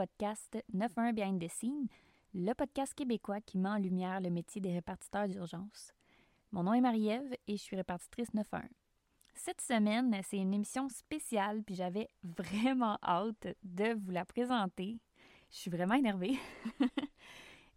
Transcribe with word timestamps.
podcast 0.00 0.56
91 0.72 1.12
Behind 1.12 1.38
the 1.38 1.50
Scene, 1.50 1.86
le 2.32 2.54
podcast 2.54 2.94
québécois 2.94 3.42
qui 3.42 3.58
met 3.58 3.68
en 3.68 3.76
lumière 3.76 4.22
le 4.22 4.30
métier 4.30 4.58
des 4.58 4.72
répartiteurs 4.72 5.28
d'urgence. 5.28 5.92
Mon 6.52 6.62
nom 6.62 6.72
est 6.72 6.80
Marie-Ève 6.80 7.36
et 7.46 7.58
je 7.58 7.62
suis 7.62 7.76
répartitrice 7.76 8.30
91. 8.30 8.62
Cette 9.34 9.60
semaine, 9.60 10.18
c'est 10.26 10.38
une 10.38 10.54
émission 10.54 10.88
spéciale 10.88 11.62
puis 11.64 11.74
j'avais 11.74 12.08
vraiment 12.22 12.96
hâte 13.02 13.48
de 13.62 13.92
vous 13.92 14.10
la 14.10 14.24
présenter. 14.24 14.96
Je 15.50 15.56
suis 15.56 15.70
vraiment 15.70 15.96
énervée. 15.96 16.38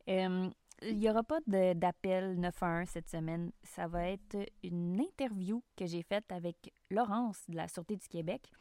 Euh, 0.09 0.49
il 0.81 0.99
n'y 0.99 1.09
aura 1.09 1.23
pas 1.23 1.39
d'appel 1.47 2.37
911 2.37 2.89
cette 2.89 3.07
semaine. 3.07 3.53
Ça 3.63 3.87
va 3.87 4.09
être 4.09 4.35
une 4.61 4.99
interview 4.99 5.63
que 5.77 5.85
j'ai 5.85 6.03
faite 6.03 6.29
avec 6.29 6.73
Laurence 6.91 7.41
de 7.47 7.55
la 7.55 7.69
Sûreté 7.69 7.95
du 7.95 8.05
Québec 8.09 8.51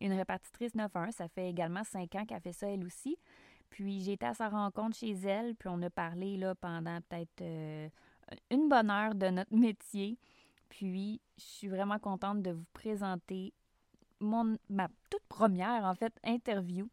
une 0.00 0.12
répartitrice 0.12 0.74
9-1. 0.74 1.12
Ça 1.12 1.28
fait 1.28 1.48
également 1.48 1.84
cinq 1.84 2.14
ans 2.14 2.24
qu'elle 2.24 2.40
fait 2.40 2.52
ça 2.52 2.68
elle 2.68 2.84
aussi. 2.84 3.16
Puis 3.70 4.00
j'ai 4.00 4.12
été 4.12 4.26
à 4.26 4.34
sa 4.34 4.48
rencontre 4.48 4.96
chez 4.96 5.12
elle, 5.12 5.54
puis 5.54 5.68
on 5.70 5.80
a 5.82 5.90
parlé 5.90 6.36
là, 6.36 6.54
pendant 6.54 7.00
peut-être 7.02 7.42
euh, 7.42 7.88
une 8.50 8.68
bonne 8.68 8.90
heure 8.90 9.14
de 9.14 9.28
notre 9.28 9.54
métier. 9.56 10.18
Puis 10.68 11.20
je 11.36 11.44
suis 11.44 11.68
vraiment 11.68 11.98
contente 11.98 12.42
de 12.42 12.52
vous 12.52 12.66
présenter 12.72 13.52
mon, 14.20 14.56
ma 14.68 14.88
toute 15.10 15.24
première, 15.28 15.84
en 15.84 15.94
fait, 15.94 16.12
interview. 16.24 16.88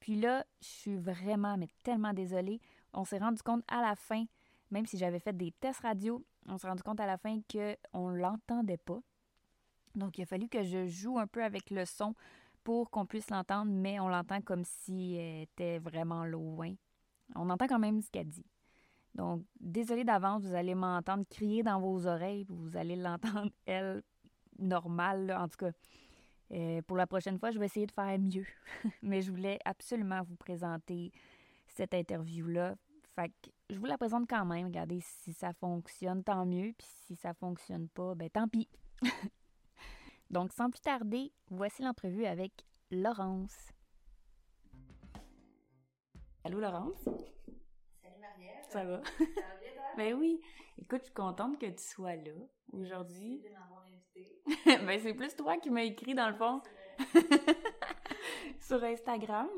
Puis 0.00 0.16
là, 0.16 0.44
je 0.60 0.66
suis 0.66 0.96
vraiment, 0.96 1.56
mais 1.56 1.68
tellement 1.84 2.12
désolée. 2.12 2.60
On 2.92 3.04
s'est 3.04 3.18
rendu 3.18 3.42
compte 3.42 3.62
à 3.68 3.80
la 3.80 3.94
fin, 3.94 4.24
même 4.70 4.86
si 4.86 4.98
j'avais 4.98 5.20
fait 5.20 5.36
des 5.36 5.52
tests 5.52 5.80
radio, 5.80 6.24
on 6.48 6.58
s'est 6.58 6.66
rendu 6.66 6.82
compte 6.82 7.00
à 7.00 7.06
la 7.06 7.18
fin 7.18 7.40
qu'on 7.50 8.10
ne 8.10 8.18
l'entendait 8.18 8.78
pas. 8.78 9.00
Donc, 9.94 10.18
il 10.18 10.22
a 10.22 10.26
fallu 10.26 10.48
que 10.48 10.62
je 10.62 10.86
joue 10.86 11.18
un 11.18 11.26
peu 11.26 11.44
avec 11.44 11.70
le 11.70 11.84
son 11.84 12.14
pour 12.64 12.90
qu'on 12.90 13.06
puisse 13.06 13.30
l'entendre, 13.30 13.70
mais 13.72 14.00
on 14.00 14.08
l'entend 14.08 14.40
comme 14.40 14.64
si 14.64 15.16
elle 15.16 15.42
était 15.42 15.78
vraiment 15.78 16.24
loin. 16.24 16.74
On 17.34 17.50
entend 17.50 17.66
quand 17.66 17.78
même 17.78 18.00
ce 18.00 18.10
qu'elle 18.10 18.28
dit. 18.28 18.46
Donc, 19.14 19.44
désolé 19.60 20.04
d'avance, 20.04 20.42
vous 20.44 20.54
allez 20.54 20.74
m'entendre 20.74 21.24
crier 21.28 21.62
dans 21.62 21.80
vos 21.80 22.06
oreilles, 22.06 22.46
vous 22.48 22.76
allez 22.76 22.96
l'entendre, 22.96 23.50
elle, 23.66 24.02
normale, 24.58 25.36
en 25.38 25.48
tout 25.48 25.58
cas. 25.58 25.72
Euh, 26.52 26.82
pour 26.82 26.96
la 26.96 27.06
prochaine 27.06 27.38
fois, 27.38 27.50
je 27.50 27.58
vais 27.58 27.66
essayer 27.66 27.86
de 27.86 27.92
faire 27.92 28.18
mieux. 28.18 28.46
mais 29.02 29.22
je 29.22 29.30
voulais 29.30 29.58
absolument 29.64 30.22
vous 30.22 30.36
présenter 30.36 31.12
cette 31.66 31.94
interview-là. 31.94 32.74
Fait 33.14 33.28
que 33.28 33.50
je 33.70 33.78
vous 33.78 33.86
la 33.86 33.98
présente 33.98 34.28
quand 34.28 34.44
même. 34.44 34.66
Regardez, 34.66 35.00
si 35.00 35.32
ça 35.32 35.52
fonctionne, 35.52 36.22
tant 36.22 36.44
mieux. 36.44 36.72
Puis 36.76 36.86
si 37.06 37.16
ça 37.16 37.34
fonctionne 37.34 37.88
pas, 37.88 38.14
ben 38.14 38.28
tant 38.30 38.48
pis. 38.48 38.68
Donc, 40.32 40.50
sans 40.54 40.70
plus 40.70 40.80
tarder, 40.80 41.30
voici 41.50 41.82
l'entrevue 41.82 42.24
avec 42.24 42.52
Laurence. 42.90 43.70
Allô, 46.42 46.58
Laurence? 46.58 47.04
Salut 47.04 48.18
Marielle. 48.18 48.64
Ça 48.70 48.82
va? 48.82 49.02
Ça 49.04 49.12
va 49.18 49.56
bien, 49.60 49.72
toi? 49.74 49.82
ben 49.98 50.14
oui. 50.14 50.40
Écoute, 50.78 51.00
je 51.00 51.04
suis 51.04 51.14
contente 51.14 51.60
que 51.60 51.66
tu 51.66 51.82
sois 51.82 52.16
là 52.16 52.32
aujourd'hui. 52.72 53.42
Merci 53.42 53.54
de 53.54 53.60
m'avoir 53.60 53.84
invité. 53.84 54.42
ben, 54.86 55.00
c'est 55.00 55.12
plus 55.12 55.36
toi 55.36 55.58
qui 55.58 55.68
m'as 55.68 55.82
écrit, 55.82 56.14
dans 56.14 56.30
le 56.30 56.34
fond, 56.34 56.62
sur 58.60 58.82
Instagram. 58.82 59.50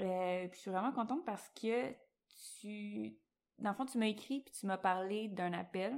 Euh, 0.00 0.48
puis 0.48 0.56
je 0.56 0.60
suis 0.62 0.70
vraiment 0.70 0.92
contente 0.92 1.26
parce 1.26 1.46
que 1.50 1.94
tu... 2.58 3.18
Dans 3.58 3.68
le 3.68 3.76
fond, 3.76 3.84
tu 3.84 3.98
m'as 3.98 4.06
écrit 4.06 4.40
puis 4.40 4.54
tu 4.58 4.64
m'as 4.64 4.78
parlé 4.78 5.28
d'un 5.28 5.52
appel 5.52 5.94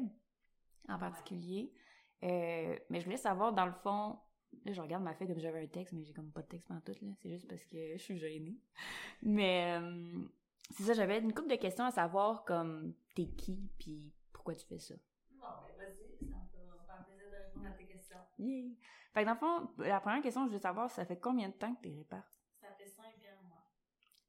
en 0.88 0.98
particulier. 0.98 1.72
Euh, 2.22 2.78
mais 2.88 3.00
je 3.00 3.04
voulais 3.04 3.16
savoir, 3.16 3.52
dans 3.52 3.66
le 3.66 3.72
fond, 3.72 4.18
là, 4.64 4.72
je 4.72 4.80
regarde 4.80 5.02
ma 5.02 5.14
feuille 5.14 5.28
comme 5.28 5.40
j'avais 5.40 5.62
un 5.62 5.66
texte, 5.66 5.92
mais 5.92 6.04
j'ai 6.04 6.12
comme 6.12 6.30
pas 6.30 6.42
de 6.42 6.46
texte 6.46 6.68
tout, 6.84 7.04
là. 7.04 7.12
C'est 7.20 7.30
juste 7.30 7.48
parce 7.48 7.64
que 7.64 7.92
je 7.96 8.02
suis 8.02 8.18
gênée. 8.18 8.56
Mais 9.22 9.78
euh, 9.80 10.24
c'est 10.70 10.84
ça, 10.84 10.92
j'avais 10.94 11.18
une 11.18 11.34
couple 11.34 11.48
de 11.48 11.56
questions 11.56 11.84
à 11.84 11.90
savoir, 11.90 12.44
comme 12.44 12.94
t'es 13.14 13.26
qui, 13.26 13.70
puis 13.78 14.12
pourquoi 14.32 14.54
tu 14.54 14.66
fais 14.66 14.78
ça? 14.78 14.94
Bon, 15.32 15.46
ben 15.66 15.76
vas-y, 15.76 16.28
ça 16.28 16.36
me 16.36 16.86
faire 16.86 17.04
plaisir 17.04 17.30
de 17.30 17.36
répondre 17.36 17.66
à 17.66 17.70
tes 17.72 17.86
questions. 17.86 18.18
Yeah. 18.38 18.70
Fait 19.12 19.20
que 19.20 19.26
dans 19.26 19.32
le 19.32 19.38
fond, 19.38 19.70
la 19.78 20.00
première 20.00 20.22
question, 20.22 20.46
je 20.46 20.52
veux 20.52 20.58
savoir, 20.58 20.90
ça 20.90 21.04
fait 21.04 21.18
combien 21.18 21.48
de 21.48 21.54
temps 21.54 21.74
que 21.74 21.82
t'es 21.82 21.94
répare? 21.94 22.26
Ça 22.60 22.68
fait 22.78 22.86
5 22.86 23.04
ans, 23.04 23.42
moi. 23.48 23.58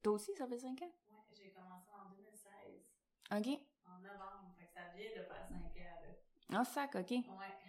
Toi 0.01 0.13
aussi, 0.13 0.33
ça 0.35 0.47
fait 0.47 0.57
5 0.57 0.81
ans? 0.81 0.91
Ouais, 1.11 1.23
j'ai 1.31 1.51
commencé 1.51 1.89
en 1.93 2.09
2016. 2.09 2.49
OK. 3.31 3.59
En 3.87 3.99
novembre, 3.99 4.53
fait 4.57 4.65
que 4.65 4.73
ça 4.73 4.81
vient 4.95 5.09
de 5.09 5.25
faire 5.25 5.47
5 5.47 5.57
ans, 5.57 6.01
là. 6.49 6.59
En 6.59 6.63
sac, 6.63 6.95
OK. 6.95 7.11
Ouais. 7.11 7.63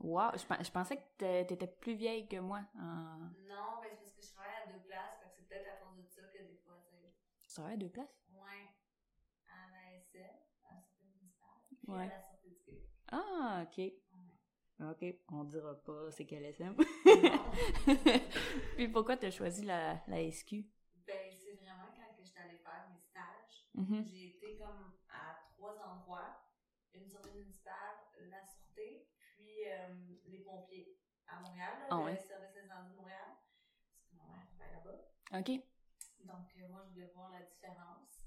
Wow, 0.00 0.30
je, 0.34 0.64
je 0.64 0.70
pensais 0.70 0.96
que 0.96 1.42
t'étais 1.44 1.66
plus 1.66 1.94
vieille 1.94 2.28
que 2.28 2.36
moi. 2.38 2.60
En... 2.76 3.18
Non, 3.48 3.80
ben 3.82 3.90
c'est 3.90 3.98
parce 3.98 4.12
que 4.12 4.22
je 4.22 4.32
travaille 4.32 4.54
à 4.64 4.72
deux 4.72 4.80
places, 4.86 5.18
que 5.20 5.28
c'est 5.28 5.48
peut-être 5.48 5.66
à 5.68 5.76
cause 5.84 5.96
de 5.96 6.06
ça 6.06 6.22
que 6.22 6.38
des 6.38 6.56
fois, 6.64 6.78
tu. 6.88 6.96
Tu 7.42 7.48
travailles 7.54 7.74
à 7.74 7.76
deux 7.78 7.88
places? 7.88 8.16
Ouais. 8.32 8.68
À 9.48 9.70
la 9.72 9.98
SL, 9.98 10.20
à 10.70 10.74
la 10.74 10.80
sortie 10.82 11.04
municipale, 11.04 11.48
puis 11.82 11.90
Ouais. 11.92 12.04
à 12.04 12.06
la 12.06 12.22
sortie 12.22 12.48
du 12.50 12.60
Québec. 12.64 12.88
Ah, 13.10 13.64
OK. 13.66 13.78
Ouais. 13.78 13.94
OK, 14.90 15.04
on 15.32 15.42
dira 15.44 15.74
pas 15.82 16.10
c'est 16.12 16.24
quel 16.24 16.44
SM. 16.44 16.76
Puis 18.76 18.88
pourquoi 18.88 19.16
t'as 19.16 19.30
choisi 19.30 19.64
la, 19.64 20.00
la 20.06 20.20
SQ? 20.30 20.64
Ben, 21.06 21.32
c'est 21.32 21.54
vraiment 21.54 21.88
quand 21.96 22.14
que 22.16 22.22
j'étais 22.24 22.38
allée 22.40 22.58
faire 22.58 22.86
mes 22.92 23.00
stages. 23.00 23.66
Mhm. 23.74 24.04
J'ai 24.06 24.26
été 24.28 24.56
comme 24.58 24.92
à 25.10 25.34
trois 25.56 25.74
endroits. 25.84 26.44
Une 26.94 27.00
municipale, 27.02 27.08
sûreté, 27.08 27.38
euh, 29.72 29.94
les 30.26 30.40
pompiers 30.40 30.98
à 31.26 31.40
Montréal, 31.40 31.86
Ah 31.90 31.96
le 31.96 32.04
ouais? 32.04 32.16
service 32.16 32.54
de 32.54 32.94
Montréal. 32.96 33.36
Parce 33.92 34.06
que 34.10 34.16
ma 34.16 34.24
mère 34.24 34.46
travaille 34.48 34.72
là-bas. 34.74 35.38
OK. 35.40 35.50
Donc, 36.24 36.56
euh, 36.56 36.68
moi, 36.68 36.82
je 36.86 36.92
voulais 36.92 37.10
voir 37.14 37.30
la 37.30 37.42
différence. 37.42 38.26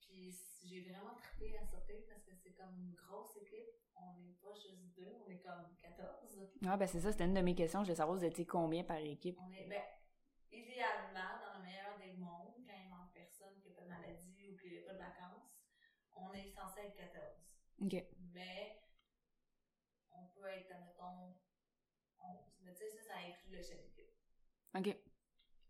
Puis, 0.00 0.34
j'ai 0.64 0.80
vraiment 0.82 1.14
trippé 1.14 1.56
à 1.58 1.64
sûreté 1.64 2.06
parce 2.08 2.22
que 2.24 2.34
c'est 2.34 2.52
comme 2.52 2.74
une 2.76 2.94
grosse 2.94 3.36
équipe. 3.36 3.66
On 3.94 4.14
n'est 4.20 4.34
pas 4.34 4.54
juste 4.54 4.94
deux, 4.96 5.14
on 5.26 5.30
est 5.30 5.40
comme 5.40 5.74
14. 5.80 6.50
Ah, 6.66 6.76
ben 6.76 6.86
c'est 6.86 7.00
ça, 7.00 7.12
c'était 7.12 7.24
une 7.24 7.34
de 7.34 7.40
mes 7.40 7.54
questions. 7.54 7.80
Je 7.80 7.86
voulais 7.86 7.96
savoir, 7.96 8.16
vous 8.18 8.24
étiez 8.24 8.46
combien 8.46 8.84
par 8.84 8.98
équipe? 8.98 9.38
On 9.40 9.52
est, 9.52 9.64
ben, 9.64 9.82
idéalement, 10.52 11.40
dans 11.44 11.58
le 11.58 11.64
meilleur 11.64 11.96
des 11.98 12.12
mondes, 12.14 12.54
quand 12.66 12.74
il 12.76 12.88
manque 12.90 13.12
personne, 13.14 13.54
qu'il 13.62 13.70
n'y 13.70 13.76
a 13.76 13.80
pas 13.80 13.84
de 13.84 13.88
maladie 13.88 14.50
ou 14.52 14.56
qu'il 14.58 14.72
n'y 14.72 14.78
a 14.78 14.82
pas 14.82 14.92
de 14.94 14.98
vacances, 14.98 15.56
on 16.14 16.32
est 16.32 16.48
censé 16.50 16.80
être 16.80 16.96
14. 16.96 17.24
OK. 17.82 18.04
Mais 18.32 18.78
peut 20.46 20.52
être, 20.52 20.70
admettons, 20.72 21.34
11. 22.20 22.36
Mais 22.62 22.72
tu 22.72 22.78
sais, 22.78 22.90
ça, 22.90 23.02
ça 23.02 23.14
inclut 23.18 23.56
le 23.56 23.62
chef 23.62 23.82
d'équipe. 23.82 24.10
OK. 24.74 24.82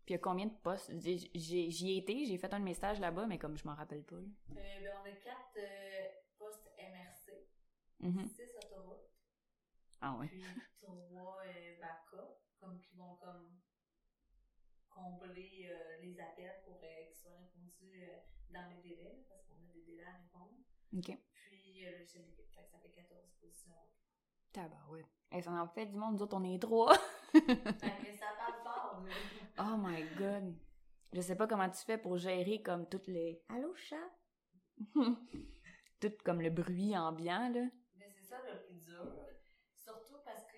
Puis 0.05 0.13
il 0.13 0.13
y 0.13 0.15
a 0.15 0.19
combien 0.19 0.45
de 0.45 0.55
postes? 0.55 0.91
J'y 0.99 1.91
ai 1.91 1.97
été, 1.97 2.25
j'ai 2.25 2.37
fait 2.37 2.53
un 2.53 2.59
de 2.59 2.63
mes 2.65 2.73
stages 2.73 2.99
là-bas, 2.99 3.25
mais 3.27 3.37
comme 3.37 3.57
je 3.57 3.65
m'en 3.65 3.75
rappelle 3.75 4.03
pas. 4.03 4.15
là. 4.15 4.21
Euh, 4.51 4.53
ben, 4.55 4.93
on 5.01 5.05
a 5.05 5.11
quatre 5.13 5.57
euh, 5.57 6.07
postes 6.37 6.69
MRC, 6.77 7.47
Mhm. 7.99 8.25
six 8.27 8.55
autoroutes, 8.55 9.09
Ah 10.01 10.15
ouais. 10.17 10.27
puis 10.27 10.41
trois 10.77 11.41
euh, 11.45 11.79
backup, 11.81 12.37
comme 12.59 12.79
qui 12.79 12.95
vont 12.95 13.15
comme 13.15 13.59
combler 14.89 15.69
euh, 15.71 15.97
les 16.01 16.19
appels 16.19 16.61
pour 16.63 16.79
euh, 16.83 17.05
qu'ils 17.07 17.15
soient 17.15 17.31
répondus 17.37 18.03
euh, 18.03 18.17
dans 18.51 18.67
les 18.69 18.81
délais, 18.81 19.25
parce 19.27 19.45
qu'on 19.45 19.55
a 19.67 19.73
des 19.73 19.81
délais 19.81 20.05
à 20.05 20.13
répondre. 20.17 20.55
OK. 20.95 21.17
Puis 21.49 21.81
le 21.83 22.05
chef 22.05 22.25
d'équipe, 22.35 22.65
ça 22.65 22.79
fait 22.79 22.89
14 22.91 23.29
positions. 23.41 23.73
Tabarouette. 24.57 25.05
Hey, 25.31 25.43
ça 25.43 25.51
en 25.51 25.67
fait 25.67 25.85
du 25.85 25.95
monde, 25.97 26.15
nous 26.15 26.23
autres, 26.23 26.35
on 26.35 26.43
est 26.43 26.59
trois. 26.59 26.95
ça. 26.95 27.01
Oh 29.59 29.75
my 29.77 30.03
god. 30.17 30.55
Je 31.13 31.21
sais 31.21 31.35
pas 31.35 31.47
comment 31.47 31.69
tu 31.69 31.83
fais 31.85 31.97
pour 31.97 32.17
gérer 32.17 32.61
comme 32.63 32.87
toutes 32.89 33.07
les. 33.07 33.43
Allô, 33.49 33.73
chat? 33.75 34.09
Tout 35.99 36.13
comme 36.23 36.41
le 36.41 36.49
bruit 36.51 36.95
ambiant, 36.97 37.49
là. 37.49 37.65
Mais 37.95 38.07
c'est 38.09 38.21
ça 38.23 38.37
le 38.45 38.63
plus 38.65 38.79
dur. 38.85 39.05
Surtout 39.75 40.17
parce 40.25 40.43
que 40.45 40.57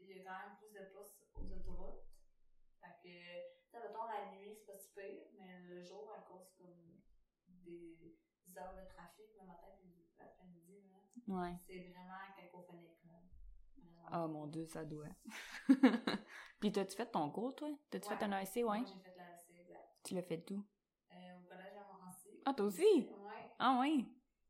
il 0.00 0.06
y 0.08 0.20
a 0.20 0.24
quand 0.24 0.38
même 0.38 0.56
plus 0.58 0.70
de 0.72 0.84
place 0.92 1.16
aux 1.34 1.50
autoroutes. 1.52 2.04
Fait 2.80 2.94
que, 3.02 3.08
tu 3.08 3.70
sais, 3.70 3.78
mettons, 3.82 4.04
la 4.06 4.30
nuit, 4.36 4.54
c'est 4.54 4.66
pas 4.66 4.76
si 4.78 4.90
pire, 4.94 5.26
mais 5.38 5.58
le 5.62 5.80
jour, 5.82 6.12
à 6.16 6.20
cause 6.22 6.52
comme 6.58 7.00
des 7.64 7.98
heures 8.56 8.74
de 8.74 8.86
trafic 8.88 9.26
le 9.40 9.46
matin 9.46 9.68
puis 9.80 10.06
l'après-midi, 10.18 10.82
là, 10.92 10.98
Ouais. 11.34 11.56
c'est 11.66 11.78
vraiment 11.90 12.22
cacophonique, 12.36 13.01
Oh 14.12 14.28
mon 14.28 14.46
dieu, 14.46 14.66
ça 14.66 14.84
doit. 14.84 15.08
Puis 16.60 16.72
t'as-tu 16.72 16.96
fait 16.96 17.10
ton 17.10 17.30
cours, 17.30 17.54
toi? 17.54 17.68
T'as-tu 17.90 18.08
Ouais. 18.08 18.16
fait 18.16 18.24
un 18.24 18.32
ASC, 18.32 18.56
ouais? 18.56 18.62
Moi, 18.64 18.84
j'ai 18.84 18.98
fait 19.00 19.16
la 19.16 19.24
AC, 19.24 19.50
exact. 19.58 19.88
Tu 20.04 20.14
l'as 20.14 20.22
fait 20.22 20.40
tout? 20.40 20.64
Euh, 21.12 21.14
au 21.38 21.48
collège 21.48 21.74
à 21.76 21.84
Montmorency. 21.92 22.42
Ah, 22.44 22.54
toi 22.54 22.66
aussi? 22.66 22.82
Ouais. 22.82 23.50
Ah 23.58 23.78
oui. 23.80 24.08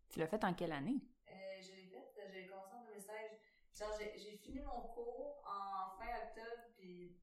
Tu 0.08 0.18
l'as 0.18 0.26
fait 0.26 0.42
en 0.44 0.54
quelle 0.54 0.72
année? 0.72 1.00
Euh, 1.28 1.32
je 1.60 1.72
l'ai 1.74 1.86
fait, 1.86 2.30
j'ai 2.32 2.46
commencé 2.46 2.74
en 2.74 2.84
2016. 2.84 3.14
Genre, 3.74 3.90
j'ai 3.98 4.18
j'ai 4.18 4.36
fini 4.36 4.60
mon 4.60 4.80
cours 4.88 5.42
en 5.46 5.96
fin 5.98 6.08
octobre, 6.26 6.62
puis 6.76 7.16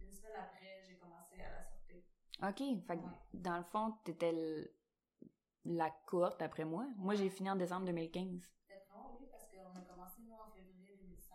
une 0.00 0.10
semaine 0.10 0.32
après, 0.36 0.82
j'ai 0.86 0.96
commencé 0.98 1.40
à 1.40 1.50
la 1.50 1.62
sortie. 1.62 2.04
OK. 2.42 2.86
Fait 2.86 2.96
que, 2.96 3.02
Ouais. 3.02 3.12
dans 3.34 3.58
le 3.58 3.64
fond, 3.64 3.92
t'étais 4.04 4.32
la 5.64 5.90
courte 6.06 6.42
après 6.42 6.64
moi. 6.64 6.86
Moi, 6.96 7.14
j'ai 7.14 7.30
fini 7.30 7.48
en 7.50 7.56
décembre 7.56 7.86
2015. 7.86 8.42
C'était 8.66 8.80
vraiment 8.88 9.16
oui, 9.20 9.26
parce 9.30 9.44
qu'on 9.46 9.78
a 9.78 9.82
commencé, 9.82 10.20
nous, 10.22 10.32
en 10.34 10.50
février 10.50 10.96
2016. 10.96 11.30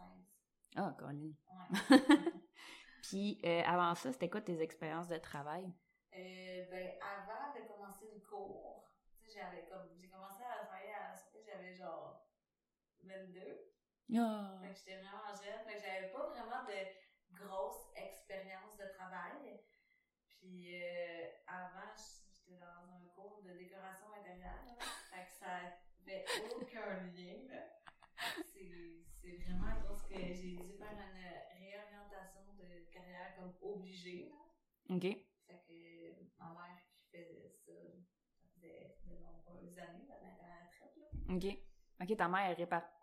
Ah, 0.78 0.96
Colin. 0.98 1.34
Ouais. 1.50 1.98
Puis 3.02 3.42
euh, 3.44 3.64
avant 3.66 3.96
ça, 3.96 4.12
c'était 4.12 4.30
quoi 4.30 4.42
tes 4.42 4.62
expériences 4.62 5.08
de 5.08 5.18
travail? 5.18 5.66
Euh, 6.14 6.66
ben, 6.70 6.92
avant 7.02 7.54
de 7.56 7.68
commencer 7.68 8.06
le 8.14 8.20
cours, 8.22 8.92
j'avais 9.26 9.66
comme, 9.66 9.90
j'ai 10.00 10.08
commencé 10.08 10.44
à 10.44 10.66
travailler 10.66 10.94
à 10.94 11.14
j'avais 11.46 11.74
genre 11.74 12.28
22. 13.04 13.40
Ah. 14.20 14.60
Fait 14.62 14.70
que 14.70 14.78
j'étais 14.78 14.98
vraiment 14.98 15.34
jeune. 15.34 15.66
Fait 15.66 15.76
que 15.76 15.82
j'avais 15.82 16.12
pas 16.12 16.28
vraiment 16.28 16.64
de 16.66 17.36
grosse 17.36 17.90
expérience 17.96 18.78
de 18.78 18.86
travail. 18.98 19.60
Puis 20.28 20.76
euh, 20.82 21.28
avant, 21.48 21.92
j'étais 21.96 22.60
dans 22.60 22.94
un 22.94 23.08
cours 23.16 23.42
de 23.44 23.54
décoration 23.58 24.08
intérieure. 24.20 24.78
Fait 25.10 25.26
que 25.26 25.34
ça 25.34 25.74
avait 26.06 26.26
aucun 26.56 27.04
lien. 27.16 27.48
là. 27.50 27.67
C'est 29.28 29.44
vraiment 29.44 29.68
à 29.68 29.76
cause 29.88 30.04
que 30.04 30.16
j'ai 30.16 30.56
dû 30.56 30.74
faire 30.78 30.92
une 30.94 31.60
réorientation 31.60 32.42
de 32.58 32.90
carrière 32.94 33.36
comme 33.38 33.54
obligée. 33.62 34.30
là. 34.30 34.96
OK. 34.96 35.02
Fait 35.02 35.64
que 35.68 36.40
ma 36.40 36.50
mère 36.54 36.78
qui 36.86 37.18
faisait 37.18 37.50
ça, 37.50 37.74
ça 37.74 38.48
faisait 38.56 38.96
de 39.06 39.16
nombreuses 39.22 39.78
années, 39.80 40.08
elle 40.10 40.28
est 40.28 40.44
à 40.44 40.48
la 40.48 40.66
retraite. 40.66 40.96
Là. 40.98 41.36
OK. 41.36 42.10
OK, 42.10 42.18
ta 42.18 42.28
mère 42.30 42.56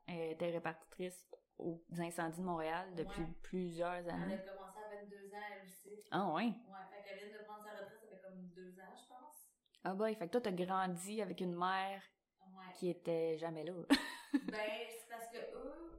elle 0.07 0.31
était 0.33 0.51
répartitrice 0.51 1.27
aux 1.59 1.83
incendies 1.99 2.41
de 2.41 2.45
Montréal 2.45 2.95
depuis 2.95 3.23
Ouais. 3.23 3.29
plusieurs 3.43 3.95
Elle 3.95 4.11
années. 4.11 4.35
a 4.35 4.39
commencé 4.39 4.79
à 4.79 5.03
22 5.03 5.35
ans 5.35 5.39
elle 5.53 5.67
aussi. 5.67 6.09
Ah 6.11 6.33
ouais? 6.33 6.43
Ouais, 6.45 6.53
fait 6.91 7.03
qu'elle 7.09 7.29
vient 7.29 7.39
de 7.39 7.45
prendre 7.45 7.65
sa 7.65 7.71
retraite, 7.73 8.01
ça 8.01 8.07
fait 8.09 8.23
comme 8.23 8.49
deux 8.49 8.79
ans, 8.81 8.95
je 8.97 9.07
pense. 9.09 9.51
Ah 9.85 9.95
boy, 9.95 10.15
fait 10.15 10.27
que 10.27 10.33
toi, 10.33 10.41
t'as 10.41 10.53
grandi 10.53 11.21
avec 11.21 11.41
une 11.41 11.55
mère 11.55 12.03
Ouais. 12.47 12.73
qui 12.79 12.89
était 12.91 13.37
jamais 13.37 13.65
là. 13.65 13.73
ben, 14.33 14.71
c'est 14.91 15.09
parce 15.09 15.29
que 15.29 15.39
eux, 15.39 15.94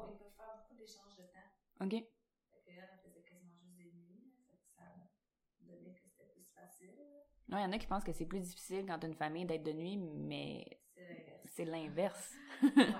font, 0.00 0.10
ils 0.10 0.18
peuvent 0.18 0.34
faire 0.36 0.50
beaucoup 0.54 0.74
d'échanges 0.74 1.16
de 1.16 1.24
temps. 1.24 1.50
OK. 1.84 1.90
Fait 1.90 2.72
qu'elle, 2.72 2.88
elle 2.92 3.10
faisait 3.10 3.22
quasiment 3.22 3.68
juste 3.76 3.76
des 3.76 3.92
nuits. 3.92 4.32
Fait 4.48 4.56
que 4.56 4.64
ça 5.56 5.64
donnait 5.66 5.92
que 5.92 6.00
c'était 6.00 6.26
plus 6.26 6.44
facile. 6.54 6.90
Ouais, 7.50 7.60
il 7.60 7.62
y 7.62 7.66
en 7.66 7.72
a 7.72 7.78
qui 7.78 7.86
pensent 7.86 8.04
que 8.04 8.12
c'est 8.12 8.26
plus 8.26 8.40
difficile 8.40 8.84
quand 8.86 8.98
t'as 8.98 9.08
une 9.08 9.14
famille 9.14 9.44
d'être 9.46 9.62
de 9.64 9.72
nuit, 9.72 9.96
mais 9.96 10.66
C'est 11.46 11.64
l'inverse. 11.64 12.38
ouais. 12.62 12.94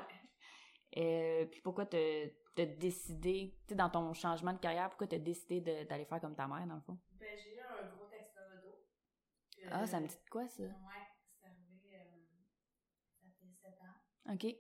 Euh, 0.99 1.47
puis 1.47 1.61
pourquoi 1.63 1.87
t'as 1.87 2.29
t'as 2.57 2.67
décidé, 2.67 3.55
tu 3.67 3.71
sais, 3.71 3.75
dans 3.77 3.91
ton 3.91 4.13
changement 4.15 4.53
de 4.53 4.59
carrière, 4.59 4.89
pourquoi 4.91 5.07
t'as 5.07 5.19
décidé 5.19 5.61
d'aller 5.87 6.05
faire 6.05 6.21
comme 6.21 6.35
ta 6.37 6.49
mère, 6.49 6.67
dans 6.67 6.75
le 6.77 6.81
fond? 6.83 6.99
Ben, 7.21 7.37
j'ai 7.39 7.55
eu 7.55 7.61
un 7.61 7.87
gros 7.87 8.05
accident 8.13 8.49
de 8.57 8.61
dos. 8.63 8.85
Que- 9.63 9.69
Ah, 9.71 9.87
ça 9.87 10.01
me 10.01 10.07
dit 10.09 10.15
de 10.17 10.31
quoi, 10.31 10.47
ça? 10.49 10.65
Ouais, 10.65 10.71
c'est 11.33 11.47
arrivé, 11.47 11.95
euh, 11.95 12.51
ça 13.21 13.29
fait 13.41 13.53
sept 13.55 13.83
ans. 13.83 14.35
OK. 14.35 14.57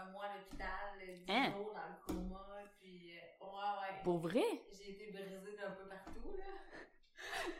Un 0.00 0.04
mois 0.10 0.26
à 0.26 0.38
l'hôpital, 0.38 0.98
euh, 1.00 1.14
dix 1.16 1.24
Hein? 1.32 1.52
jours 1.52 1.72
dans 1.74 1.88
le 1.88 1.96
coma, 2.06 2.62
puis 2.80 3.18
euh, 3.18 3.44
ouais, 3.44 3.80
ouais. 3.80 4.02
Pour 4.04 4.18
vrai? 4.18 4.44
J'ai 4.72 4.90
été 4.92 5.10
brisée 5.12 5.56
d'un 5.56 5.70
peu 5.72 5.88
partout, 5.88 6.36
là. 6.36 6.44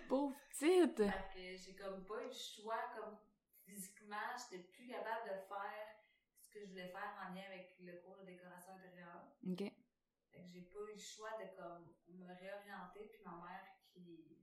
Pauvre 0.08 0.36
petite! 0.50 0.96
Fait 0.98 1.34
que 1.34 1.56
j'ai 1.56 1.74
comme 1.76 2.04
pas 2.04 2.22
eu 2.22 2.26
le 2.26 2.32
choix, 2.32 2.78
comme 2.96 3.18
physiquement, 3.64 4.16
j'étais 4.38 4.62
plus 4.64 4.86
capable 4.88 5.24
de 5.28 5.34
faire 5.48 5.88
ce 6.38 6.50
que 6.50 6.60
je 6.60 6.66
voulais 6.70 6.88
faire 6.88 7.14
en 7.28 7.34
lien 7.34 7.42
avec 7.48 7.74
le 7.80 7.92
cours 8.02 8.16
de 8.18 8.26
décoration 8.26 8.72
intérieure. 8.74 9.22
OK. 9.46 9.58
Fait 10.30 10.42
que 10.42 10.48
j'ai 10.48 10.62
pas 10.62 10.78
eu 10.88 10.92
le 10.92 10.98
choix 10.98 11.30
de 11.40 11.56
comme 11.56 11.94
me 12.08 12.26
réorienter, 12.26 13.08
puis 13.08 13.20
ma 13.24 13.32
mère 13.32 13.64
qui 13.92 14.38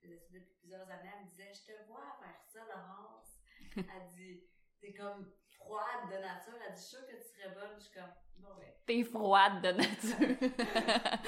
faisait 0.00 0.18
ça 0.18 0.32
depuis 0.32 0.54
plusieurs 0.58 0.88
années, 0.90 1.10
elle 1.18 1.24
me 1.26 1.30
disait 1.30 1.52
Je 1.54 1.72
te 1.72 1.86
vois 1.86 2.16
faire 2.20 2.40
ça, 2.46 2.64
Laurence. 2.64 3.40
elle 3.76 4.08
dit 4.14 4.42
T'es 4.80 4.94
comme 4.94 5.30
froide 5.66 6.08
de 6.10 6.16
nature, 6.18 6.54
elle 6.66 6.74
dit 6.74 6.80
Je 6.80 6.86
suis 6.86 6.96
sûre 6.96 7.06
que 7.06 7.16
tu 7.16 7.22
serais 7.28 7.54
bonne. 7.54 7.74
Je 7.78 7.84
suis 7.84 7.94
comme 7.94 8.12
Bon, 8.38 8.54
ben. 8.58 8.72
T'es 8.86 9.02
froide 9.04 9.62
de 9.62 9.72
nature. 9.72 10.18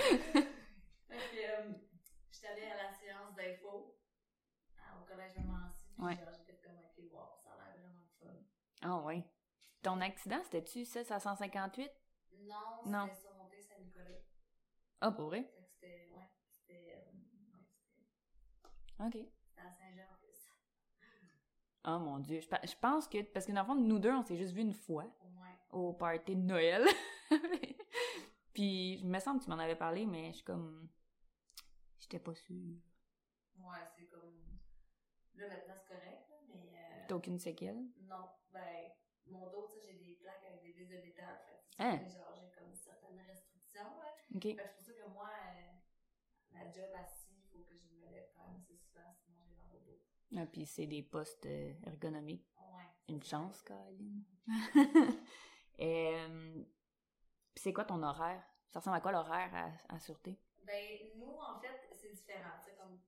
Fait 1.08 1.16
que 1.16 1.36
euh, 1.38 1.72
j'étais 2.30 2.48
allée 2.48 2.66
à 2.70 2.76
la 2.76 2.92
séance 2.92 3.34
d'info 3.34 3.96
au 4.96 5.04
collège 5.06 5.34
de 5.34 5.40
Mancy, 5.40 5.86
puis 5.96 6.04
Ouais. 6.04 6.16
j'étais 6.36 6.60
comme 6.62 6.76
Ok, 6.78 6.98
wow, 7.12 7.36
ça 7.42 7.50
a 7.52 7.56
l'air 7.56 7.66
vraiment 7.78 8.04
fun. 8.20 8.36
Ah 8.82 8.96
ouais. 9.06 9.24
Ton 9.82 10.00
accident, 10.00 10.40
c'était-tu 10.44 10.84
6 10.84 11.10
à 11.10 11.18
158? 11.20 11.90
Non, 12.40 12.54
Non. 12.86 13.06
c'était 13.08 13.20
sur 13.20 13.34
montée 13.34 13.60
Saint-Nicolas. 13.62 14.20
Ah, 15.00 15.12
pour 15.12 15.26
vrai? 15.26 15.50
C'était, 15.72 16.10
ouais, 16.14 16.28
c'était, 16.50 16.94
euh, 16.96 17.10
ouais, 17.12 17.64
c'était 19.00 19.04
OK. 19.04 19.12
c'était 19.12 19.60
à 19.60 19.70
Saint-Jean 19.72 20.02
en 20.12 20.16
plus. 20.20 20.50
Oh 21.84 21.98
mon 21.98 22.18
Dieu. 22.18 22.40
Je, 22.40 22.46
je 22.68 22.74
pense 22.80 23.08
que, 23.08 23.22
parce 23.22 23.46
que 23.46 23.52
dans 23.52 23.60
le 23.62 23.66
fond, 23.66 23.74
nous 23.74 23.98
deux, 23.98 24.12
on 24.12 24.22
s'est 24.22 24.36
juste 24.36 24.52
vus 24.52 24.62
une 24.62 24.72
fois 24.74 25.04
Au 25.24 25.28
moins. 25.30 25.48
au 25.70 25.92
party 25.92 26.34
de 26.36 26.42
Noël. 26.42 26.84
Puis, 28.52 28.98
je 28.98 29.06
me 29.06 29.18
semble 29.20 29.38
que 29.40 29.44
tu 29.44 29.50
m'en 29.50 29.58
avais 29.58 29.76
parlé, 29.76 30.04
mais 30.06 30.28
je 30.30 30.36
suis 30.36 30.44
comme. 30.44 30.88
J'étais 32.00 32.18
pas 32.18 32.34
sûre. 32.34 32.76
Ouais, 33.56 33.84
c'est 33.96 34.06
comme. 34.06 34.42
Là, 35.34 35.48
maintenant, 35.48 35.74
c'est 35.76 35.86
correct, 35.94 36.28
là, 36.30 36.36
mais. 36.48 36.72
euh, 36.74 37.04
T'as 37.08 37.14
aucune 37.14 37.38
séquelle? 37.38 37.78
Non, 38.00 38.28
ben, 38.52 38.90
mon 39.26 39.48
dos, 39.50 39.66
tu 39.68 39.74
sais, 39.78 39.86
j'ai 39.92 39.98
des 40.04 40.14
plaques 40.16 40.44
avec 40.48 40.60
des 40.62 40.72
vis 40.72 40.86
de 40.86 40.96
métal. 40.98 41.38
Fait 41.46 41.84
Hein? 41.84 41.98
genre, 42.08 42.34
j'ai 42.34 42.50
comme 42.50 42.74
certaines 42.74 43.20
restrictions, 43.20 43.84
là. 44.00 44.12
OK. 44.34 44.42
Fait 44.42 44.54
pour 44.74 44.82
ça 44.82 44.92
que 44.92 45.08
moi, 45.10 45.30
euh, 45.30 45.72
la 46.58 46.64
job 46.72 46.90
assis, 46.96 47.36
il 47.38 47.44
faut 47.44 47.60
que 47.60 47.76
je 47.76 47.86
me 47.94 48.10
lève 48.10 48.30
quand 48.34 48.42
même 48.50 48.56
assez 48.56 48.76
souvent, 48.76 49.12
sinon 49.14 49.38
j'ai 49.46 49.54
mal 49.54 49.70
au 49.76 49.80
dos. 49.84 50.00
Ah, 50.36 50.46
puis 50.46 50.66
c'est 50.66 50.86
des 50.86 51.02
postes 51.02 51.46
euh, 51.46 51.72
ergonomiques. 51.86 52.46
Ouais. 52.58 52.84
Une 53.08 53.22
chance, 53.22 53.62
Caroline. 53.62 54.24
euh, 55.80 56.64
c'est 57.54 57.72
quoi 57.72 57.84
ton 57.84 58.02
horaire? 58.02 58.42
Ça 58.68 58.80
ressemble 58.80 58.96
à 58.96 59.00
quoi 59.00 59.12
l'horaire 59.12 59.50
à, 59.54 59.94
à 59.94 59.98
sûreté? 59.98 60.38
Ben, 60.64 60.98
nous, 61.16 61.34
en 61.38 61.58
fait, 61.60 61.88
c'est 61.92 62.12
différent. 62.12 62.60
Comme 62.76 63.00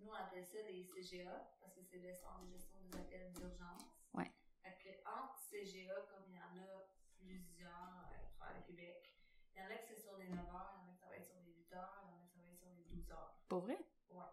nous, 0.00 0.08
on 0.08 0.14
appelle 0.14 0.44
ça 0.44 0.58
les 0.62 0.82
CGA, 0.82 1.54
parce 1.60 1.74
que 1.74 1.82
c'est 1.82 1.98
le 1.98 2.12
centre 2.12 2.40
de 2.40 2.50
gestion 2.50 2.78
des 2.90 2.96
appels 2.98 3.32
d'urgence. 3.32 3.82
Ouais. 4.14 4.30
Que 4.64 4.90
entre 5.06 5.38
CGA, 5.38 5.94
comme 6.10 6.24
il 6.28 6.34
y 6.34 6.38
en 6.38 6.62
a 6.62 6.86
plusieurs 7.18 7.70
euh, 7.70 8.26
à 8.26 8.30
travers 8.36 8.56
le 8.58 8.66
Québec, 8.66 9.14
il 9.54 9.60
y 9.60 9.62
en 9.62 9.70
a 9.70 9.76
qui 9.76 9.86
c'est 9.94 10.00
sur 10.00 10.16
les 10.18 10.28
9 10.28 10.38
heures, 10.38 10.74
il 10.76 10.82
y 10.82 10.84
en 10.84 10.88
a 10.88 10.92
qui 10.92 10.98
travaillent 10.98 11.24
sur 11.24 11.36
les 11.40 11.52
8 11.52 11.72
heures, 11.74 12.02
il 12.02 12.08
y 12.08 12.12
en 12.12 12.16
a 12.16 12.26
qui 12.26 12.30
travaillent 12.32 12.56
sur 12.56 12.68
les 12.70 12.84
12 12.84 13.10
heures. 13.10 13.34
Pour 13.48 13.60
vrai? 13.60 13.78
Ouais. 14.10 14.24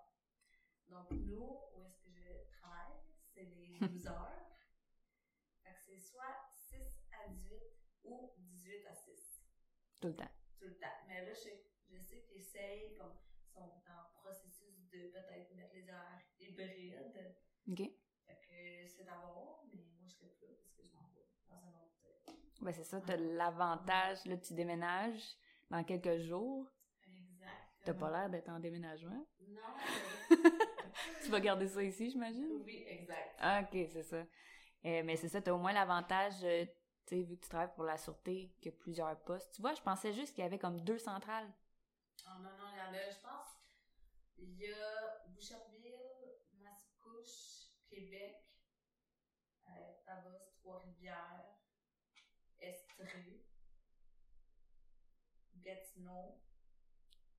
Donc, 0.90 1.12
nous, 1.12 1.60
où 1.76 1.82
est-ce 1.84 1.98
que 2.02 2.12
je 2.12 2.58
travaille, 2.58 2.98
c'est 3.34 3.44
les 3.44 3.64
12 3.80 4.08
heures. 4.08 4.58
Fait 5.64 5.74
que 5.74 5.80
c'est 5.82 6.00
soit 6.00 6.36
6 6.50 7.06
à 7.12 7.28
18 7.30 7.60
ou 8.04 8.32
18 8.38 8.86
à 8.88 8.94
6. 8.94 9.42
Tout 10.02 10.08
le 10.10 10.16
temps. 10.16 10.32
Tout 10.60 10.66
le 10.68 10.78
temps. 10.78 10.98
Mais 11.08 11.26
là, 11.26 11.34
je, 11.34 11.50
je 11.96 12.00
sais 12.02 12.22
qu'ils 12.22 12.38
essayent, 12.38 12.94
comme, 12.96 13.14
sont 13.54 13.62
en 13.88 14.20
processus 14.22 14.90
de 14.92 15.08
peut-être 15.10 15.54
mettre 15.56 15.74
les 15.76 15.90
horaires 15.90 16.22
hybrides. 16.40 17.36
OK. 17.72 17.78
Fait 18.26 18.42
que 18.42 18.88
c'est 18.90 19.04
d'avoir, 19.06 19.64
mais 19.74 19.82
moi, 19.98 20.06
je 20.08 20.14
serais 20.14 20.30
plus 20.30 20.48
là 20.48 20.54
parce 20.62 20.74
que 20.74 20.84
je 20.84 20.92
m'en 20.94 21.08
vais 21.14 21.26
dans 21.50 21.56
un 21.56 21.82
autre. 21.82 21.96
euh, 22.30 22.32
Ben, 22.62 22.74
c'est 22.74 22.84
ça, 22.84 23.02
t'as 23.02 23.18
l'avantage, 23.18 24.26
là, 24.26 24.38
tu 24.38 24.54
déménages 24.54 25.36
dans 25.70 25.84
quelques 25.84 26.18
jours. 26.20 26.72
T'as 27.86 27.94
pas 27.94 28.12
l'air 28.12 28.30
d'être 28.30 28.50
en 28.50 28.60
déménagement? 28.60 29.26
Non, 29.40 29.74
Tu 31.24 31.32
vas 31.32 31.40
garder 31.42 31.68
ça 31.68 31.84
ici, 31.84 32.12
j'imagine? 32.12 32.48
oui, 32.66 32.84
exact. 32.90 33.36
Ah, 33.40 33.62
ok, 33.64 33.88
c'est 33.92 34.04
ça. 34.04 34.18
Euh, 34.86 35.04
mais 35.06 35.18
c'est 35.18 35.30
ça, 35.30 35.42
t'as 35.42 35.54
au 35.54 35.58
moins 35.60 35.74
l'avantage, 35.74 36.36
euh, 36.44 36.66
tu 37.08 37.18
sais, 37.18 37.24
vu 37.24 37.38
que 37.38 37.44
tu 37.44 37.50
travailles 37.50 37.74
pour 37.76 37.86
la 37.86 37.98
sûreté, 37.98 38.52
qu'il 38.62 38.72
y 38.72 38.76
a 38.76 38.78
plusieurs 38.80 39.18
postes. 39.24 39.54
Tu 39.56 39.62
vois, 39.62 39.74
je 39.76 39.82
pensais 39.82 40.14
juste 40.14 40.36
qu'il 40.36 40.44
y 40.44 40.48
avait 40.48 40.60
comme 40.60 40.82
deux 40.82 41.00
centrales. 41.00 41.48
Oh 42.28 42.40
non, 42.42 42.52
non, 42.58 42.70
il 42.74 42.78
y 42.78 42.82
en 42.82 42.94
a, 42.94 43.10
je 43.10 43.20
pense, 43.22 43.50
il 44.38 44.60
y 44.60 44.68
a 44.68 45.28
Boucherville, 45.28 46.40
Mascouche, 46.64 47.72
Québec, 47.90 48.38
euh, 49.68 49.94
Trois-Rivières, 50.62 51.46
Estrie, 52.62 53.42
Gatineau. 55.64 56.40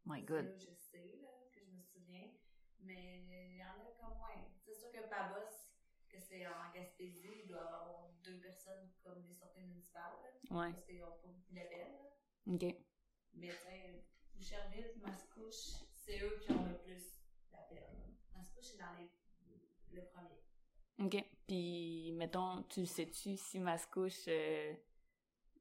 My 0.07 0.23
God. 0.23 0.55
je 0.59 0.73
sais, 0.75 1.19
là, 1.21 1.29
que 1.53 1.61
je 1.65 1.71
me 1.73 1.83
souviens. 1.83 2.31
Mais 2.81 3.25
il 3.53 3.57
y 3.59 3.63
en 3.65 3.81
a 3.85 3.91
comme 4.01 4.17
moins. 4.19 4.47
C'est 4.65 4.75
sûr 4.75 4.91
que 4.93 5.09
Pabos, 5.09 5.51
que 6.09 6.19
c'est 6.21 6.47
en 6.47 6.71
Gaspésie, 6.73 7.29
il 7.43 7.49
doit 7.49 7.59
y 7.59 7.61
avoir 7.63 8.09
deux 8.23 8.39
personnes 8.39 8.91
comme 9.03 9.25
les 9.27 9.33
sorties 9.33 9.63
municipales, 9.63 10.13
là, 10.23 10.57
Ouais, 10.57 10.73
parce 10.73 10.85
qu'ils 10.85 11.01
n'ont 11.01 11.07
pas 11.07 11.29
beaucoup 11.29 11.53
d'appels. 11.55 11.97
ok. 12.47 12.77
Mais 13.35 13.49
tu 13.49 13.55
sais, 13.57 14.05
Boucherville, 14.35 14.93
Mascouche, 15.03 15.83
c'est 15.93 16.21
eux 16.23 16.39
qui 16.41 16.53
ont 16.53 16.65
le 16.65 16.79
plus 16.79 17.21
d'appels. 17.51 17.85
Mascouche 18.35 18.75
est 18.75 18.79
dans 18.79 18.95
les, 18.99 19.11
le 19.93 20.05
premier. 20.07 20.41
Ok. 20.99 21.25
Puis, 21.47 22.13
mettons, 22.13 22.63
tu 22.65 22.81
le 22.81 22.87
sais-tu 22.87 23.37
si 23.37 23.59
Mascouche, 23.59 24.29
euh, 24.29 24.75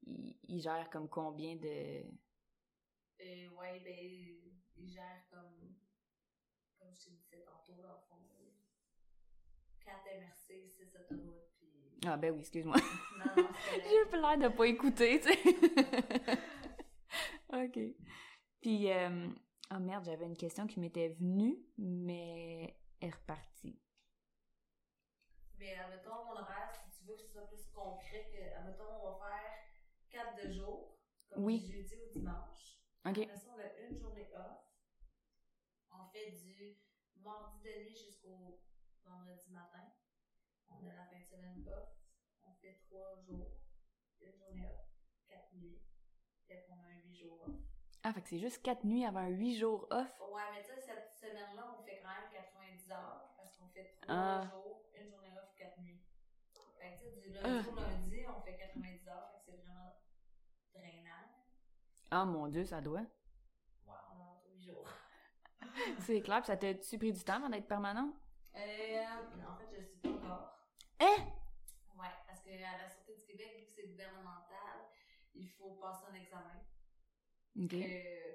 il, 0.06 0.36
il 0.48 0.60
gère 0.60 0.88
comme 0.90 1.08
combien 1.08 1.56
de... 1.56 2.02
Et 3.18 3.48
ouais, 3.48 3.80
ben, 3.80 3.94
ils 4.76 4.88
gèrent 4.88 5.24
comme, 5.30 5.74
comme 6.78 6.94
je 6.94 7.04
te 7.04 7.10
disais 7.10 7.42
tantôt, 7.44 7.80
dans 7.82 7.94
le 7.94 8.00
fond, 8.08 8.16
4 9.84 10.04
MRC, 10.20 10.68
6 10.68 10.96
autoroutes, 10.96 11.48
puis... 11.58 11.98
Ah 12.06 12.16
ben 12.16 12.32
oui, 12.34 12.40
excuse-moi. 12.40 12.76
Non, 13.18 13.42
non, 13.42 13.48
J'ai 14.10 14.18
l'air 14.18 14.38
de 14.38 14.48
pas 14.56 14.66
écouter, 14.66 15.20
tu 15.20 15.28
sais. 15.32 16.38
ok. 17.52 17.78
Puis, 18.60 18.90
euh... 18.92 19.28
oh 19.72 19.78
merde, 19.78 20.04
j'avais 20.04 20.26
une 20.26 20.36
question 20.36 20.66
qui 20.66 20.80
m'était 20.80 21.10
venue, 21.10 21.56
mais 21.78 22.76
elle 23.00 23.08
est 23.08 23.14
repartie. 23.14 23.78
Mais 25.58 25.74
admettons, 25.76 26.24
mon 26.26 26.32
horaire, 26.32 26.70
si 26.74 26.98
tu 26.98 27.04
veux 27.06 27.14
que 27.14 27.22
ce 27.22 27.28
soit 27.28 27.46
plus 27.48 27.64
concret, 27.72 28.28
que, 28.30 28.58
admettons, 28.58 28.84
on 29.02 29.10
va 29.12 29.28
faire 29.30 30.24
4 30.36 30.46
de 30.48 30.52
jour, 30.52 30.98
comme 31.30 31.44
Oui. 31.44 31.60
du 31.60 31.72
jeudi 31.72 31.94
au 31.94 32.08
dimanche. 32.12 32.55
Après 33.06 33.36
ça, 33.36 33.50
on 33.54 33.60
a 33.60 33.78
une 33.86 33.96
journée 33.98 34.28
off. 34.34 34.64
On 35.92 36.04
fait 36.06 36.30
du 36.32 36.76
mardi 37.16 37.60
de 37.62 37.84
nuit 37.84 37.96
jusqu'au 37.96 38.60
vendredi 39.04 39.50
matin. 39.52 39.92
On 40.68 40.84
a 40.88 40.92
la 40.92 41.06
fin 41.06 41.18
de 41.20 41.24
semaine 41.24 41.64
off. 41.68 41.88
On 42.44 42.52
fait 42.54 42.74
3 42.88 43.16
jours, 43.26 43.52
une 44.20 44.32
journée 44.36 44.66
off, 44.66 44.88
4 45.28 45.54
nuits. 45.54 45.80
Puis 46.46 46.56
après, 46.56 46.72
on 46.72 46.82
a 46.82 46.88
un 46.88 47.00
8 47.04 47.14
jours 47.14 47.40
off. 47.46 47.54
Ah, 48.02 48.12
fait 48.12 48.22
que 48.22 48.28
c'est 48.28 48.38
juste 48.38 48.62
quatre 48.62 48.84
nuits 48.84 49.04
avant 49.04 49.26
huit 49.26 49.56
jours 49.56 49.86
off? 49.90 50.20
Ouais, 50.20 50.42
mais 50.52 50.62
tu 50.62 50.68
sais, 50.68 50.80
cette 50.80 51.10
semaine-là, 51.12 51.76
on 51.76 51.82
fait 51.82 52.00
quand 52.02 52.08
même 52.08 52.30
90 52.32 52.90
heures 52.92 53.34
parce 53.36 53.56
qu'on 53.56 53.68
fait 53.68 53.96
3 54.02 54.14
Ah. 54.14 54.48
jours, 54.50 54.84
une 54.94 55.08
journée 55.10 55.30
off, 55.36 55.54
4 55.56 55.80
nuits. 55.80 56.04
Fait 56.78 56.94
que 56.94 56.98
tu 56.98 57.04
sais, 57.04 57.20
du 57.20 57.36
Ah. 57.38 57.42
lundi 57.48 57.68
au 57.68 57.74
lundi, 57.74 58.26
on 58.28 58.40
fait 58.42 58.56
90 58.56 59.08
heures, 59.08 59.30
fait 59.32 59.38
que 59.38 59.44
c'est 59.44 59.56
vraiment 59.56 59.92
drainant. 60.72 61.32
Ah 62.10 62.24
mon 62.24 62.48
dieu, 62.48 62.64
ça 62.64 62.80
doit. 62.80 63.00
Ouais, 63.00 63.06
on 64.12 64.20
a 64.22 64.40
8 64.52 64.60
jours. 64.60 64.88
C'est 66.00 66.20
clair, 66.22 66.38
puis 66.40 66.46
ça 66.46 66.56
t'a-tu 66.56 66.98
pris 66.98 67.12
du 67.12 67.22
temps 67.24 67.34
avant 67.36 67.48
d'être 67.50 67.66
permanent? 67.68 68.12
Euh, 68.54 68.58
en 69.46 69.56
fait, 69.56 69.66
je 69.70 69.76
le 69.80 69.84
sais 69.84 69.96
pas 70.02 70.08
encore. 70.08 70.58
Hein? 71.00 71.16
Ouais, 71.98 72.08
parce 72.26 72.40
que 72.40 72.50
à 72.50 72.78
la 72.82 72.88
Sûreté 72.88 73.14
du 73.16 73.24
Québec, 73.26 73.56
vu 73.58 73.66
que 73.66 73.72
c'est 73.72 73.88
gouvernemental, 73.88 74.86
il 75.34 75.48
faut 75.50 75.74
passer 75.74 76.04
un 76.10 76.14
examen. 76.14 76.60
Ok. 77.58 77.74
Euh, 77.74 78.32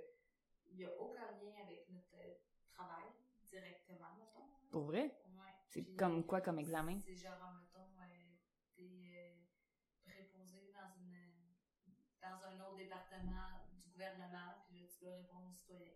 Il 0.69 0.77
n'y 0.77 0.85
a 0.85 0.89
aucun 0.99 1.31
lien 1.41 1.53
avec 1.63 1.89
notre 1.89 2.15
euh, 2.15 2.33
travail 2.73 3.05
directement, 3.49 4.13
mettons. 4.19 4.47
Pour 4.71 4.83
vrai? 4.83 5.15
Ouais. 5.25 5.53
C'est 5.67 5.81
Puis, 5.81 5.95
comme 5.95 6.25
quoi 6.25 6.41
comme 6.41 6.59
examen? 6.59 6.99
C'est 6.99 7.15
genre, 7.15 7.53
mettons, 7.59 7.89
euh, 7.99 8.05
t'es 8.75 8.83
euh, 9.15 9.35
préposé 10.05 10.71
dans, 10.73 10.89
une, 11.01 11.17
dans 12.21 12.45
un 12.45 12.59
autre 12.67 12.77
département 12.77 13.60
gouvernement, 14.01 14.53
puis 14.65 14.79
là, 14.79 14.87
tu 14.87 14.99
dois 15.05 15.15
répondre 15.15 15.49
aux 15.49 15.53
citoyens. 15.53 15.93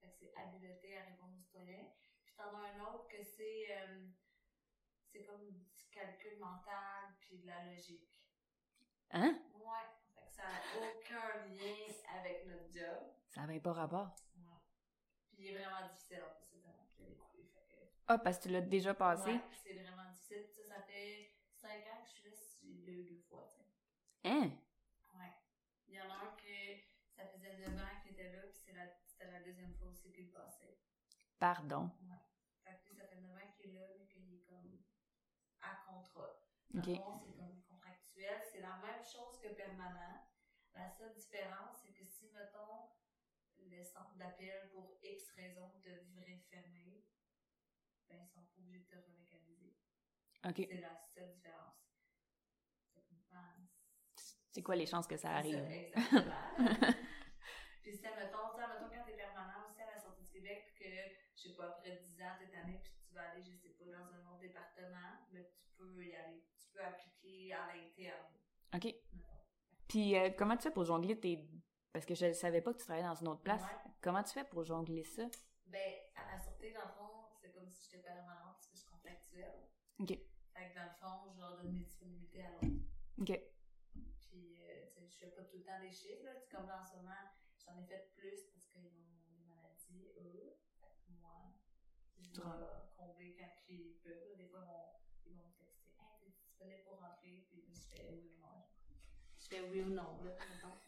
Fait 0.00 0.08
que 0.08 0.14
c'est 0.14 0.34
habilité 0.34 0.96
à 0.98 1.04
répondre 1.04 1.34
aux 1.36 1.42
citoyens. 1.42 1.84
Puis 2.24 2.34
t'en 2.34 2.54
as 2.56 2.72
un 2.72 2.80
autre 2.80 3.08
que 3.08 3.22
c'est 3.22 3.66
euh, 3.70 4.08
c'est 5.04 5.24
comme 5.24 5.50
du 5.50 5.84
calcul 5.90 6.38
mental, 6.38 7.14
puis 7.20 7.38
de 7.38 7.46
la 7.46 7.64
logique. 7.66 8.18
Hein? 9.10 9.38
Ouais. 9.54 9.88
Fait 10.14 10.26
que 10.26 10.32
ça 10.32 10.44
n'a 10.44 10.78
aucun 10.78 11.46
lien 11.48 11.94
avec 12.18 12.46
notre 12.46 12.72
job. 12.72 13.12
Ça 13.28 13.42
avait 13.42 13.60
pas 13.60 13.72
rapport. 13.72 14.16
Ouais. 14.34 14.60
Puis 15.34 15.44
il 15.44 15.46
est 15.48 15.58
vraiment 15.58 15.86
difficile 15.88 16.22
en 16.22 16.34
plus, 16.34 16.46
c'est 16.48 16.58
vraiment 16.60 16.86
que. 16.96 17.04
Fait 17.04 17.90
Ah, 18.06 18.18
parce 18.18 18.38
que 18.38 18.44
tu 18.44 18.48
l'as 18.48 18.62
déjà 18.62 18.94
passé? 18.94 19.30
Ouais, 19.30 19.40
c'est 19.62 19.74
vraiment 19.74 20.10
difficile. 20.10 20.46
Ça 20.66 20.80
fait 20.82 21.34
5 21.52 21.68
ans 21.68 22.02
que 22.02 22.08
je 22.08 22.14
suis 22.14 22.30
là, 22.30 22.36
j'ai 22.62 22.74
deux, 22.92 23.02
deux 23.04 23.20
fois, 23.28 23.46
tu 23.50 23.62
sais. 23.62 23.68
Hein? 24.24 24.50
Ouais. 25.14 25.32
Il 25.88 25.94
y 25.94 26.00
en 26.00 26.10
a 26.10 26.14
un 26.14 26.36
ça 27.22 27.38
faisait 27.38 27.56
9 27.58 27.78
ans 27.80 28.00
qu'il 28.02 28.12
était 28.12 28.32
là, 28.32 28.42
puis 28.42 28.58
c'est 28.58 28.72
la- 28.72 28.92
c'était 29.06 29.30
la 29.30 29.40
deuxième 29.42 29.72
fois 29.74 29.88
aussi 29.88 30.12
qu'il 30.12 30.30
passait. 30.30 30.78
Pardon. 31.38 31.90
Fait 32.64 32.78
que 32.78 32.88
lui, 32.88 32.96
ça 32.96 33.06
fait 33.06 33.16
9 33.20 33.34
ans 33.36 33.52
qu'il 33.56 33.70
est 33.70 33.74
là, 33.74 33.86
mais 33.98 34.06
qu'il 34.06 34.34
est 34.34 34.44
comme 34.44 34.78
à 35.60 35.76
contrat. 35.86 36.38
Ok. 36.74 36.84
c'est 36.86 37.36
comme 37.36 37.62
contractuel. 37.68 38.42
C'est 38.50 38.60
la 38.60 38.76
même 38.76 39.04
chose 39.04 39.38
que 39.40 39.48
permanent. 39.48 40.26
La 40.74 40.88
seule 40.88 41.14
différence, 41.14 41.82
c'est 41.84 41.92
que 41.92 42.04
si, 42.04 42.30
mettons, 42.32 42.88
le 43.58 43.82
centre 43.82 44.14
d'appel 44.16 44.70
pour 44.72 44.98
X 45.02 45.30
raison 45.36 45.70
devrait 45.84 46.38
fermer, 46.50 47.04
ben, 48.08 48.18
ils 48.22 48.28
sont 48.28 48.40
pas 48.42 48.58
obligés 48.60 48.80
de 48.80 48.86
te 48.86 48.96
relocaliser. 48.96 49.76
Ok. 50.44 50.66
C'est 50.68 50.80
la 50.80 50.96
seule 50.96 51.30
différence. 51.32 51.76
C'est 54.50 54.62
quoi 54.62 54.76
les 54.76 54.86
chances 54.86 55.06
que 55.06 55.16
ça 55.16 55.28
c'est 55.28 55.34
arrive? 55.56 55.64
ça, 55.64 55.70
exactement. 55.74 56.56
puis 57.82 57.92
si, 57.96 58.02
mettons, 58.02 58.50
tu 58.54 58.60
sais, 58.60 58.68
mettons, 58.68 58.90
quand 58.90 59.04
t'es 59.06 59.16
permanent 59.16 59.64
aussi 59.66 59.80
à 59.80 59.94
la 59.94 59.98
sortie 59.98 60.24
du 60.24 60.30
Québec, 60.30 60.64
puis 60.74 60.84
que, 60.84 61.31
je 61.42 61.48
sais 61.48 61.54
pas, 61.56 61.66
après 61.66 61.96
10 61.96 62.22
ans, 62.22 62.34
cette 62.38 62.54
année, 62.54 62.80
puis 62.82 62.92
tu 63.06 63.14
vas 63.14 63.30
aller, 63.30 63.42
je 63.42 63.52
sais 63.52 63.70
pas, 63.70 63.84
dans 63.84 64.12
un 64.14 64.32
autre 64.32 64.40
département, 64.40 65.18
mais 65.32 65.50
tu 65.50 65.64
peux 65.76 66.04
y 66.04 66.14
aller. 66.14 66.44
Tu 66.58 66.68
peux 66.72 66.84
appliquer 66.84 67.52
à 67.52 67.74
l'interne, 67.74 68.32
Ok. 68.74 68.94
Puis 69.88 70.16
euh, 70.16 70.30
comment 70.38 70.56
tu 70.56 70.62
fais 70.62 70.70
pour 70.70 70.84
jongler 70.84 71.18
tes... 71.20 71.46
Parce 71.92 72.06
que 72.06 72.14
je 72.14 72.26
ne 72.26 72.32
savais 72.32 72.62
pas 72.62 72.72
que 72.72 72.78
tu 72.78 72.84
travaillais 72.84 73.06
dans 73.06 73.14
une 73.14 73.28
autre 73.28 73.42
place. 73.42 73.60
Ouais. 73.60 73.92
Comment 74.00 74.22
tu 74.22 74.32
fais 74.32 74.44
pour 74.44 74.64
jongler 74.64 75.04
ça? 75.04 75.24
Ben, 75.66 75.92
à 76.14 76.32
la 76.32 76.38
sortie, 76.38 76.72
dans 76.72 76.86
le 76.86 76.92
fond, 76.96 77.28
c'est 77.38 77.52
comme 77.52 77.68
si 77.68 77.84
j'étais 77.84 78.02
permanente 78.02 78.54
parce 78.54 78.66
que 78.66 78.74
je 78.74 78.80
suis 78.80 78.88
contractuelle. 78.88 79.68
Ok. 80.00 80.08
Fait 80.08 80.70
que 80.70 80.74
dans 80.74 80.84
le 80.84 80.96
fond, 80.98 81.30
je 81.34 81.40
leur 81.40 81.56
donne 81.58 81.72
mes 81.72 81.84
disponibilités 81.84 82.44
à 82.44 82.50
l'autre. 82.52 82.80
Ok. 83.20 83.40
Puis, 84.20 84.62
euh, 84.64 84.86
tu 84.88 85.00
sais, 85.00 85.06
je 85.06 85.16
fais 85.18 85.30
pas 85.32 85.42
tout 85.42 85.58
le 85.58 85.64
temps 85.64 85.80
des 85.80 85.90
chiffres, 85.90 86.24
là. 86.24 86.32
Comme 86.50 86.66
là, 86.66 86.80
en 86.80 86.84
ce 86.86 86.96
moment, 86.96 87.20
j'en 87.58 87.76
ai 87.78 87.84
fait 87.84 88.10
plus 88.16 88.48
parce 88.50 88.64
qu'ils 88.68 88.80
ont 88.80 88.88
des 88.88 89.44
maladies, 89.44 90.12
eux. 90.16 90.56
Fait 90.80 90.96
que 91.04 91.12
moi, 91.20 91.52
Tu 92.32 92.40
dois 92.40 92.90
combler 92.96 93.36
quand 93.38 93.50
ils 93.68 93.94
peuvent. 94.02 94.28
là. 94.30 94.36
Des 94.36 94.46
fois, 94.48 94.60
ils 94.62 94.68
vont, 94.68 95.32
ils 95.32 95.36
vont 95.36 95.44
me 95.48 95.52
texter 95.58 95.90
Hey, 95.98 96.18
t'es 96.20 96.30
disponible 96.30 96.82
pour 96.84 96.98
rentrer? 97.00 97.46
Puis 97.50 97.58
là, 97.60 97.64
je 97.74 97.80
fais 97.94 98.08
oui 98.10 98.20
ou 98.34 98.40
non. 98.40 98.64
Je 99.38 99.46
fais 99.48 99.60
oui 99.68 99.82
ou 99.82 99.90
non, 99.90 100.22
là, 100.24 100.36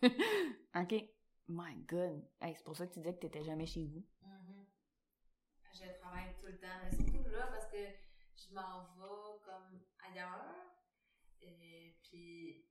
ok. 0.83 0.93
My 1.49 1.75
God. 1.87 2.25
Hey, 2.41 2.55
c'est 2.57 2.65
pour 2.65 2.77
ça 2.77 2.87
que 2.87 2.95
tu 2.95 3.01
disais 3.01 3.15
que 3.15 3.21
tu 3.21 3.27
n'étais 3.27 3.43
jamais 3.45 3.67
chez 3.67 3.85
vous. 3.85 4.03
Mhm. 4.23 4.67
Je 5.73 5.93
travaille 6.01 6.35
tout 6.41 6.47
le 6.47 6.59
temps, 6.59 6.79
mais 6.83 6.91
surtout 6.97 7.29
là 7.29 7.47
parce 7.49 7.67
que 7.67 7.77
je 8.37 8.55
m'en 8.55 8.85
vais 8.95 9.41
comme 9.45 9.81
ailleurs. 10.09 10.55
Et 11.43 11.99
puis 12.03 12.65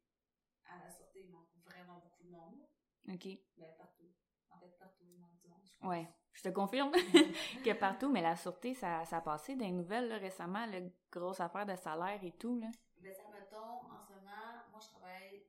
à 0.65 0.83
la 0.83 0.89
sortie, 0.89 1.19
il 1.25 1.29
manque 1.31 1.49
vraiment 1.63 1.99
beaucoup 1.99 2.23
de 2.23 2.29
monde. 2.29 2.65
Ok. 3.09 3.27
Ben 3.57 3.71
partout. 3.77 4.09
En 4.49 4.57
fait, 4.57 4.75
partout, 4.79 5.03
il 5.07 5.19
manque 5.19 5.39
du 5.41 5.47
monde. 5.49 5.61
je 5.65 5.77
pense. 5.77 5.89
Ouais. 5.89 6.07
Je 6.33 6.41
te 6.41 6.49
confirme 6.49 6.91
que 7.65 7.73
partout, 7.73 8.11
mais 8.11 8.21
la 8.21 8.35
sûreté, 8.35 8.73
ça, 8.73 9.05
ça 9.05 9.17
a 9.17 9.21
passé 9.21 9.55
des 9.55 9.71
nouvelles 9.71 10.09
là, 10.09 10.17
récemment, 10.17 10.65
la 10.65 10.79
grosse 11.11 11.39
affaire 11.39 11.65
de 11.65 11.75
salaire 11.75 12.19
et 12.23 12.31
tout. 12.31 12.59
Là. 12.59 12.67
Ben 12.97 13.13
ça 13.13 13.23
mettons, 13.31 13.57
en 13.57 13.99
ce 14.01 14.13
moment, 14.13 14.63
moi 14.71 14.79
je 14.81 14.87
travaille 14.87 15.43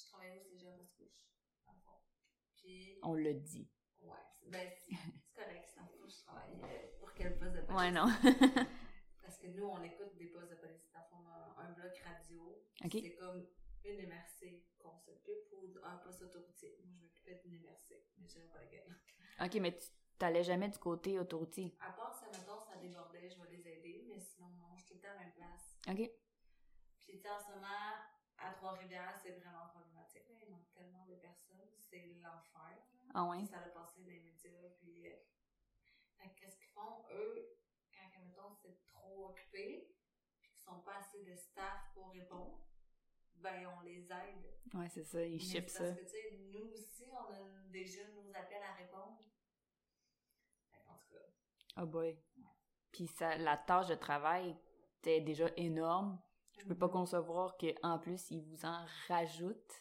je 0.00 0.04
travaille 0.04 0.38
au 0.38 0.42
cégep 0.42 0.76
Mascouche, 0.78 1.28
le 1.66 1.72
fond. 1.84 2.00
Puis. 2.56 2.98
On 3.02 3.14
l'a 3.14 3.32
dit. 3.32 3.68
Ouais, 4.00 4.16
c'est 4.38 4.50
ben, 4.50 4.68
c'est 4.76 4.96
correct, 5.34 5.74
que 5.74 6.08
je 6.08 6.16
travaille 6.24 6.60
euh, 6.62 6.98
pour 6.98 7.12
quel 7.14 7.38
poste 7.38 7.54
de 7.54 7.60
police? 7.62 7.80
Ouais, 7.80 7.90
non. 7.90 8.06
Parce 9.22 9.38
que 9.38 9.46
nous, 9.48 9.64
on 9.64 9.82
écoute 9.82 10.16
des 10.16 10.26
postes 10.26 10.50
de 10.50 10.56
police. 10.56 10.90
Dans 10.92 11.00
le 11.00 11.06
fond, 11.06 11.16
on 11.24 11.28
a 11.28 11.66
un 11.66 11.72
bloc 11.72 11.96
radio. 11.98 12.64
Ok. 12.84 12.92
C'est 12.92 13.14
comme 13.14 13.46
une 13.84 14.08
MRC 14.08 14.64
qu'on 14.78 14.96
s'occupe 14.98 15.52
ou 15.52 15.78
un 15.84 15.96
poste 15.98 16.22
autoroutier. 16.22 16.76
Moi, 16.78 16.88
je 16.90 17.04
m'occupais 17.04 17.40
d'une 17.44 17.60
MRC, 17.62 18.02
mais 18.18 18.26
je 18.26 18.40
pas 18.52 18.60
la. 18.60 19.09
Ok, 19.40 19.54
mais 19.60 19.76
tu 19.76 19.86
t'allais 20.18 20.44
jamais 20.44 20.68
du 20.68 20.78
côté 20.78 21.18
autoroutier. 21.18 21.74
À 21.80 21.92
part 21.92 22.14
si, 22.14 22.24
mettons, 22.26 22.60
ça 22.60 22.76
débordait, 22.76 23.30
je 23.30 23.40
vais 23.40 23.56
les 23.56 23.68
aider, 23.68 24.04
mais 24.08 24.20
sinon, 24.20 24.48
non, 24.50 24.76
je 24.76 24.84
suis 24.84 24.88
tout 24.88 24.94
le 24.94 25.00
temps 25.00 25.08
à 25.08 25.14
la 25.14 25.20
même 25.20 25.32
place. 25.32 25.76
Ok. 25.88 26.10
Puis, 27.00 27.16
tu 27.16 27.22
sais, 27.22 27.30
en 27.30 27.40
ce 27.40 27.50
moment, 27.54 27.96
à 28.38 28.52
Trois-Rivières, 28.52 29.18
c'est 29.22 29.32
vraiment 29.32 29.68
problématique. 29.68 30.28
Là. 30.28 30.36
Il 30.42 30.50
manque 30.50 30.70
tellement 30.72 31.04
de 31.06 31.14
personnes. 31.16 31.68
C'est 31.76 32.16
l'enfer. 32.22 32.78
Ah 33.14 33.24
ouais? 33.24 33.44
Ça 33.46 33.58
a 33.58 33.68
passé 33.68 34.00
dans 34.02 34.10
les 34.10 34.20
médias. 34.20 34.50
Puis, 34.78 35.08
euh, 35.08 35.16
qu'est-ce 36.36 36.56
qu'ils 36.56 36.68
font? 36.68 37.04
Eux, 37.12 37.58
quand, 37.92 38.20
mettons, 38.24 38.54
c'est 38.54 38.78
trop 38.92 39.30
occupé, 39.30 39.94
puis 40.40 40.50
qu'ils 40.50 40.62
sont 40.62 40.80
pas 40.80 40.98
assez 40.98 41.22
de 41.24 41.34
staff 41.34 41.90
pour 41.94 42.12
répondre, 42.12 42.60
ben, 43.36 43.66
on 43.66 43.80
les 43.80 44.04
aide. 44.12 44.54
Ouais, 44.74 44.88
c'est 44.88 45.04
ça, 45.04 45.24
ils 45.24 45.40
c'est 45.42 45.68
ça. 45.68 45.84
Parce 45.84 45.98
que, 45.98 46.04
tu 46.04 46.10
sais, 46.10 46.38
nous 46.52 46.70
aussi, 46.72 47.04
on 47.10 47.32
a 47.32 47.68
déjà 47.70 48.02
nos 48.14 48.28
appels 48.34 48.62
à 48.62 48.74
répondre. 48.74 49.24
Fait 50.70 50.80
qu'en 50.86 50.94
tout 50.98 51.12
cas, 51.12 51.26
Oh 51.76 51.86
boy. 51.86 52.16
Puis 52.92 53.06
ça, 53.06 53.36
la 53.38 53.56
tâche 53.56 53.86
de 53.88 53.94
travail 53.94 54.56
était 54.98 55.20
déjà 55.20 55.48
énorme. 55.56 56.20
Je 56.58 56.64
peux 56.66 56.76
pas 56.76 56.86
Mhm. 56.86 56.92
concevoir 56.92 57.56
qu'en 57.56 57.98
plus, 57.98 58.30
ils 58.30 58.42
vous 58.42 58.64
en 58.64 58.84
rajoutent. 59.08 59.80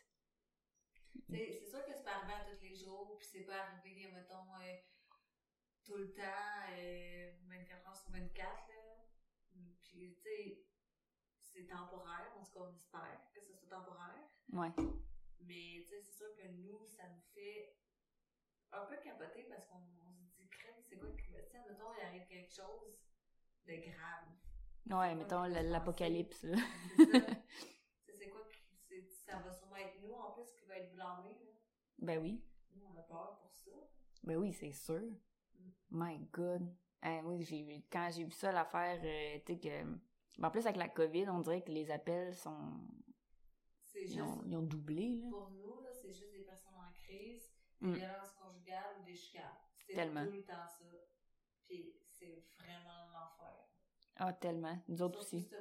C'est 1.30 1.66
sûr 1.66 1.86
que 1.86 1.94
c'est 1.94 2.04
pas 2.04 2.16
arrivé 2.18 2.34
à 2.34 2.46
tous 2.46 2.62
les 2.62 2.76
jours, 2.76 3.16
puis 3.18 3.26
c'est 3.26 3.42
pas 3.42 3.64
arrivé, 3.64 4.10
mettons, 4.12 4.56
euh, 4.62 4.78
tout 5.86 5.96
le 5.98 6.14
temps, 6.14 6.22
euh, 6.72 7.32
24 7.48 7.88
heures 7.88 7.96
sur 7.96 8.12
24, 8.12 8.68
là. 8.70 8.76
Puis, 9.84 10.16
tu 10.16 10.22
sais, 10.22 10.64
c'est 11.42 11.66
temporaire, 11.68 12.32
en 12.40 12.44
tout 12.44 12.52
cas, 12.52 12.60
on 12.62 12.74
espère 12.74 13.30
que 13.34 13.42
ce 13.42 13.54
soit 13.54 13.68
temporaire. 13.70 14.30
Ouais. 14.54 14.72
Mais, 15.42 15.82
tu 15.84 15.88
sais, 15.90 16.02
c'est 16.02 16.14
sûr 16.14 16.34
que 16.36 16.48
nous, 16.48 16.86
ça 16.86 17.04
nous 17.10 17.22
fait 17.34 17.76
un 18.72 18.86
peu 18.86 18.96
capoter 18.98 19.44
parce 19.50 19.66
qu'on 19.68 19.78
on 19.78 20.14
se 20.26 20.36
dit, 20.38 20.48
crème, 20.50 20.76
c'est 20.88 20.98
quoi 20.98 21.10
que, 21.10 21.29
mettons, 21.68 21.94
il 21.98 22.06
arrive 22.06 22.28
quelque 22.28 22.52
chose 22.52 23.00
de 23.66 23.74
grave. 23.76 25.00
Ouais, 25.00 25.16
mettons 25.16 25.44
l'apocalypse. 25.44 26.46
C'est 28.16 28.30
quoi 28.30 28.42
ça 29.26 29.38
va 29.40 29.52
sûrement 29.52 29.76
être 29.78 30.02
nous, 30.02 30.14
en 30.14 30.32
plus, 30.32 30.52
qui 30.56 30.66
va 30.66 30.78
être 30.78 30.92
blâmé, 30.94 31.30
là. 31.30 31.52
Ben 32.00 32.20
oui. 32.20 32.44
Nous, 32.76 32.84
on 32.86 32.98
a 32.98 33.04
peur 33.04 33.38
pour 33.42 33.54
ça. 33.54 33.72
Ben 34.24 34.38
oui, 34.38 34.52
c'est 34.54 34.72
sûr. 34.72 35.02
My 35.92 36.18
God. 36.34 36.68
Oui, 37.24 37.44
j'ai 37.44 37.64
vu, 37.64 37.84
quand 37.92 38.10
j'ai 38.12 38.24
vu 38.24 38.32
ça, 38.32 38.52
l'affaire, 38.52 39.00
euh, 39.04 39.40
tu 39.46 39.54
sais 39.54 39.60
que... 39.60 39.84
ben, 40.38 40.48
en 40.48 40.52
plus, 40.52 40.66
avec 40.66 40.78
la 40.78 40.90
COVID, 40.90 41.30
on 41.30 41.40
dirait 41.42 41.64
que 41.64 41.72
les 41.72 41.90
appels 41.92 42.34
sont... 42.36 42.82
C'est 43.84 44.02
Ils 44.04 44.08
juste, 44.08 44.22
ont, 44.22 44.42
ils 44.46 44.56
ont 44.58 44.62
doublé, 44.64 45.18
là. 45.18 45.30
pour 45.30 45.52
nous, 45.52 45.82
là, 45.82 45.90
c'est 45.94 46.12
juste 46.12 46.32
des 46.32 46.44
personnes 46.44 46.76
en 46.76 46.92
crise, 46.94 47.52
Mm. 47.82 47.94
des 47.94 48.00
violences 48.00 48.32
conjugales 48.34 48.98
ou 49.00 49.06
des 49.06 49.16
chicanes. 49.16 49.56
C'est 49.78 49.94
tout 49.94 50.32
le 50.32 50.44
temps 50.44 50.68
ça. 50.68 50.84
Puis 51.70 51.96
c'est 52.10 52.44
vraiment 52.58 53.06
l'enfer. 53.14 53.54
Ah, 54.18 54.34
tellement. 54.34 54.78
Nous 54.88 55.02
autres 55.02 55.20
aussi. 55.20 55.48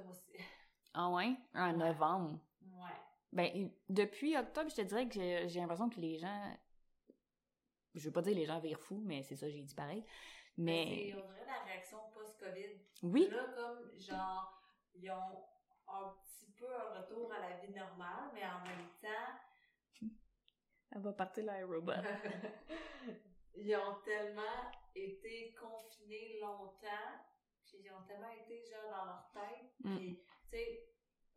Ah 0.95 1.11
ouais? 1.11 1.37
En 1.55 1.71
Ouais. 1.71 1.77
novembre. 1.77 2.41
Ouais. 2.62 2.97
Ben, 3.31 3.71
depuis 3.88 4.37
octobre, 4.37 4.71
je 4.71 4.77
te 4.77 4.81
dirais 4.81 5.07
que 5.07 5.15
j'ai 5.15 5.47
j'ai 5.49 5.61
l'impression 5.61 5.88
que 5.91 6.00
les 6.00 6.19
gens... 6.19 6.59
Je 7.95 8.05
veux 8.07 8.12
pas 8.12 8.23
dire 8.23 8.35
les 8.35 8.47
gens 8.47 8.59
virent 8.59 8.81
fous, 8.81 9.00
mais 9.05 9.23
c'est 9.23 9.37
ça, 9.37 9.49
j'ai 9.49 9.62
dit 9.62 9.75
pareil. 9.75 10.03
Mais... 10.57 11.12
C'est, 11.12 11.23
on 11.23 11.29
dirait 11.29 11.47
la 11.47 11.62
réaction 11.64 11.99
post-COVID. 12.14 12.81
Oui. 13.03 13.29
Là, 13.31 13.44
comme, 13.55 13.97
genre, 13.99 14.61
ils 14.94 15.11
ont 15.11 15.44
un 15.88 16.14
petit 16.25 16.51
peu 16.57 16.66
un 16.75 17.01
retour 17.01 17.31
à 17.33 17.38
la 17.49 17.57
vie 17.59 17.73
normale, 17.73 18.31
mais 18.35 18.44
en 18.44 18.61
même 18.64 18.88
temps, 19.01 20.09
Elle 20.90 21.03
va 21.03 21.12
partir 21.12 21.44
l'aérobot. 21.44 21.92
ils 23.55 23.77
ont 23.77 24.01
tellement 24.05 24.73
été 25.05 25.55
confinés 25.55 26.39
longtemps, 26.41 27.15
puis 27.65 27.79
ils 27.85 27.91
ont 27.93 28.03
tellement 28.07 28.31
été 28.31 28.65
genre 28.65 28.91
dans 28.91 29.05
leur 29.05 29.31
tête, 29.33 29.71
Mm. 29.85 29.97
puis 29.97 30.25
tu 30.43 30.49
sais, 30.51 30.89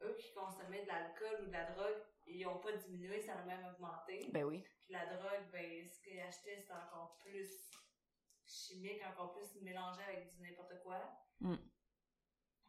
eux 0.02 0.15
qui 0.17 0.34
consommaient 0.34 0.84
de 0.84 0.88
l'alcool 0.88 1.43
ou 1.43 1.45
de 1.47 1.52
la 1.52 1.71
drogue, 1.71 2.04
ils 2.26 2.45
ont 2.47 2.60
pas 2.60 2.71
diminué, 2.74 3.21
ça 3.21 3.34
a 3.38 3.43
même 3.43 3.65
augmenté. 3.65 4.30
Ben 4.32 4.43
oui. 4.45 4.63
Puis 4.82 4.93
la 4.93 5.06
drogue, 5.06 5.50
ben 5.52 5.88
ce 5.88 6.02
qu'ils 6.02 6.19
achetaient, 6.19 6.58
c'était 6.58 6.74
encore 6.74 7.17
plus 7.19 7.69
chimique, 8.45 9.02
encore 9.06 9.34
plus 9.34 9.62
mélangé 9.62 10.02
avec 10.04 10.30
du 10.30 10.41
n'importe 10.41 10.82
quoi. 10.84 11.00
Mm. 11.39 11.56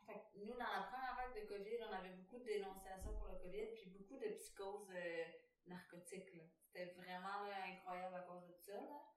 Fait 0.07 0.15
que 0.15 0.39
nous, 0.45 0.53
dans 0.55 0.59
la 0.59 0.83
première 0.91 1.17
vague 1.17 1.41
de 1.41 1.47
COVID, 1.47 1.79
on 1.89 1.93
avait 1.93 2.15
beaucoup 2.17 2.39
de 2.39 2.45
dénonciations 2.45 3.15
pour 3.17 3.29
le 3.29 3.39
COVID, 3.39 3.67
puis 3.75 3.91
beaucoup 3.91 4.19
de 4.19 4.29
psychoses 4.31 4.91
euh, 4.95 5.25
narcotiques. 5.67 6.31
C'était 6.67 6.93
vraiment 6.95 7.45
là, 7.49 7.65
incroyable 7.69 8.17
à 8.17 8.21
cause 8.23 8.47
de 8.49 8.55
ça. 8.55 8.75
Là. 8.75 9.12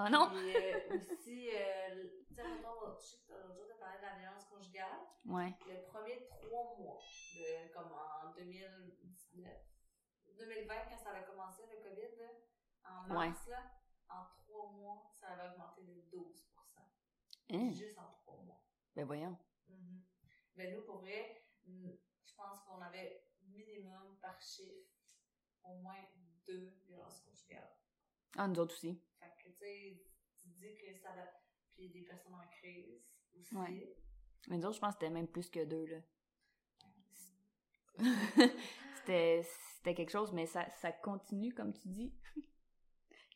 Oh 0.00 0.08
non! 0.08 0.30
Puis 0.30 0.54
euh, 0.54 0.98
aussi, 1.12 1.50
euh, 1.50 2.04
tu 2.28 2.34
sais, 2.34 2.42
je 2.44 2.54
sais 2.54 2.62
tu 2.62 3.78
parlé 3.80 3.98
de 3.98 4.02
la 4.02 4.18
violence 4.18 4.44
conjugale. 4.44 5.00
Ouais. 5.24 5.52
Le 5.66 5.84
premier 5.90 6.24
trois 6.28 6.76
mois, 6.78 7.00
de, 7.34 7.72
comme 7.72 7.90
en 7.92 8.32
2019, 8.32 9.44
2020, 10.38 10.74
quand 10.88 10.98
ça 10.98 11.10
a 11.10 11.22
commencé, 11.22 11.62
le 11.66 11.82
COVID, 11.82 12.16
là, 12.16 12.28
en 12.84 13.12
mars, 13.12 13.48
là, 13.48 13.72
en 14.08 14.24
trois 14.36 14.70
mois, 14.70 15.10
ça 15.12 15.28
avait 15.28 15.50
augmenté 15.52 15.82
de 15.82 16.00
12% 16.16 16.58
Hein? 17.50 17.70
Juste 17.72 17.98
en 17.98 18.12
trois 18.22 18.42
mois. 18.44 18.62
Ben 18.94 19.04
voyons. 19.04 19.36
Mhm. 19.68 20.02
Ben 20.54 20.74
nous, 20.74 20.82
pour 20.82 20.98
vrai, 20.98 21.44
je 21.66 22.34
pense 22.36 22.60
qu'on 22.60 22.80
avait 22.82 23.24
minimum 23.42 24.18
par 24.20 24.40
chiffre 24.40 24.90
au 25.64 25.74
moins 25.76 26.04
deux 26.46 26.78
violences 26.86 27.20
conjugales. 27.22 27.70
Ah, 28.36 28.46
nous 28.46 28.58
autres 28.60 28.74
aussi. 28.74 29.00
Tu 29.60 30.48
dis 30.48 30.76
que 30.76 30.94
ça 31.00 31.12
va... 31.12 31.22
Puis 31.74 31.90
des 31.90 32.02
personnes 32.02 32.34
en 32.34 32.48
crise 32.48 33.14
aussi. 33.38 33.54
Ouais. 33.54 33.96
Mais 34.48 34.56
nous 34.58 34.66
autres, 34.66 34.76
je 34.76 34.80
pense 34.80 34.94
que 34.94 35.00
c'était 35.00 35.12
même 35.12 35.28
plus 35.28 35.48
que 35.50 35.64
deux, 35.64 35.86
là. 35.86 35.98
c'était, 38.96 39.42
c'était 39.76 39.94
quelque 39.94 40.10
chose, 40.10 40.32
mais 40.32 40.46
ça, 40.46 40.68
ça 40.70 40.92
continue, 40.92 41.52
comme 41.52 41.72
tu 41.72 41.88
dis. 41.88 42.14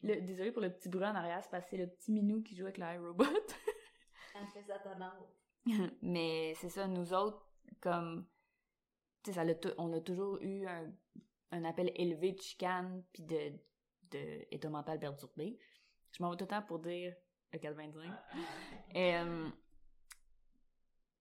Le, 0.05 0.21
désolé 0.21 0.51
pour 0.51 0.63
le 0.63 0.73
petit 0.73 0.89
bruit 0.89 1.05
en 1.05 1.15
arrière, 1.15 1.41
c'est 1.45 1.51
parce 1.51 1.65
que 1.65 1.71
c'est 1.71 1.77
le 1.77 1.87
petit 1.87 2.11
minou 2.11 2.43
qui 2.43 2.57
joue 2.57 2.65
avec 2.65 2.77
l'aérobot. 2.77 3.25
Elle 4.35 4.47
fait 4.49 4.65
tonnante. 4.83 5.29
mais 6.03 6.55
c'est 6.57 6.71
ça, 6.71 6.89
nous 6.89 7.15
autres, 7.15 7.47
comme... 7.81 8.27
Tu 9.23 9.33
sais, 9.33 9.47
ça 9.47 9.73
on 9.79 9.93
a 9.93 10.01
toujours 10.01 10.43
eu 10.43 10.67
un, 10.67 10.93
un 11.53 11.65
appel 11.65 11.93
élevé 11.95 12.33
de 12.33 12.41
chicane 12.41 13.05
puis 13.13 13.23
de, 13.23 13.53
de 14.11 14.47
état 14.51 14.69
mental 14.69 14.99
perturbé. 14.99 15.57
Je 16.13 16.23
m'en 16.23 16.31
vais 16.31 16.37
tout 16.37 16.45
le 16.45 16.49
temps 16.49 16.63
pour 16.63 16.79
dire 16.79 17.15
le 17.53 17.59
425. 17.59 18.13
Euh, 18.97 19.49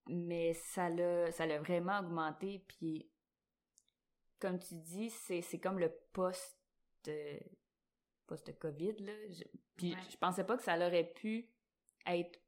mais 0.08 0.52
ça 0.54 0.88
l'a 0.88 1.30
ça 1.30 1.46
l'a 1.46 1.58
vraiment 1.60 2.00
augmenté 2.00 2.64
puis 2.68 3.08
comme 4.40 4.58
tu 4.58 4.74
dis 4.74 5.10
c'est 5.10 5.40
c'est 5.42 5.60
comme 5.60 5.78
le 5.78 5.90
post 6.12 6.58
post 8.26 8.58
Covid 8.58 8.96
là 8.98 9.12
je, 9.30 9.44
puis 9.76 9.94
Ouais. 9.94 10.00
je 10.10 10.16
pensais 10.16 10.44
pas 10.44 10.56
que 10.56 10.62
ça 10.64 10.76
aurait 10.76 11.12
pu 11.12 11.48
être 12.06 12.40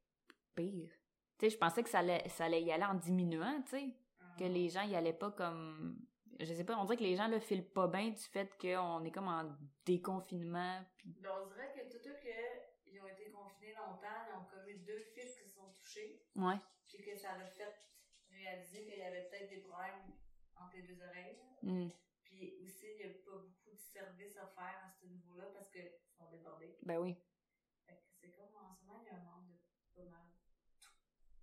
pire 0.53 0.89
tu 1.37 1.45
sais 1.45 1.49
je 1.49 1.57
pensais 1.57 1.81
que 1.83 1.89
ça 1.89 1.99
allait 1.99 2.27
ça 2.29 2.45
allait 2.45 2.61
y 2.63 2.71
aller 2.71 2.83
en 2.83 2.95
diminuant 2.95 3.61
tu 3.63 3.69
sais 3.71 3.95
que 4.37 4.43
les 4.43 4.67
gens 4.67 4.83
y 4.83 4.95
allaient 4.95 5.13
pas 5.13 5.31
comme 5.31 5.97
je 6.41 6.53
sais 6.53 6.65
pas 6.65 6.77
on 6.77 6.83
dirait 6.83 6.97
que 6.97 7.03
les 7.03 7.15
gens 7.15 7.29
le 7.29 7.39
filent 7.39 7.65
pas 7.67 7.87
bien 7.87 8.09
du 8.09 8.21
fait 8.21 8.51
qu'on 8.59 9.03
est 9.05 9.11
comme 9.11 9.29
en 9.29 9.55
déconfinement 9.85 10.81
on 11.05 11.47
dirait 11.47 11.71
que 11.73 11.89
tout 11.89 12.09
eux 12.09 12.17
que 12.21 12.91
ils 12.91 12.99
ont 13.01 13.07
été 13.07 13.29
ils 14.29 14.35
ont 14.37 14.45
comme 14.45 14.67
eu 14.69 14.77
deux 14.79 14.99
fils 15.13 15.35
qui 15.37 15.49
se 15.49 15.55
sont 15.55 15.69
touchés, 15.71 16.21
ouais 16.35 16.59
puis 16.85 17.01
que 17.03 17.15
ça 17.17 17.31
a 17.33 17.45
fait 17.45 17.75
réaliser 18.29 18.85
qu'il 18.85 18.99
y 18.99 19.01
avait 19.03 19.23
peut-être 19.29 19.49
des 19.49 19.61
problèmes 19.61 20.13
entre 20.55 20.75
les 20.77 20.83
deux 20.83 21.01
oreilles. 21.01 21.39
Hmm. 21.63 21.89
Puis 22.23 22.57
aussi, 22.61 22.85
il 22.91 22.97
n'y 23.07 23.11
a 23.11 23.17
pas 23.25 23.37
beaucoup 23.37 23.71
de 23.73 23.79
services 23.79 24.37
à 24.37 24.47
faire 24.47 24.81
à 24.85 24.89
ce 24.89 25.05
niveau-là 25.07 25.45
parce 25.53 25.69
qu'ils 25.71 25.91
sont 26.17 26.29
débordés. 26.29 26.77
ben 26.83 26.97
oui 26.99 27.15
Fait 27.87 27.95
que 27.95 28.03
c'est 28.19 28.31
comme 28.31 28.55
en 28.55 28.73
ce 28.73 28.83
moment, 28.85 29.01
il 29.01 29.07
y 29.07 29.09
a 29.09 29.19
un 29.19 29.23
manque 29.23 29.47
de 29.47 29.57
pas 29.95 30.09
mal 30.09 30.27
tout. 30.79 30.89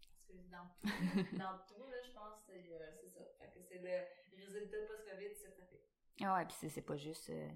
Parce 0.06 0.26
que 0.26 0.32
dans 0.50 0.68
tout, 0.78 0.86
dans 1.38 1.58
tout, 1.66 1.86
là, 1.90 1.96
je 2.04 2.12
pense 2.12 2.34
que 2.46 2.52
c'est 2.52 2.72
euh, 2.72 2.92
c'est 3.00 3.08
ça. 3.08 3.20
Fait 3.38 3.50
que 3.50 3.62
c'est 3.62 3.78
le 3.78 4.36
résultat 4.36 4.76
post-COVID, 4.86 5.34
c'est 5.34 5.50
ça 5.50 5.64
fait. 5.66 5.82
Ah 6.22 6.34
ouais, 6.36 6.46
puis 6.46 6.56
c'est- 6.60 6.68
c'est 6.68 6.82
pas 6.82 6.96
juste 6.96 7.30
euh, 7.30 7.48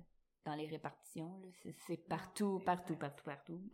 dans 0.46 0.54
les 0.54 0.66
répartitions, 0.66 1.38
là. 1.40 1.48
C'est- 1.86 1.96
partout, 2.08 2.60
partout, 2.64 2.96
partout, 2.96 3.24
partout. 3.32 3.70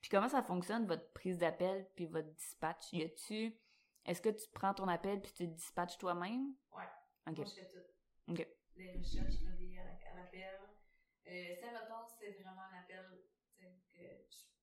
puis 0.00 0.10
comment 0.10 0.28
ça 0.28 0.42
fonctionne, 0.42 0.86
votre 0.86 1.10
prise 1.12 1.38
d'appel 1.38 1.88
puis 1.94 2.06
votre 2.06 2.28
dispatch? 2.34 2.92
Y 2.92 3.02
a-tu... 3.04 3.56
Est-ce 4.04 4.20
que 4.20 4.30
tu 4.30 4.48
prends 4.52 4.74
ton 4.74 4.88
appel 4.88 5.20
puis 5.22 5.32
tu 5.32 5.44
le 5.44 5.52
dispatches 5.52 5.96
toi-même? 5.96 6.54
Ouais. 6.72 6.82
OK. 7.28 7.36
Moi, 7.38 7.46
je 7.46 7.54
fais 7.54 7.70
tout. 7.70 8.32
OK. 8.32 8.46
Les 8.76 8.92
recherches 8.92 9.38
reliées 9.46 9.78
à 9.78 9.84
la- 9.84 10.10
à 10.10 10.14
l'appel. 10.24 10.58
Euh, 11.28 11.54
ça, 11.60 11.66
mettons, 11.70 12.04
c'est 12.18 12.32
vraiment 12.42 12.62
un 12.62 12.80
appel, 12.80 13.06
que 13.60 13.66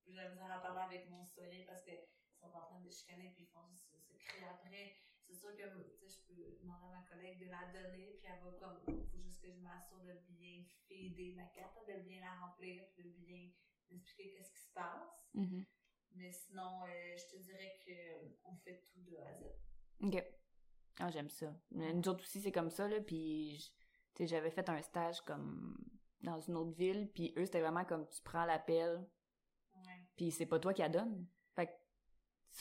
j'ai 0.08 0.28
besoin 0.28 0.49
d'en 0.49 0.62
parler 0.62 0.82
avec 0.97 1.10
mon 1.10 1.23
citoyen 1.23 1.63
parce 1.67 1.84
que 1.84 1.91
ils 1.91 2.38
sont 2.41 2.47
en 2.47 2.65
train 2.67 2.80
de 2.82 2.89
chicaner 2.89 3.32
puis 3.34 3.43
ils 3.43 3.47
font 3.54 3.65
juste 3.69 3.86
se 3.89 3.95
crier 4.17 4.45
après. 4.49 4.97
C'est 5.29 5.35
sûr 5.35 5.55
que, 5.55 5.63
je 6.07 6.17
peux 6.27 6.57
demander 6.59 6.87
à 6.87 7.01
ma 7.01 7.05
collègue 7.07 7.39
de 7.39 7.45
la 7.51 7.71
donner 7.71 8.17
puis 8.19 8.25
elle 8.25 8.43
va 8.43 8.51
comme, 8.57 9.05
faut 9.11 9.21
juste 9.21 9.39
que 9.41 9.51
je 9.51 9.59
m'assure 9.59 9.99
de 9.99 10.13
bien 10.29 10.63
feeder 10.87 11.35
ma 11.35 11.45
carte, 11.45 11.87
de 11.87 12.01
bien 12.01 12.19
la 12.21 12.33
remplir 12.45 12.83
puis 12.95 13.03
de 13.03 13.09
bien 13.09 13.51
m'expliquer 13.91 14.31
qu'est-ce 14.31 14.51
qui 14.51 14.59
se 14.59 14.73
passe. 14.73 15.29
Mhm. 15.35 15.65
Mais 16.15 16.31
sinon, 16.31 16.83
euh, 16.83 17.15
je 17.15 17.37
te 17.37 17.41
dirais 17.43 17.79
que 17.85 17.91
euh, 17.91 18.55
fait 18.63 18.87
tout 18.91 19.01
de 19.01 19.17
A 19.17 19.27
à 19.27 19.33
Z. 19.35 19.43
OK. 20.01 20.23
Ah, 20.99 21.11
j'aime 21.11 21.29
ça. 21.29 21.55
Nous 21.71 22.09
autres 22.09 22.23
aussi, 22.23 22.41
c'est 22.41 22.51
comme 22.51 22.71
ça, 22.71 22.87
là, 22.87 22.99
puis 22.99 23.71
j'avais 24.19 24.49
fait 24.51 24.67
un 24.67 24.81
stage 24.81 25.21
comme 25.21 25.77
dans 26.21 26.39
une 26.39 26.57
autre 26.57 26.75
ville, 26.75 27.09
puis 27.13 27.33
eux, 27.37 27.45
c'était 27.45 27.61
vraiment 27.61 27.85
comme 27.85 28.07
tu 28.07 28.21
prends 28.23 28.45
l'appel, 28.45 29.07
Ouais. 29.75 30.07
puis 30.17 30.31
c'est 30.31 30.47
pas 30.47 30.59
toi 30.59 30.73
qui 30.73 30.81
la 30.81 30.89
donne. 30.89 31.25
Fait 31.55 31.67
que 31.67 31.71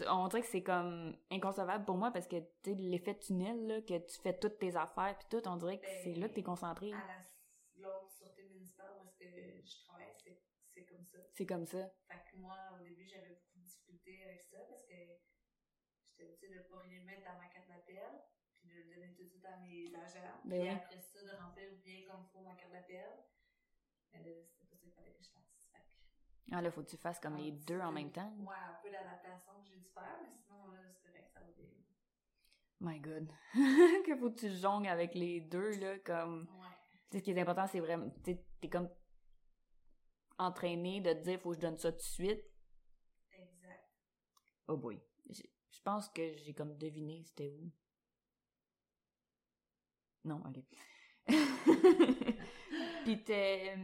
on 0.08 0.28
dirait 0.28 0.42
que 0.42 0.48
c'est 0.48 0.62
comme 0.62 1.16
inconcevable 1.30 1.84
pour 1.84 1.96
moi 1.96 2.10
parce 2.10 2.26
que, 2.26 2.36
tu 2.40 2.46
sais, 2.64 2.74
l'effet 2.74 3.18
tunnel, 3.18 3.66
là, 3.66 3.80
que 3.82 3.98
tu 3.98 4.20
fais 4.20 4.38
toutes 4.38 4.58
tes 4.58 4.76
affaires, 4.76 5.16
puis 5.18 5.28
tout, 5.30 5.48
on 5.48 5.56
dirait 5.56 5.78
que 5.78 5.86
Ben, 5.86 6.00
c'est 6.04 6.14
là 6.14 6.28
que 6.28 6.34
t'es 6.34 6.42
concentré. 6.42 6.92
À 6.92 7.06
la 7.06 7.22
l'autre 7.76 8.10
sûreté 8.10 8.44
municipale 8.44 8.92
où 8.98 9.06
est-ce 9.06 9.16
que 9.16 9.26
je 9.64 9.84
travaille, 9.84 10.12
c'est 10.22 10.42
c'est 10.78 10.84
comme 10.84 11.04
ça. 11.04 11.18
C'est 11.34 11.46
comme 11.46 11.66
ça. 11.66 11.90
Fait 12.06 12.22
que 12.30 12.36
moi, 12.36 12.56
au 12.74 12.82
début, 12.82 13.08
j'avais 13.08 13.34
beaucoup 13.34 13.58
de 13.58 13.64
difficultés 13.64 14.22
avec 14.24 14.42
ça 14.42 14.58
parce 14.68 14.86
que 14.86 14.94
j'étais 16.04 16.24
habituée 16.24 16.54
de 16.54 16.60
pas 16.70 16.78
rien 16.80 17.00
mettre 17.02 17.24
dans 17.24 17.38
ma 17.38 17.48
carte 17.48 17.68
d'appel, 17.68 18.22
puis 18.58 18.68
de 18.68 18.74
le 18.74 18.84
donner 18.94 19.12
tout 19.14 19.24
de 19.24 19.28
suite 19.28 19.44
à 19.44 19.56
mes 19.58 19.92
agents. 19.94 20.38
Ben 20.44 20.60
puis 20.60 20.68
oui. 20.68 20.68
après 20.68 21.00
ça, 21.00 21.22
de 21.22 21.34
remplir 21.42 21.72
bien 21.82 22.06
comme 22.06 22.22
il 22.22 22.30
faut 22.30 22.40
ma 22.40 22.54
carte 22.54 22.72
d'appel. 22.72 23.10
Mais 24.12 24.22
là, 24.22 24.30
c'était 24.46 24.66
pas 24.66 24.76
ça 24.76 24.86
qu'il 24.86 24.92
fallait 24.92 25.12
que 25.12 25.22
je 25.22 25.30
fasse. 25.30 25.68
Fait 25.72 25.78
que, 25.78 25.84
Ah, 26.50 26.62
là, 26.62 26.70
faut 26.70 26.82
que 26.82 26.88
tu 26.90 26.96
fasses 26.96 27.20
comme 27.20 27.34
un 27.34 27.38
les 27.38 27.52
deux 27.52 27.80
en 27.80 27.92
même 27.92 28.10
temps. 28.10 28.32
Ouais, 28.40 28.54
un 28.54 28.82
peu 28.82 28.90
d'adaptation 28.90 29.52
que 29.60 29.68
j'ai 29.68 29.76
dû 29.76 29.88
faire, 29.92 30.18
mais 30.22 30.30
sinon, 30.30 30.72
là, 30.72 30.78
c'est 30.90 31.02
correct, 31.06 31.30
ça 31.34 31.40
va 31.40 31.46
bien. 31.56 31.66
My 32.80 33.00
God. 33.00 33.30
que 34.06 34.16
faut 34.16 34.30
que 34.30 34.40
tu 34.40 34.50
jongles 34.56 34.88
avec 34.88 35.14
les 35.14 35.40
deux, 35.40 35.78
là, 35.78 35.98
comme... 35.98 36.48
Ouais. 36.60 36.66
Tu 37.10 37.12
sais, 37.12 37.18
ce 37.18 37.24
qui 37.24 37.30
est 37.32 37.40
important, 37.40 37.66
c'est 37.66 37.80
vraiment... 37.80 38.08
Tu 38.24 38.32
sais, 38.32 38.44
t'es 38.60 38.68
comme 38.70 38.88
entraîné 40.38 41.00
de 41.00 41.12
te 41.12 41.18
dire, 41.24 41.40
faut 41.40 41.50
que 41.50 41.56
je 41.56 41.60
donne 41.60 41.76
ça 41.76 41.92
tout 41.92 41.98
de 41.98 42.02
suite. 42.02 42.44
Exact. 43.32 43.90
Oh 44.68 44.76
boy. 44.76 45.00
Je 45.30 45.82
pense 45.82 46.08
que 46.08 46.34
j'ai 46.36 46.54
comme 46.54 46.76
deviné 46.76 47.22
c'était 47.24 47.50
où. 47.50 47.70
Non, 50.24 50.42
ok. 50.46 50.64
Puis 53.04 53.22
t'es... 53.24 53.76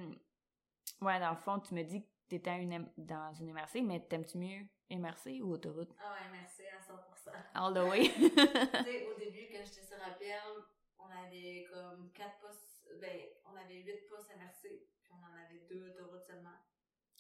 Ouais, 1.01 1.21
dans 1.21 1.31
le 1.31 1.37
fond, 1.37 1.61
tu 1.61 1.75
me 1.75 1.83
dis 1.83 2.03
que 2.03 2.14
t'étais 2.29 2.63
une 2.63 2.89
dans 2.97 3.33
une 3.35 3.53
MRC, 3.53 3.83
mais 3.83 4.01
t'aimes-tu 4.01 4.39
mieux 4.39 4.67
MRC 4.91 5.41
ou 5.43 5.53
autoroute? 5.53 5.95
Ah 6.01 6.13
ouais, 6.13 6.31
merci 6.33 6.63
à 6.67 6.79
100%. 6.79 7.35
All 7.55 7.75
the 7.75 7.91
way. 7.91 8.11
tu 8.15 8.31
sais, 8.31 9.07
au 9.07 9.19
début, 9.19 9.47
quand 9.53 9.65
j'étais 9.65 9.85
sur 9.87 9.97
Appel, 10.05 10.41
on 10.99 11.07
avait 11.11 11.67
comme 11.73 12.11
4 12.13 12.39
postes, 12.41 12.89
ben, 13.01 13.21
on 13.47 13.57
avait 13.57 13.81
8 13.83 14.09
postes 14.09 14.31
MRC, 14.37 14.69
puis 15.03 15.13
on 15.13 15.23
en 15.25 15.45
avait 15.45 15.61
2 15.69 15.91
autoroutes 15.91 16.25
seulement. 16.25 16.57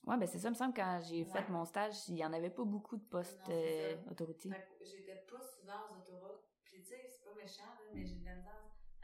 ouais, 0.07 0.17
ben 0.17 0.27
c'est 0.27 0.39
ça, 0.39 0.51
me 0.51 0.55
semble, 0.55 0.75
quand 0.75 1.01
j'ai 1.09 1.25
fait 1.25 1.49
mon 1.49 1.65
stage, 1.65 2.09
il 2.09 2.17
y 2.17 2.25
en 2.25 2.33
avait 2.33 2.51
pas 2.51 2.65
beaucoup 2.65 2.97
de 2.97 3.05
postes 3.05 3.49
Non, 3.49 3.55
euh, 3.55 3.97
autoroutiers. 4.11 4.53
J'étais 4.81 5.25
pas 5.31 5.41
souvent 5.41 5.89
aux 5.91 5.99
autoroutes. 5.99 6.45
Puis 6.65 6.83
tu 6.83 6.89
sais, 6.89 7.07
c'est 7.09 7.25
pas 7.25 7.35
méchant, 7.37 7.71
mais 7.93 8.05
j'ai 8.05 8.17
de 8.17 8.25
la 8.25 8.35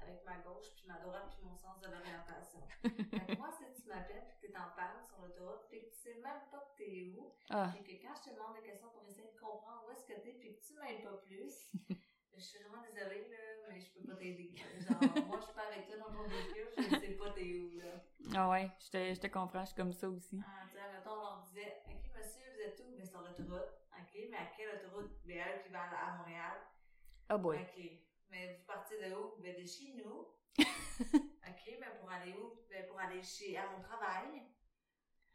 avec 0.02 0.24
ma 0.24 0.38
gauche, 0.38 0.72
puis 0.74 0.86
ma 0.88 0.98
droite, 0.98 1.28
puis 1.30 1.44
mon 1.44 1.54
sens 1.54 1.78
de 1.80 1.88
l'orientation. 1.88 2.60
moi, 3.38 3.50
m'appelles, 3.90 4.24
puis 4.28 4.36
que 4.40 4.46
t'es 4.52 4.58
en 4.58 4.70
panne 4.76 5.02
sur 5.02 5.20
l'autoroute, 5.20 5.68
puis 5.68 5.80
que 5.84 5.90
tu 5.90 5.96
sais 5.96 6.14
même 6.14 6.42
pas 6.50 6.60
que 6.60 6.78
t'es 6.82 7.12
où, 7.16 7.34
Ah, 7.50 7.70
puis 7.74 7.82
que 7.84 8.02
quand 8.02 8.14
je 8.14 8.30
te 8.30 8.34
demande 8.34 8.54
des 8.56 8.62
questions 8.62 8.88
pour 8.90 9.04
essayer 9.06 9.28
de 9.28 9.38
comprendre 9.38 9.84
où 9.86 9.90
est-ce 9.90 10.06
que 10.06 10.18
t'es, 10.20 10.32
puis 10.32 10.56
que 10.56 10.60
tu 10.64 10.74
m'aides 10.74 11.02
pas 11.02 11.16
plus, 11.26 11.70
je 12.36 12.40
suis 12.40 12.58
vraiment 12.62 12.82
désolée, 12.82 13.28
là, 13.28 13.38
mais 13.68 13.80
je 13.80 13.90
peux 13.92 14.06
pas 14.06 14.16
t'aider. 14.16 14.54
Genre, 14.80 15.26
moi, 15.26 15.38
je 15.40 15.44
suis 15.44 15.54
pas 15.54 15.66
avec 15.68 15.86
toi 15.86 15.96
dans 15.98 16.12
ton 16.16 16.24
véhicule, 16.28 16.68
je 16.78 16.82
sais 16.98 17.14
pas 17.18 17.30
t'es 17.30 17.54
où, 17.58 17.78
là. 17.78 17.92
ah 18.36 18.50
ouais, 18.50 18.70
je 18.80 18.90
te, 18.90 19.14
je 19.14 19.20
te 19.20 19.26
comprends, 19.26 19.60
je 19.60 19.66
suis 19.66 19.76
comme 19.76 19.92
ça 19.92 20.08
aussi. 20.08 20.40
Ah, 20.46 20.66
tu 20.70 20.76
sais, 20.76 20.92
mettons, 20.92 21.12
on 21.12 21.22
leur 21.22 21.42
disait, 21.48 21.82
OK, 21.86 22.10
monsieur, 22.16 22.46
vous 22.54 22.60
êtes 22.60 22.80
où? 22.80 22.94
Mais 22.96 23.04
sur 23.04 23.20
l'autoroute. 23.20 23.76
OK, 23.98 24.28
mais 24.30 24.36
à 24.36 24.46
quelle 24.56 24.74
autoroute? 24.76 25.12
Mais 25.24 25.34
elle 25.36 25.62
qui 25.62 25.68
va 25.68 25.82
à 25.82 26.16
Montréal. 26.16 26.56
Oh 27.32 27.38
boy. 27.38 27.58
OK. 27.58 27.90
Mais 28.30 28.56
vous 28.56 28.64
partez 28.64 28.96
de 28.98 29.14
où? 29.14 29.34
Ben, 29.42 29.60
de 29.60 29.66
chez 29.66 29.92
nous. 29.94 30.26
OK, 30.58 31.78
mais 31.80 31.98
pour 32.00 32.10
aller 32.10 32.34
où? 32.34 32.58
Ben, 32.68 32.86
pour 32.88 33.00
aller 33.00 33.22
chez, 33.22 33.56
à 33.56 33.70
mon 33.70 33.80
travail. 33.80 34.42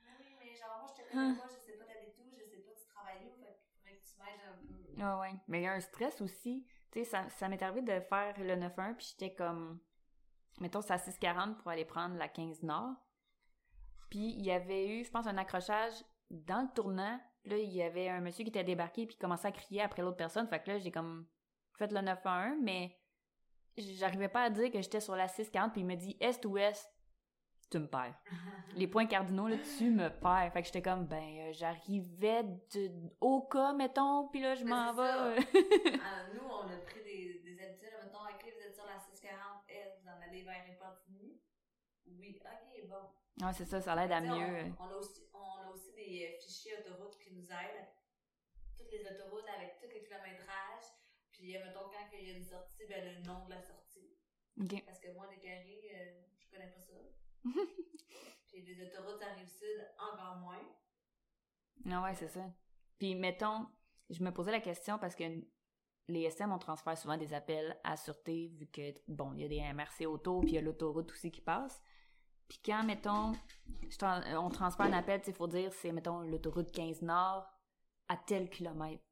Ah 0.03 0.15
oui, 0.19 0.35
mais 0.39 0.53
genre, 0.53 0.79
moi, 0.79 0.87
je 0.87 1.01
te 1.01 1.09
connais 1.09 1.35
pas, 1.35 1.47
je 1.47 1.59
sais 1.59 1.77
pas 1.77 1.85
t'habites 1.85 2.17
où, 2.19 2.35
je 2.37 2.43
sais 2.43 2.57
pas 2.57 2.71
tu 2.73 2.87
travailles 2.87 3.25
où, 3.25 3.35
fait 3.41 3.59
faudrait 3.77 3.97
que 3.97 4.05
tu 4.05 4.17
m'aides 4.19 4.41
un 4.47 4.57
peu. 4.67 5.01
Ah 5.01 5.19
ouais. 5.19 5.33
Mais 5.47 5.61
il 5.61 5.63
y 5.63 5.67
a 5.67 5.73
un 5.73 5.79
stress 5.79 6.21
aussi. 6.21 6.65
Tu 6.91 6.99
sais, 6.99 7.05
ça, 7.05 7.29
ça 7.29 7.49
m'est 7.49 7.61
arrivé 7.61 7.81
de 7.81 7.99
faire 8.01 8.39
le 8.39 8.55
9-1, 8.55 8.95
puis 8.95 9.07
j'étais 9.11 9.33
comme... 9.33 9.79
Mettons, 10.59 10.81
c'est 10.81 10.93
à 10.93 10.97
6h40 10.97 11.57
pour 11.57 11.69
aller 11.69 11.83
prendre 11.83 12.15
la 12.15 12.29
15 12.29 12.63
Nord. 12.63 12.95
Puis 14.09 14.33
il 14.37 14.45
y 14.45 14.51
avait 14.51 14.87
eu, 14.87 15.03
je 15.03 15.11
pense, 15.11 15.27
un 15.27 15.37
accrochage 15.37 15.93
dans 16.29 16.61
le 16.61 16.73
tournant. 16.73 17.19
Là, 17.43 17.57
il 17.57 17.73
y 17.73 17.83
avait 17.83 18.09
un 18.09 18.21
monsieur 18.21 18.43
qui 18.43 18.49
était 18.49 18.63
débarqué, 18.63 19.05
puis 19.05 19.17
commençait 19.17 19.49
à 19.49 19.51
crier 19.51 19.81
après 19.81 20.01
l'autre 20.01 20.17
personne. 20.17 20.47
Fait 20.47 20.61
que 20.61 20.71
là, 20.71 20.79
j'ai 20.79 20.91
comme 20.91 21.27
fait 21.77 21.91
le 21.91 21.99
9-1, 21.99 22.57
mais 22.61 22.97
j'arrivais 23.77 24.29
pas 24.29 24.43
à 24.43 24.49
dire 24.49 24.71
que 24.71 24.81
j'étais 24.81 24.99
sur 24.99 25.15
la 25.15 25.27
640, 25.27 25.71
puis 25.73 25.81
il 25.81 25.87
me 25.87 25.95
dit 25.95 26.17
«Est 26.19 26.43
ou 26.45 26.51
Ouest?» 26.51 26.89
Tu 27.71 27.79
me 27.79 27.87
perds. 27.87 28.13
Les 28.75 28.87
points 28.87 29.07
cardinaux, 29.07 29.47
là, 29.47 29.57
tu 29.77 29.89
me 29.89 30.09
perds. 30.09 30.51
Fait 30.53 30.61
que 30.61 30.67
j'étais 30.67 30.83
comme, 30.83 31.07
ben, 31.07 31.49
euh, 31.49 31.53
j'arrivais 31.53 32.43
de, 32.43 32.91
au 33.19 33.41
cas, 33.41 33.73
mettons, 33.73 34.27
puis 34.27 34.39
là, 34.39 34.53
je 34.53 34.63
m'en 34.65 34.93
vais. 34.93 35.41
Ah, 35.99 36.27
nous, 36.33 36.45
on 36.47 36.69
a 36.71 36.77
pris 36.85 37.01
des, 37.03 37.41
des 37.43 37.59
habitudes. 37.63 37.89
Mettons, 38.03 38.19
OK, 38.19 38.43
vous 38.43 38.67
êtes 38.67 38.75
sur 38.75 38.85
la 38.85 38.99
640 38.99 39.63
S, 39.67 39.99
vous 39.99 40.09
en 40.09 40.21
allez 40.21 40.43
vers 40.43 40.63
Repentigny. 40.69 41.41
Oui, 42.05 42.39
OK, 42.45 42.87
bon. 42.87 43.09
Ah, 43.41 43.51
c'est 43.51 43.65
ça, 43.65 43.81
ça 43.81 43.95
l'aide 43.95 44.11
à 44.11 44.21
mieux. 44.21 44.71
On, 44.79 44.85
on 44.85 44.87
a 44.87 44.95
aussi, 44.97 45.23
on 45.33 45.67
a 45.67 45.71
aussi 45.73 45.91
des 45.95 46.29
euh, 46.29 46.39
fichiers 46.39 46.77
autoroutes 46.79 47.17
qui 47.17 47.33
nous 47.33 47.45
aident. 47.45 47.87
Toutes 48.77 48.91
les 48.91 49.01
autoroutes 49.07 49.49
avec 49.57 49.79
tous 49.79 49.89
les 49.89 50.03
kilométrages. 50.03 50.94
Puis, 51.45 51.55
euh, 51.55 51.63
mettons, 51.63 51.91
quand 51.91 52.17
il 52.19 52.27
y 52.27 52.31
a 52.31 52.37
une 52.37 52.43
sortie, 52.43 52.87
ben, 52.89 53.05
le 53.05 53.23
nom 53.27 53.45
de 53.45 53.51
la 53.51 53.61
sortie. 53.61 54.17
Parce 54.83 54.97
que 54.97 55.13
moi, 55.13 55.27
des 55.27 55.37
carrés, 55.37 55.91
euh, 55.93 56.23
je 56.39 56.49
connais 56.49 56.71
pas 56.71 56.79
ça. 56.79 56.93
Puis, 58.47 58.61
les 58.63 58.81
autoroutes 58.81 59.21
à 59.21 59.31
Rive-Sud, 59.35 59.87
encore 59.99 60.37
moins. 60.37 60.57
Ah 61.87 62.01
ouais, 62.01 62.15
c'est 62.15 62.29
ça. 62.29 62.51
Puis, 62.97 63.13
mettons, 63.13 63.67
je 64.09 64.23
me 64.23 64.31
posais 64.31 64.49
la 64.49 64.59
question 64.59 64.97
parce 64.97 65.13
que 65.13 65.23
les 66.07 66.23
SM, 66.23 66.51
on 66.51 66.57
transfère 66.57 66.97
souvent 66.97 67.15
des 67.15 67.31
appels 67.35 67.79
à 67.83 67.95
sûreté, 67.95 68.47
vu 68.55 68.65
que, 68.65 68.95
bon, 69.07 69.31
il 69.35 69.41
y 69.41 69.45
a 69.45 69.47
des 69.47 69.61
MRC 69.71 70.07
auto, 70.07 70.39
puis 70.39 70.49
il 70.49 70.55
y 70.55 70.57
a 70.57 70.61
l'autoroute 70.61 71.11
aussi 71.11 71.29
qui 71.29 71.41
passe. 71.41 71.79
Puis 72.47 72.59
quand, 72.65 72.83
mettons, 72.83 73.33
je 73.83 74.35
on 74.35 74.49
transfère 74.49 74.87
un 74.87 74.93
appel, 74.93 75.21
il 75.27 75.33
faut 75.33 75.45
dire, 75.45 75.71
c'est, 75.73 75.91
mettons, 75.91 76.21
l'autoroute 76.21 76.71
15 76.71 77.03
Nord 77.03 77.47
à 78.07 78.17
tel 78.17 78.49
kilomètre. 78.49 79.04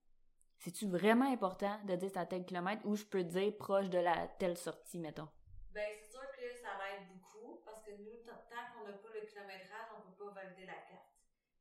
C'est-tu 0.59 0.87
vraiment 0.87 1.31
important 1.31 1.77
de 1.83 1.95
dire 1.95 2.09
c'est 2.09 2.19
à 2.19 2.25
tel 2.25 2.45
kilomètre 2.45 2.85
ou 2.85 2.95
je 2.95 3.03
peux 3.03 3.23
dire 3.23 3.55
proche 3.57 3.89
de 3.89 3.99
la 3.99 4.27
telle 4.39 4.57
sortie, 4.57 4.99
mettons? 4.99 5.27
Ben, 5.71 5.89
c'est 5.99 6.11
sûr 6.11 6.21
que 6.31 6.53
ça 6.61 6.69
l'aide 6.79 7.07
beaucoup 7.09 7.61
parce 7.65 7.81
que 7.83 7.91
nous, 7.91 8.23
tant 8.23 8.65
qu'on 8.73 8.87
n'a 8.87 8.93
pas 8.93 9.09
le 9.13 9.25
kilométrage, 9.25 9.87
on 9.97 10.09
peut 10.09 10.25
pas 10.25 10.41
valider 10.41 10.65
la 10.65 10.79
carte. 10.87 11.11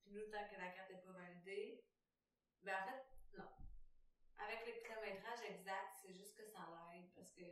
Puis 0.02 0.12
nous, 0.12 0.24
tant 0.30 0.46
que 0.48 0.60
la 0.60 0.68
carte 0.68 0.90
n'est 0.90 1.02
pas 1.02 1.12
validée, 1.12 1.84
ben 2.62 2.74
en 2.74 2.86
fait, 2.86 3.38
non. 3.38 3.48
Avec 4.38 4.66
le 4.66 4.82
kilométrage 4.86 5.42
exact, 5.48 5.96
c'est 6.00 6.12
juste 6.12 6.36
que 6.36 6.44
ça 6.44 6.60
l'aide 6.92 7.10
parce 7.14 7.32
que 7.32 7.42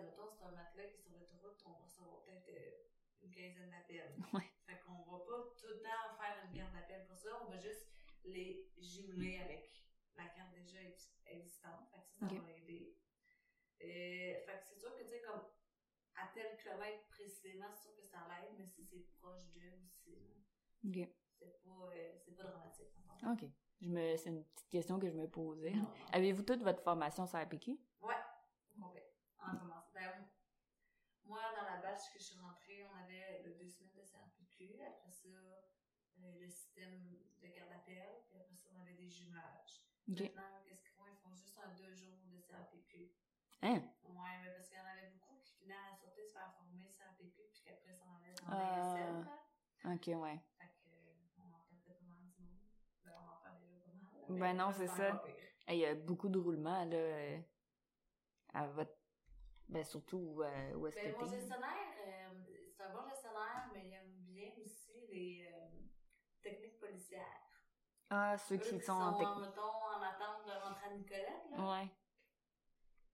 mettons, 0.00 0.28
c'est 0.30 0.44
un 0.44 0.52
matelas 0.52 0.88
qui 0.88 1.00
est 1.00 1.02
sur 1.02 1.12
l'autoroute, 1.12 1.62
on 1.66 1.72
va 1.72 1.84
recevoir 1.84 2.22
peut-être 2.22 2.48
euh, 2.48 2.88
une 3.22 3.30
quinzaine 3.30 3.70
d'appels. 3.70 4.16
Ouais. 4.32 4.48
Fait 4.64 4.78
qu'on 4.80 5.02
va 5.04 5.18
pas 5.24 5.52
tout 5.58 5.68
le 5.68 5.82
temps 5.82 6.16
faire 6.16 6.36
une 6.44 6.56
carte 6.56 6.72
d'appel 6.72 7.04
pour 7.06 7.18
ça, 7.18 7.28
on 7.44 7.50
va 7.50 7.58
juste 7.58 7.88
les 8.24 8.70
jumeler 8.78 9.40
avec 9.40 9.81
la 10.16 10.26
carte 10.28 10.52
déjà 10.54 10.82
ex- 10.82 11.14
existante. 11.26 11.88
Fait 11.90 12.00
que 12.02 12.08
ça, 12.10 12.26
ça 12.28 12.34
Ok. 12.34 12.42
va 12.42 12.50
aider. 12.52 12.96
Euh, 13.82 14.34
fait 14.46 14.58
que 14.58 14.64
c'est 14.68 14.78
sûr 14.78 14.94
que, 14.96 15.02
tu 15.02 15.08
sais, 15.08 15.20
comme 15.22 15.42
à 16.14 16.28
tel 16.34 16.56
kilomètre 16.56 17.06
précisément, 17.08 17.66
c'est 17.74 17.82
sûr 17.88 17.96
que 17.96 18.02
ça 18.04 18.18
l'aide, 18.28 18.54
mais 18.58 18.66
si 18.66 18.84
c'est 18.84 19.00
proche 19.18 19.46
d'eux 19.54 19.80
aussi, 19.84 20.14
là, 20.14 20.28
OK. 20.86 21.08
c'est 21.38 21.62
pas, 21.62 21.90
euh, 21.94 22.16
c'est 22.24 22.36
pas 22.36 22.44
dramatique. 22.44 22.88
OK. 23.24 23.44
Je 23.80 23.88
me, 23.88 24.16
c'est 24.16 24.28
une 24.28 24.44
petite 24.44 24.68
question 24.68 24.98
que 25.00 25.08
je 25.08 25.14
me 25.16 25.28
posais. 25.28 25.70
Non, 25.72 25.82
non. 25.82 25.90
Avez-vous 26.12 26.42
toute 26.42 26.62
votre 26.62 26.82
formation 26.82 27.26
sur 27.26 27.38
APQ? 27.38 27.78
Ouais, 28.00 28.14
complet. 28.80 29.12
En 29.38 29.56
commence. 29.56 29.90
Ben, 29.92 30.28
moi, 31.24 31.40
dans 31.56 31.64
la 31.64 31.78
batch 31.78 32.12
que 32.12 32.18
je 32.20 32.24
suis 32.24 32.38
rentrée, 32.38 32.84
on 32.84 32.96
avait 33.02 33.42
le 33.44 33.54
deux 33.54 33.68
semaines 33.68 33.90
de 33.94 34.02
CRPQ. 34.02 34.80
Après 34.84 35.10
ça, 35.10 35.28
euh, 35.28 36.34
le 36.40 36.48
système 36.48 37.16
de 37.40 37.48
carte 37.48 37.70
d'appel. 37.70 38.08
Puis 38.28 38.36
après 38.38 38.54
ça, 38.54 38.68
on 38.76 38.80
avait 38.82 38.94
des 38.94 39.08
jumelages. 39.08 39.71
OK. 40.10 40.20
Maintenant, 40.20 40.42
qu'est-ce 40.66 40.82
qu'ils 40.82 40.92
font? 40.92 41.04
Ils 41.08 41.16
font 41.22 41.34
juste 41.34 41.58
un 41.64 41.70
deux 41.74 41.94
jours 41.94 42.18
de 42.26 42.40
CRPQ. 42.40 43.10
Hein? 43.62 43.80
Ouais, 44.04 44.34
mais 44.42 44.50
parce 44.52 44.68
qu'il 44.68 44.76
y 44.76 44.80
en 44.80 44.84
avait 44.86 45.10
beaucoup 45.10 45.36
qui 45.40 45.54
finaient 45.54 45.74
à 45.74 45.90
la 45.92 45.96
sortie 45.96 46.20
de 46.22 46.26
se 46.26 46.32
faire 46.32 46.52
former 46.56 46.88
CRPQ, 46.90 47.42
puis 47.52 47.62
qu'après 47.64 47.94
ça, 47.94 48.04
on 48.10 48.16
allait 48.22 48.34
dans 48.34 48.46
Ah. 48.48 48.58
l'ASL. 48.58 49.24
là. 49.24 49.94
Ok, 49.94 50.06
ouais. 50.22 50.40
Fait 50.58 50.66
que, 50.66 50.88
euh, 50.90 51.38
on 51.38 51.42
en 51.42 51.60
parlait 51.62 51.80
pas 51.86 52.00
mal 52.02 52.18
du 52.28 52.42
monde. 52.42 52.68
Ben, 53.04 53.12
on 53.16 53.30
en 53.30 53.36
parlait 53.40 53.70
là 53.70 53.78
pas 53.84 53.92
mal. 54.32 54.38
Ben 54.40 54.56
non, 54.56 54.72
c'est 54.72 54.88
ça. 54.88 55.22
Il 55.68 55.76
y 55.76 55.86
a 55.86 55.94
beaucoup 55.94 56.28
de 56.28 56.38
roulements, 56.38 56.84
là, 56.84 56.96
euh, 56.96 57.40
à 58.54 58.66
votre... 58.66 58.92
Ben, 59.68 59.84
surtout 59.84 60.42
euh, 60.42 60.74
où 60.74 60.86
est-ce 60.88 60.96
Ben, 60.96 61.14
que 61.14 61.18
mon 61.20 61.30
t'es? 61.30 61.36
gestionnaire, 61.36 61.94
euh, 62.06 62.42
c'est 62.76 62.82
un 62.82 62.90
bon 62.92 63.08
gestionnaire, 63.08 63.70
mais 63.72 63.86
il 63.86 63.92
aime 63.94 64.12
bien 64.26 64.50
aussi 64.62 65.06
les 65.08 65.46
euh, 65.50 65.68
techniques 66.42 66.78
policières. 66.78 67.41
Ah, 68.14 68.36
ceux 68.36 68.56
Eux 68.56 68.58
qui 68.58 68.78
sont 68.80 68.92
en 68.92 69.14
technique. 69.14 69.48
mettons, 69.48 69.62
en 69.88 70.02
attente 70.02 70.44
de 70.44 70.50
rentrer 70.52 70.86
à 70.86 70.94
Nicolette, 70.94 71.44
là. 71.50 71.56
Ouais. 71.80 71.88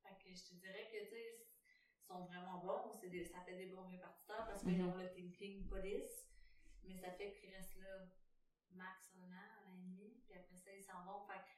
Fait 0.03 0.17
que 0.19 0.35
je 0.35 0.43
te 0.49 0.55
dirais 0.55 0.89
que, 0.91 1.05
tu 1.05 1.11
sais, 1.11 1.47
ils 2.01 2.03
sont 2.05 2.25
vraiment 2.25 2.59
bons. 2.59 2.91
C'est 2.93 3.09
des- 3.09 3.25
ça 3.25 3.41
fait 3.43 3.55
des 3.57 3.67
bons 3.67 3.87
répartiteurs 3.87 4.47
parce 4.47 4.63
qu'ils 4.63 4.83
ont 4.83 4.97
le 4.97 5.09
thinking 5.15 5.69
police. 5.69 6.27
Mais 6.83 6.97
ça 6.97 7.13
fait 7.13 7.33
qu'ils 7.35 7.55
restent 7.55 7.77
là 7.79 8.07
max 8.73 9.15
un 9.15 9.31
an, 9.33 9.47
un 9.67 9.71
an 9.71 9.75
et 9.77 9.83
demi. 9.87 10.21
Puis 10.25 10.35
après 10.35 10.57
ça, 10.57 10.75
ils 10.75 10.83
s'en 10.83 11.05
vont. 11.05 11.25
Fait 11.27 11.39
que 11.45 11.51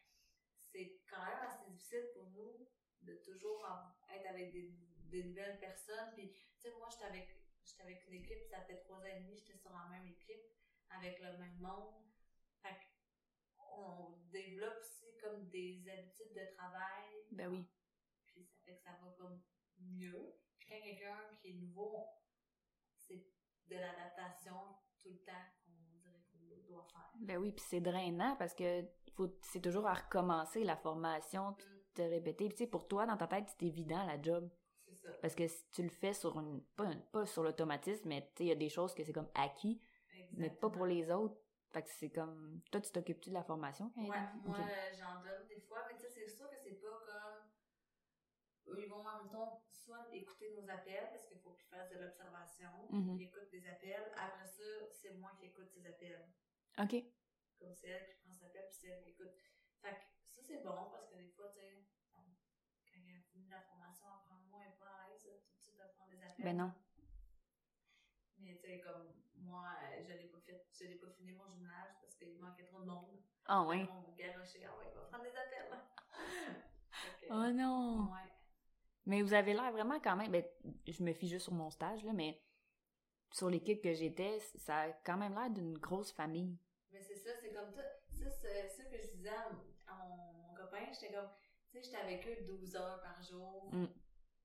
c'est 0.59 1.01
quand 1.09 1.25
même 1.25 1.39
assez 1.41 1.65
difficile 1.71 2.11
pour 2.15 2.27
nous 2.31 2.69
de 3.03 3.15
toujours 3.25 3.65
être 4.13 4.27
avec 4.29 4.53
des, 4.53 4.75
des 5.09 5.25
nouvelles 5.25 5.59
personnes. 5.59 6.13
Puis, 6.15 6.31
tu 6.33 6.39
sais, 6.59 6.71
moi, 6.77 6.89
j'étais 6.91 7.05
avec, 7.05 7.41
j'étais 7.65 7.83
avec 7.83 8.07
une 8.09 8.15
équipe, 8.15 8.45
ça 8.51 8.61
fait 8.63 8.77
trois 8.81 8.99
ans 8.99 9.05
et 9.05 9.21
demi, 9.21 9.35
j'étais 9.39 9.57
sur 9.57 9.71
la 9.73 9.87
même 9.89 10.07
équipe, 10.07 10.43
avec 10.91 11.19
le 11.21 11.39
même 11.39 11.57
monde. 11.59 11.95
Fait 12.63 12.75
que 12.75 12.90
on 13.77 14.17
développe 14.31 14.79
aussi 14.81 15.17
comme 15.23 15.49
des 15.49 15.83
habitudes 15.89 16.33
de 16.35 16.55
travail 16.57 17.05
Ben 17.33 17.49
oui. 17.51 17.65
puis 18.27 18.45
ça 18.45 18.59
fait 18.65 18.77
que 18.77 18.83
ça 18.83 18.91
va 19.03 19.11
comme 19.19 19.41
mieux. 19.79 20.35
Puis 20.59 20.69
quand 20.69 20.81
quelqu'un 20.83 21.17
qui 21.41 21.49
est 21.49 21.55
nouveau, 21.55 22.07
c'est 22.95 23.25
de 23.67 23.77
l'adaptation 23.77 24.55
tout 24.99 25.11
le 25.11 25.19
temps 25.25 25.33
qu'on 25.65 26.39
dirait 26.39 26.61
qu'on 26.61 26.73
doit 26.73 26.87
faire. 26.93 27.11
Ben 27.21 27.39
oui, 27.39 27.53
puis 27.53 27.65
c'est 27.67 27.81
drainant 27.81 28.37
parce 28.37 28.55
que 28.55 28.85
faut, 29.15 29.29
c'est 29.43 29.61
toujours 29.61 29.87
à 29.87 29.95
recommencer 29.95 30.65
la 30.65 30.77
formation, 30.77 31.55
puis 31.55 31.67
Mm, 31.67 31.81
te 31.95 32.03
répéter. 32.03 32.47
Puis 32.49 32.57
tu 32.57 32.65
sais, 32.65 32.71
pour 32.71 32.87
toi, 32.87 33.07
dans 33.07 33.17
ta 33.17 33.27
tête, 33.27 33.47
c'est 33.49 33.67
évident 33.67 34.05
la 34.07 34.21
job. 34.21 34.49
c'est 34.87 34.95
ça. 34.95 35.11
Parce 35.21 35.35
que 35.35 35.47
si 35.47 35.65
tu 35.73 35.83
le 35.83 35.89
fais 35.89 36.13
sur 36.13 36.39
une... 36.39 36.63
Pas, 36.77 36.95
pas 37.13 37.27
sur 37.27 37.43
l'automatisme, 37.43 38.09
mais 38.09 38.23
tu 38.23 38.29
sais, 38.39 38.45
il 38.45 38.49
y 38.49 38.53
a 38.53 38.57
des 38.57 38.69
choses 38.69 38.95
que 38.95 39.03
c'est 39.05 39.13
comme 39.13 39.31
acquis, 39.35 39.81
mais 40.33 40.51
pas 40.51 40.71
pour 40.71 40.87
les 40.87 41.11
autres. 41.11 41.40
Fait 41.73 41.83
que 41.83 41.89
c'est 41.91 42.11
comme... 42.11 42.61
Toi, 42.71 42.81
tu 42.81 42.91
t'occupes-tu 42.91 43.29
de 43.31 43.35
la 43.35 43.45
formation? 43.45 43.93
Ouais, 43.97 44.07
Kayla? 44.09 44.33
moi 44.45 44.59
euh, 44.59 44.93
j'en 44.99 45.21
donne 45.23 45.47
des 45.47 45.61
fois, 45.61 45.85
mais 45.89 45.95
tu 45.97 46.03
sais, 46.03 46.11
c'est 46.11 46.29
sûr 46.29 46.49
que 46.51 46.57
c'est 46.57 46.81
pas 46.81 47.01
comme. 47.07 48.77
Ils 48.79 48.89
vont 48.89 49.05
en 49.07 49.23
même 49.23 49.31
temps 49.33 49.65
soit 49.71 50.07
écouter 50.13 50.53
nos 50.55 50.69
appels 50.69 51.09
parce 51.11 51.27
qu'il 51.27 51.39
faut 51.41 51.51
qu'ils 51.53 51.67
fassent 51.69 51.91
de 51.91 51.99
l'observation, 51.99 52.71
Mhm. 52.91 53.19
ils 53.19 53.23
écoutent 53.27 53.51
des 53.51 53.67
appels. 53.69 54.13
Après 54.17 54.47
ça, 54.47 54.63
c'est 54.93 55.13
moi 55.15 55.33
qui 55.39 55.47
écoute 55.47 55.69
ces 55.71 55.85
appels. 55.87 56.29
OK. 56.79 57.05
Comme 57.59 57.75
c'est 57.75 57.89
elle 57.89 58.07
qui 58.07 58.15
prend 58.23 58.33
ses 58.35 58.47
appels, 58.47 58.67
puis 58.69 58.79
c'est 58.81 58.89
elle 58.89 59.03
qui 59.03 59.11
écoute. 59.11 59.35
Fait 59.83 59.95
que 59.95 60.03
ça, 60.35 60.41
c'est 60.43 60.63
bon 60.63 60.91
parce 60.91 61.09
que 61.11 61.17
des 61.17 61.29
fois, 61.31 61.49
tu 61.53 61.59
sais, 61.61 61.85
quand 62.13 62.23
elle 62.95 63.17
a 63.17 63.21
fini 63.23 63.49
la 63.49 63.61
formation, 63.63 64.07
apprendre 64.09 64.43
moi, 64.51 64.61
elle 64.65 64.73
est 64.73 64.79
pas 64.79 64.87
à 65.05 65.09
l'aise 65.09 65.23
tout 65.23 65.57
de 65.57 65.61
suite 65.61 65.77
des 66.11 66.23
appels. 66.23 66.45
Ben 66.45 66.57
non. 66.57 66.73
Mais 68.39 68.57
tu 68.57 68.63
sais, 68.63 68.81
comme 68.81 69.13
moi, 69.37 69.67
euh, 69.83 69.90
je 70.81 70.85
l'ai 70.87 70.95
pas 70.97 71.11
fini 71.11 71.33
mon 71.33 71.47
jumelage 71.49 71.93
parce 72.01 72.15
qu'il 72.17 72.39
manquait 72.39 72.65
trop 72.65 72.81
de 72.81 72.87
monde. 72.87 73.21
Ah 73.47 73.63
ouais. 73.65 73.87
On 73.91 74.13
garoché, 74.13 74.65
ah 74.67 74.77
ouais, 74.79 74.87
il 74.91 74.95
va 74.95 75.03
prendre 75.07 75.25
des 75.25 75.37
appels. 75.37 75.79
Que, 77.21 77.27
Oh 77.31 77.53
non! 77.53 78.11
Ouais. 78.13 78.31
Mais 79.07 79.23
vous 79.23 79.33
avez 79.33 79.55
l'air 79.55 79.73
vraiment 79.73 80.01
quand 80.01 80.17
même... 80.17 80.31
Ben, 80.31 80.45
je 80.87 81.03
me 81.03 81.13
fie 81.13 81.29
juste 81.29 81.45
sur 81.45 81.55
mon 81.55 81.71
stage, 81.71 82.05
là, 82.05 82.13
mais 82.13 82.43
sur 83.33 83.49
l'équipe 83.49 83.81
que 83.83 83.93
j'étais, 83.95 84.39
ça 84.57 84.81
a 84.83 84.93
quand 85.05 85.17
même 85.17 85.35
l'air 85.35 85.51
d'une 85.51 85.79
grosse 85.79 86.13
famille. 86.13 86.59
Mais 86.93 87.01
c'est 87.01 87.17
ça, 87.17 87.31
c'est 87.41 87.53
comme 87.55 87.73
tout. 87.73 87.81
Ça, 88.13 88.31
c'est 88.31 88.69
ça 88.69 88.85
que 88.85 88.99
je 89.01 89.13
disais 89.13 89.31
à, 89.31 89.49
à 89.87 89.95
mon, 89.97 90.17
mon 90.49 90.55
copain. 90.55 90.85
J'étais 90.93 91.13
comme, 91.15 91.29
tu 91.71 91.79
sais, 91.79 91.83
j'étais 91.85 91.97
avec 92.03 92.27
eux 92.27 92.45
12 92.47 92.77
heures 92.77 93.01
par 93.03 93.23
jour, 93.23 93.71
Mm. 93.73 93.87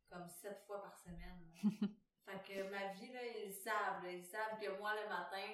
comme 0.09 0.27
7 0.27 0.61
fois 0.65 0.81
par 0.81 0.97
semaine. 0.97 1.51
fait 2.25 2.43
que 2.47 2.69
ma 2.69 2.93
vie, 2.93 3.11
là, 3.11 3.19
ils 3.25 3.51
savent, 3.51 4.03
là, 4.03 4.11
ils 4.11 4.23
savent 4.23 4.59
que 4.61 4.77
moi, 4.77 4.93
le 5.01 5.09
matin, 5.09 5.51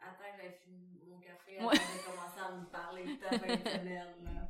attends 0.00 0.30
que 0.32 0.36
j'aille 0.42 0.58
fini 0.64 1.00
mon 1.06 1.18
café, 1.20 1.58
avant 1.58 1.68
Ouais. 1.68 1.74
de 1.76 2.04
commencer 2.06 2.40
à 2.40 2.50
me 2.52 2.66
parler 2.70 3.04
de 3.04 3.20
ta 3.20 3.30
fin 3.38 3.46
de 3.56 3.68
semaine, 3.68 4.24
là. 4.24 4.48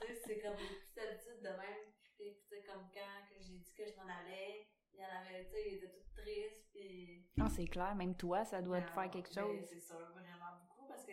tu 0.00 0.06
sais, 0.06 0.22
c'est 0.26 0.40
comme 0.40 0.56
des 0.56 0.68
petites 0.68 0.98
habitudes 0.98 1.42
de 1.42 1.48
même. 1.48 1.92
Puis, 2.16 2.36
tu 2.36 2.48
sais, 2.48 2.62
comme 2.64 2.88
quand 2.92 3.28
que 3.28 3.40
j'ai 3.40 3.58
dit 3.58 3.74
que 3.74 3.86
je 3.86 3.96
m'en 3.96 4.06
allais, 4.06 4.68
il 4.92 5.00
y 5.00 5.04
en 5.04 5.08
avait, 5.20 5.44
tu 5.46 5.50
sais, 5.52 5.68
ils 5.70 5.74
étaient 5.76 5.90
toutes 5.92 6.14
tristes, 6.14 6.68
puis... 6.72 7.28
Ah, 7.40 7.48
c'est 7.48 7.66
clair. 7.66 7.94
Même 7.94 8.16
toi, 8.16 8.44
ça 8.44 8.62
doit 8.62 8.80
te 8.80 8.90
faire 8.90 9.10
quelque 9.10 9.34
ben, 9.34 9.42
chose. 9.42 9.66
C'est 9.68 9.80
sûr, 9.80 9.98
vraiment 10.12 10.56
beaucoup, 10.60 10.86
parce 10.88 11.04
que 11.04 11.12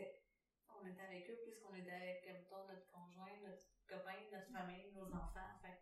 on 0.69 0.85
était 0.87 1.01
avec 1.01 1.29
eux 1.29 1.37
plus 1.43 1.59
qu'on 1.59 1.73
était 1.75 1.91
avec, 1.91 2.23
comme 2.23 2.33
mettons, 2.33 2.67
notre 2.67 2.89
conjoint, 2.91 3.37
notre 3.43 3.65
copain, 3.87 4.17
notre 4.31 4.51
famille, 4.51 4.91
nos 4.93 5.07
enfants. 5.13 5.59
Fait 5.61 5.77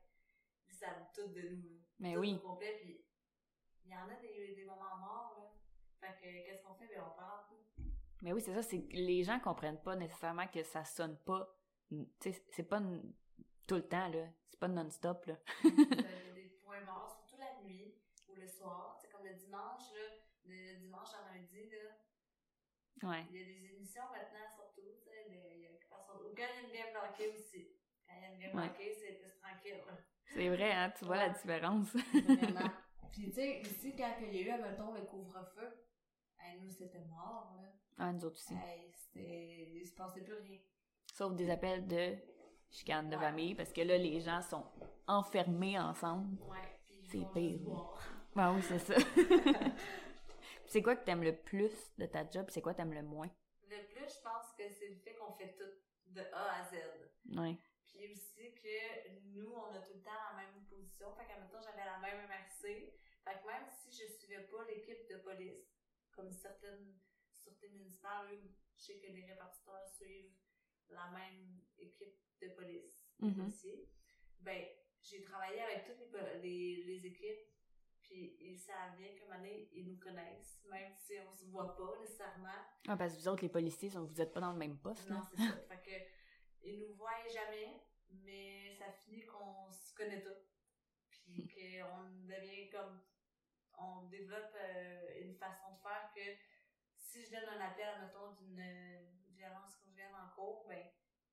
savent 0.80 1.08
tout 1.13 1.28
de 1.34 1.41
nous. 1.41 1.82
Mais 1.99 2.13
Tout 2.13 2.19
oui. 2.21 2.39
au 2.41 2.47
complet, 2.52 2.78
puis 2.82 3.04
il 3.84 3.91
y 3.91 3.95
en 3.95 4.08
a 4.08 4.15
des, 4.15 4.56
des 4.56 4.63
moments 4.63 4.95
morts, 4.97 5.36
là. 5.38 5.52
Fait 5.99 6.15
que 6.21 6.45
qu'est-ce 6.45 6.63
qu'on 6.63 6.75
fait? 6.75 6.88
Ben, 6.88 7.04
on 7.06 7.17
parle. 7.17 7.43
Mais 8.21 8.34
oui, 8.34 8.41
c'est 8.41 8.53
ça, 8.53 8.62
c'est 8.62 8.82
que 8.84 8.95
les 8.95 9.23
gens 9.23 9.39
comprennent 9.39 9.82
pas 9.82 9.95
nécessairement 9.95 10.47
que 10.47 10.63
ça 10.63 10.84
sonne 10.86 11.17
pas. 11.25 11.55
Tu 11.89 12.05
sais, 12.19 12.43
c'est 12.51 12.63
pas 12.63 12.82
tout 13.67 13.75
le 13.75 13.88
temps, 13.88 14.08
là. 14.10 14.25
C'est 14.49 14.60
pas 14.60 14.67
non-stop, 14.67 15.25
là. 15.25 15.36
Il 15.63 15.69
y 15.69 16.29
a 16.29 16.34
des 16.34 16.49
points 16.63 16.82
morts, 16.86 17.10
surtout 17.27 17.39
la 17.41 17.62
nuit 17.63 17.95
ou 18.27 18.36
le 18.36 18.47
soir. 18.47 18.97
C'est 19.01 19.10
comme 19.12 19.25
le 19.25 19.34
dimanche, 19.36 19.91
là. 19.93 20.01
Le 20.45 20.79
dimanche 20.79 21.10
à 21.13 21.34
lundi, 21.34 21.69
là. 21.69 23.10
Ouais. 23.10 23.25
Il 23.32 23.38
y 23.38 23.41
a 23.41 23.45
des 23.45 23.65
émissions 23.73 24.03
maintenant, 24.12 24.47
surtout, 24.55 24.82
tu 25.01 25.10
sais, 25.10 25.25
il 25.29 25.36
y 25.62 25.65
a- 25.67 25.69
ou 25.71 26.36
quand 26.36 26.36
il 26.36 26.39
y 26.39 26.43
a 26.43 26.62
une 26.67 26.73
game 26.73 26.93
de 26.93 27.10
hockey 27.10 27.29
aussi. 27.34 27.69
Quand 28.08 28.13
il 28.17 28.21
y 28.21 28.25
a 28.25 28.29
une 28.34 28.39
game 28.39 28.51
de 28.51 28.58
Ouais. 28.58 28.69
hockey, 28.69 28.93
c'est 28.99 29.13
plus 29.13 29.32
tranquille. 29.39 29.82
là. 29.88 29.93
C'est 30.34 30.49
vrai, 30.49 30.71
hein, 30.71 30.93
tu 30.97 31.05
vois 31.05 31.17
la 31.17 31.29
différence. 31.29 31.88
Vraiment. 32.13 32.71
Puis, 33.12 33.29
tu 33.29 33.34
sais, 33.34 33.62
ici, 33.62 33.95
quand 33.95 34.13
il 34.21 34.36
y 34.36 34.49
a 34.49 34.55
eu, 34.58 34.62
mettons, 34.62 34.93
le 34.93 35.01
couvre-feu, 35.01 35.86
nous, 36.62 36.69
c'était 36.69 37.05
mort, 37.05 37.53
là. 37.62 37.69
Ah, 37.99 38.12
nous 38.12 38.25
autres 38.25 38.38
aussi. 38.38 38.53
Hey, 38.53 38.91
c'était... 38.93 39.69
Il 39.73 39.85
se 39.88 39.93
passait 39.93 40.21
plus 40.21 40.33
rien. 40.33 40.59
Sauf 41.13 41.35
des 41.35 41.49
appels 41.49 41.85
de 41.88 42.15
chicane 42.71 43.09
de 43.09 43.15
Ouais. 43.15 43.21
famille, 43.21 43.55
parce 43.55 43.73
que 43.73 43.81
là, 43.81 43.97
les 43.97 44.19
gens 44.21 44.41
sont 44.41 44.65
enfermés 45.07 45.77
ensemble. 45.79 46.41
Ouais. 46.43 46.57
Puis, 46.85 46.95
ils 47.01 47.07
C'est 47.07 47.33
pire. 47.33 47.59
Ah 48.35 48.53
oui, 48.53 48.62
c'est 48.62 48.79
ça. 48.79 48.93
c'est 50.67 50.81
quoi 50.81 50.95
que 50.95 51.03
t'aimes 51.03 51.23
le 51.23 51.35
plus 51.35 51.73
de 51.97 52.05
ta 52.05 52.29
job? 52.29 52.45
C'est 52.49 52.62
quoi 52.62 52.73
que 52.73 52.77
t'aimes 52.77 52.93
le 52.93 53.01
moins? 53.03 53.29
Le 53.69 53.85
plus, 53.93 54.07
je 54.07 54.21
pense 54.21 54.53
que 54.57 54.69
c'est 54.69 54.88
le 54.89 54.95
fait 54.95 55.15
qu'on 55.15 55.33
fait 55.33 55.55
tout 55.57 56.13
de 56.13 56.21
A 56.33 56.62
à 56.62 56.63
Z. 56.65 56.75
Ouais. 57.38 57.57
Puis 57.85 58.07
aussi 58.12 58.53
que 58.53 59.09
nous, 59.33 59.51
on 59.51 59.73
a 59.75 59.79
tout 59.79 59.93
le 59.93 60.01
temps 60.01 60.12
la 60.31 60.38
même 60.38 60.63
position. 60.69 61.12
Fait 61.15 61.25
qu'à 61.25 61.39
maintenant, 61.39 61.59
j'avais 61.62 61.85
la 61.85 61.97
même 61.99 62.27
MRC. 62.27 62.93
Fait 63.25 63.41
que 63.41 63.47
même 63.47 63.67
si 63.67 63.91
je 63.91 64.07
suivais 64.13 64.43
pas 64.47 64.63
l'équipe 64.69 65.09
de 65.09 65.17
police, 65.17 65.67
comme 66.12 66.31
certaines 66.31 66.93
sûretés 67.39 67.69
municipales, 67.69 68.32
eux, 68.34 68.52
je 68.75 68.82
sais 68.82 68.99
que 68.99 69.08
les 69.08 69.25
répartiteurs 69.25 69.86
suivent 69.88 70.34
la 70.89 71.10
même 71.12 71.62
équipe 71.78 72.15
de 72.41 72.49
police, 72.49 73.08
policiers. 73.19 73.89
Ben, 74.39 74.65
j'ai 75.02 75.21
travaillé 75.21 75.62
avec 75.62 75.86
toutes 75.86 76.13
les, 76.13 76.39
les, 76.41 76.84
les 76.84 77.06
équipes, 77.08 77.49
puis 78.02 78.36
ils 78.39 78.60
qu'à 78.65 78.84
un 78.86 79.28
moment 79.28 79.38
donné, 79.38 79.69
ils 79.73 79.88
nous 79.88 79.99
connaissent, 79.99 80.63
même 80.69 80.93
si 80.95 81.13
on 81.19 81.34
se 81.36 81.45
voit 81.45 81.75
pas 81.75 81.99
nécessairement. 81.99 82.49
Ah, 82.88 82.97
parce 82.97 83.13
que 83.13 83.19
vous 83.19 83.28
autres, 83.28 83.43
les 83.43 83.49
policiers, 83.49 83.89
vous 83.89 84.21
êtes 84.21 84.32
pas 84.34 84.39
dans 84.39 84.52
le 84.54 84.58
même 84.58 84.78
poste, 84.80 85.10
Non, 85.10 85.17
là. 85.17 85.23
c'est 85.30 85.38
ça. 85.38 85.58
Fait 85.67 85.82
que, 85.82 86.67
ils 86.67 86.80
nous 86.80 86.93
voient 86.95 87.28
jamais, 87.32 87.82
mais 88.10 88.75
ça 88.78 88.91
finit 88.91 89.25
qu'on 89.25 89.71
se 89.71 89.93
connaît 89.93 90.21
tous. 90.21 90.56
Puis 91.10 91.47
qu'on 91.54 92.10
devient 92.28 92.69
comme. 92.69 93.02
On 93.82 94.04
développe 94.10 94.54
euh, 94.56 95.21
une 95.21 95.36
façon 95.36 95.71
de 95.73 95.80
faire 95.82 96.12
que 96.13 96.19
si 97.10 97.26
je 97.26 97.32
donne 97.32 97.50
un 97.58 97.62
appel, 97.65 97.88
mettons, 98.02 98.34
d'une 98.39 98.60
euh, 98.60 99.00
violence 99.34 99.78
conjugale 99.84 100.13
en 100.13 100.30
cours, 100.36 100.63
ben, 100.67 100.86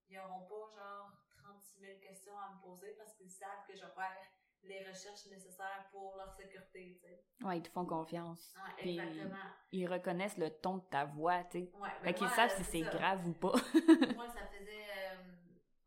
ils 0.09 0.17
n'auront 0.17 0.47
pas 0.47 0.71
genre 0.75 1.13
36 1.37 1.81
000 1.81 1.99
questions 2.01 2.33
à 2.39 2.55
me 2.55 2.61
poser 2.63 2.95
parce 2.97 3.13
qu'ils 3.15 3.31
savent 3.31 3.67
que 3.69 3.75
je 3.77 3.85
vais 3.85 3.93
faire 3.93 4.17
les 4.63 4.79
recherches 4.89 5.27
nécessaires 5.27 5.87
pour 5.93 6.17
leur 6.17 6.33
sécurité, 6.33 6.99
tu 7.01 7.07
sais. 7.09 7.23
Ouais, 7.45 7.59
ils 7.59 7.63
te 7.63 7.69
font 7.69 7.85
confiance. 7.85 8.55
Ouais, 8.57 8.73
Puis 8.79 8.99
exactement. 8.99 9.37
ils 9.71 9.87
reconnaissent 9.87 10.39
le 10.39 10.49
ton 10.51 10.79
de 10.79 10.85
ta 10.85 11.05
voix, 11.05 11.45
tu 11.45 11.59
sais. 11.61 11.71
Ouais, 11.75 11.91
Fait 12.01 12.05
ben 12.05 12.15
qu'ils 12.15 12.31
savent 12.31 12.57
si 12.57 12.65
c'est 12.65 12.81
grave 12.81 13.27
ou 13.29 13.35
pas. 13.35 13.53
Moi, 14.17 14.29
ça 14.29 14.47
faisait 14.47 14.87
euh, 15.11 15.19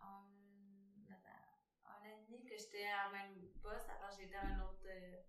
un 0.02 0.06
an 0.06 0.28
et 2.06 2.14
demi 2.28 2.46
que 2.46 2.56
j'étais 2.56 2.86
à 2.86 3.10
même 3.12 3.36
poste. 3.62 3.90
Avant, 3.90 4.12
j'étais 4.16 4.36
à 4.36 4.46
un 4.46 4.60
autre 4.62 4.86
euh, 4.86 5.24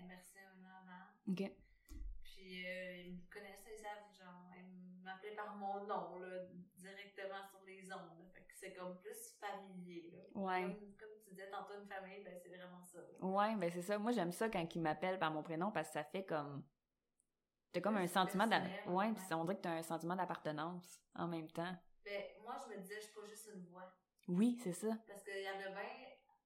MRC 0.00 0.38
un 0.38 0.64
an 0.64 0.76
avant. 0.86 1.08
OK. 1.32 1.42
Puis, 2.22 2.64
euh, 2.66 3.03
par 5.34 5.54
mon 5.56 5.84
nom, 5.84 6.18
là, 6.18 6.44
directement 6.76 7.44
sur 7.48 7.60
les 7.66 7.84
ondes. 7.92 8.18
là. 8.18 8.24
Fait 8.34 8.42
que 8.44 8.52
c'est 8.54 8.72
comme 8.74 8.98
plus 9.00 9.36
familier, 9.40 10.10
là. 10.12 10.18
Ouais. 10.40 10.62
Comme, 10.62 10.96
comme 10.96 11.08
tu 11.24 11.30
disais 11.30 11.50
tantôt, 11.50 11.74
une 11.80 11.86
famille, 11.88 12.22
ben, 12.24 12.34
c'est 12.42 12.48
vraiment 12.48 12.84
ça. 12.84 12.98
là. 13.00 13.26
Ouais, 13.26 13.56
ben 13.56 13.70
c'est 13.70 13.82
ça. 13.82 13.98
Moi, 13.98 14.12
j'aime 14.12 14.32
ça 14.32 14.48
quand 14.48 14.74
ils 14.74 14.80
m'appellent 14.80 15.18
par 15.18 15.30
mon 15.30 15.42
prénom 15.42 15.70
parce 15.70 15.88
que 15.88 15.94
ça 15.94 16.04
fait 16.04 16.24
comme... 16.24 16.64
T'as 17.72 17.80
comme 17.80 17.96
un 17.96 18.06
sentiment 18.06 18.46
d'a- 18.46 18.60
personnel, 18.60 18.88
ouais, 18.88 19.06
ouais. 19.08 19.14
puis 19.14 19.34
on 19.34 19.44
dirait 19.44 19.56
que 19.56 19.62
t'as 19.62 19.72
un 19.72 19.82
sentiment 19.82 20.14
d'appartenance 20.14 21.00
en 21.16 21.26
même 21.26 21.50
temps. 21.50 21.74
Ben, 22.04 22.22
moi, 22.44 22.56
je 22.64 22.72
me 22.74 22.80
disais, 22.80 22.96
je 23.00 23.06
suis 23.06 23.14
pas 23.14 23.26
juste 23.26 23.50
une 23.52 23.64
voix. 23.66 23.92
Oui, 24.28 24.56
c'est 24.62 24.72
ça. 24.72 24.88
Parce 25.08 25.24
qu'il 25.24 25.42
y 25.42 25.48
en 25.50 25.56
a 25.58 25.70
bien 25.70 25.90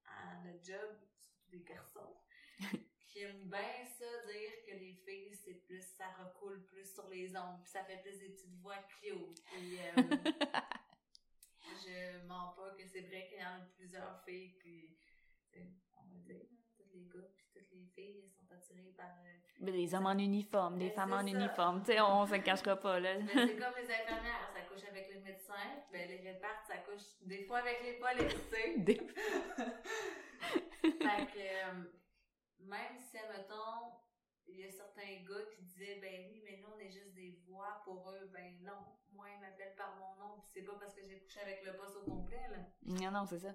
à 0.06 0.36
notre 0.44 0.64
job, 0.64 0.96
surtout 1.20 1.50
des 1.50 1.60
garçons, 1.64 2.16
qui 3.18 3.24
aiment 3.24 3.48
bien 3.50 3.84
ça, 3.98 4.04
dire 4.30 4.52
que 4.66 4.72
les 4.78 4.92
filles, 5.04 5.34
c'est 5.34 5.54
plus, 5.66 5.82
ça 5.82 6.04
recoule 6.18 6.64
plus 6.66 6.92
sur 6.94 7.08
les 7.08 7.36
ongles, 7.36 7.60
puis 7.62 7.70
ça 7.72 7.82
fait 7.84 8.00
plus 8.02 8.18
des 8.18 8.28
petites 8.30 8.54
voix 8.60 8.76
cute. 9.00 9.42
Puis, 9.50 9.78
euh, 9.78 10.02
je 11.84 12.24
mens 12.26 12.54
pas 12.56 12.70
que 12.78 12.86
c'est 12.86 13.00
vrai 13.02 13.26
qu'il 13.28 13.38
y 13.40 13.44
en 13.44 13.56
a 13.60 13.66
plusieurs 13.76 14.22
filles 14.24 14.54
tu 14.60 14.96
sais, 15.52 15.66
on 15.96 16.02
va 16.14 16.18
dire, 16.24 16.36
hein, 16.42 16.56
tous 16.76 16.84
les 16.94 17.04
gars 17.06 17.26
puis 17.36 17.46
toutes 17.52 17.70
les 17.72 17.86
filles 17.94 18.22
elles 18.22 18.30
sont 18.30 18.46
attirées 18.54 18.92
par. 18.96 19.06
euh, 19.24 19.36
Mais 19.60 19.72
des 19.72 19.94
hommes 19.94 20.06
en 20.06 20.16
uniforme, 20.18 20.78
des 20.78 20.86
Mais 20.86 20.90
femmes 20.94 21.12
en 21.12 21.22
ça. 21.22 21.28
uniforme, 21.28 21.82
tu 21.82 21.92
sais, 21.92 22.00
on 22.00 22.26
se 22.26 22.34
le 22.34 22.42
cachera 22.42 22.76
pas, 22.76 23.00
là. 23.00 23.16
Mais 23.18 23.26
c'est 23.48 23.56
comme 23.56 23.74
les 23.76 23.90
infirmières, 23.90 24.50
ça 24.54 24.60
couche 24.62 24.84
avec 24.88 25.08
les 25.12 25.20
médecins, 25.20 25.82
ben 25.92 26.08
les 26.08 26.20
répartes, 26.30 26.66
ça 26.68 26.76
couche 26.78 27.02
des 27.22 27.44
fois 27.44 27.58
avec 27.58 27.82
les 27.82 27.94
policiers. 27.98 28.78
Des- 28.78 28.94
fait 30.82 31.26
que, 31.32 31.38
euh, 31.38 31.84
même 32.68 32.98
si, 32.98 33.16
mettons, 33.16 33.92
il 34.46 34.60
y 34.60 34.64
a 34.64 34.70
certains 34.70 35.22
gars 35.28 35.44
qui 35.54 35.62
disaient, 35.62 35.98
ben 36.00 36.28
oui, 36.30 36.42
mais 36.44 36.58
nous, 36.62 36.68
on 36.74 36.78
est 36.78 36.90
juste 36.90 37.14
des 37.14 37.38
voix 37.46 37.80
pour 37.84 38.10
eux. 38.10 38.30
Ben 38.32 38.58
non, 38.62 38.78
moi, 39.12 39.26
ils 39.34 39.40
m'appellent 39.40 39.74
par 39.76 39.94
mon 39.96 40.14
nom, 40.16 40.40
pis 40.40 40.48
c'est 40.54 40.62
pas 40.62 40.74
parce 40.80 40.94
que 40.94 41.02
j'ai 41.02 41.18
couché 41.20 41.40
avec 41.40 41.64
le 41.64 41.76
poste 41.76 41.96
au 41.96 42.10
complet, 42.10 42.48
là. 42.50 42.58
Non, 42.82 43.10
non, 43.10 43.26
c'est 43.26 43.38
ça. 43.40 43.52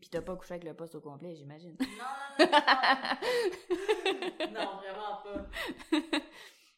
Puis 0.00 0.08
t'as 0.10 0.22
pas 0.22 0.34
couché 0.36 0.54
avec 0.54 0.64
le 0.64 0.74
poste 0.74 0.94
au 0.94 1.00
complet, 1.00 1.34
j'imagine. 1.34 1.76
Non, 1.78 1.86
non, 2.38 2.46
non, 2.46 2.50
non. 4.46 4.52
non, 4.52 4.76
vraiment 4.78 5.22
pas. 5.22 5.46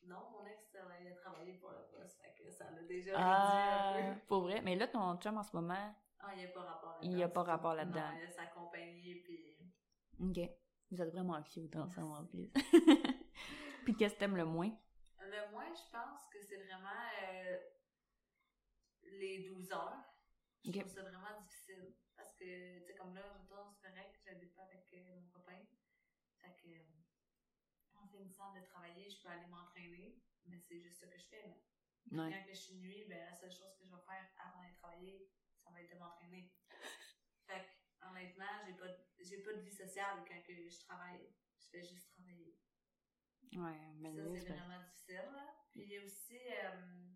Non, 0.06 0.30
mon 0.32 0.44
ex, 0.46 0.76
il 1.00 1.06
a 1.08 1.14
travaillé 1.14 1.52
pour 1.54 1.70
le 1.70 1.84
poste, 1.96 2.20
fait 2.20 2.34
que 2.42 2.50
ça 2.50 2.64
l'a 2.70 2.82
déjà 2.82 3.12
Ah, 3.16 3.92
réduit 3.94 4.10
un 4.10 4.14
peu. 4.14 4.20
pour 4.26 4.40
vrai? 4.42 4.60
Mais 4.62 4.74
là, 4.76 4.88
ton 4.88 5.16
chum 5.18 5.38
en 5.38 5.42
ce 5.44 5.54
moment, 5.56 5.94
Ah, 6.18 6.30
il 6.34 6.38
n'y 6.38 6.44
a 6.44 6.48
pas 6.48 6.62
rapport 6.62 6.90
là-dedans. 7.00 7.12
Il 7.12 7.18
y 7.18 7.22
a 7.22 7.28
pas 7.28 7.42
rapport 7.44 7.74
là-dedans. 7.74 8.10
Il 8.20 8.24
a 8.26 8.30
sa 8.30 8.46
compagnie, 8.46 9.14
puis... 9.24 9.56
ok. 10.20 10.50
Vous 10.92 11.00
êtes 11.00 11.08
vraiment 11.08 11.42
cute 11.42 11.74
ensemble 11.74 12.12
en 12.12 12.26
plus. 12.26 12.50
Puis 13.84 13.96
qu'est-ce 13.96 14.12
que 14.14 14.18
t'aimes 14.18 14.36
le 14.36 14.44
moins? 14.44 14.70
Le 15.20 15.50
moins, 15.50 15.72
je 15.72 15.90
pense 15.90 16.20
que 16.30 16.38
c'est 16.42 16.58
vraiment 16.58 17.00
euh, 17.22 17.58
les 19.04 19.48
12 19.48 19.72
heures. 19.72 20.04
Je 20.62 20.70
trouve 20.70 20.92
ça 20.92 21.00
vraiment 21.00 21.40
difficile. 21.40 21.94
Parce 22.14 22.34
que, 22.34 22.80
tu 22.80 22.84
sais, 22.84 22.94
comme 22.94 23.14
là, 23.14 23.22
mettons, 23.40 23.70
c'est 23.70 23.88
correct, 23.88 24.20
j'habite 24.22 24.54
pas 24.54 24.64
avec 24.64 24.86
euh, 24.92 25.16
mon 25.16 25.28
copain. 25.30 25.64
Fait 26.42 26.54
que, 26.62 26.68
euh, 26.68 27.98
en 28.02 28.06
finissant 28.06 28.52
de 28.52 28.60
travailler, 28.60 29.08
je 29.08 29.22
peux 29.22 29.30
aller 29.30 29.46
m'entraîner. 29.46 30.20
Mais 30.44 30.58
c'est 30.58 30.78
juste 30.78 30.98
ça 30.98 31.06
que 31.06 31.16
je 31.16 31.24
fais, 31.24 31.48
là. 31.48 31.54
Ouais. 32.12 32.30
Quand 32.30 32.44
que 32.44 32.52
je 32.52 32.60
suis 32.60 32.74
nuit, 32.74 33.06
ben, 33.08 33.24
la 33.24 33.34
seule 33.34 33.50
chose 33.50 33.74
que 33.78 33.84
je 33.86 33.90
vais 33.90 34.02
faire 34.02 34.28
avant 34.36 34.60
d'aller 34.60 34.74
travailler, 34.74 35.30
ça 35.56 35.70
va 35.70 35.80
être 35.80 35.90
de 35.90 35.98
m'entraîner. 35.98 36.52
Honnêtement, 38.08 38.44
j'ai 38.66 38.74
pas, 38.74 38.88
de- 38.88 39.04
j'ai 39.20 39.38
pas 39.42 39.52
de 39.54 39.60
vie 39.60 39.72
sociale 39.72 40.24
quand 40.26 40.42
que 40.42 40.68
je 40.68 40.78
travaille. 40.80 41.28
Je 41.58 41.66
fais 41.68 41.82
juste 41.82 42.10
travailler. 42.12 42.56
Ouais, 43.54 43.92
mais 44.00 44.14
Ça, 44.14 44.22
là, 44.22 44.30
c'est 44.36 44.46
pas- 44.48 44.54
vraiment 44.54 44.82
difficile, 44.84 45.30
là. 45.32 45.54
Puis 45.70 45.82
il 45.82 45.88
y 45.90 45.98
a 45.98 46.04
aussi... 46.04 46.38
euh, 46.38 47.08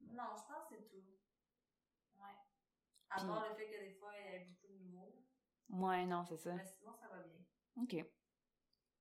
Non, 0.00 0.34
je 0.36 0.42
pense 0.52 0.68
que 0.68 0.76
c'est 0.76 0.88
tout. 0.88 1.04
Ouais. 2.16 2.36
À 3.10 3.16
Puis- 3.18 3.26
part 3.26 3.48
le 3.48 3.54
fait 3.54 3.70
que 3.70 3.78
des 3.84 3.92
fois, 3.94 4.12
il 4.18 4.32
y 4.32 4.36
a 4.36 4.44
beaucoup 4.44 4.68
de 4.68 4.78
nouveaux. 4.78 5.24
Ouais, 5.70 6.04
non, 6.06 6.24
c'est 6.24 6.36
ça. 6.36 6.54
Mais 6.54 6.64
sinon, 6.64 6.94
ça 6.94 7.08
va 7.08 7.22
bien. 7.22 7.38
OK. 7.82 8.06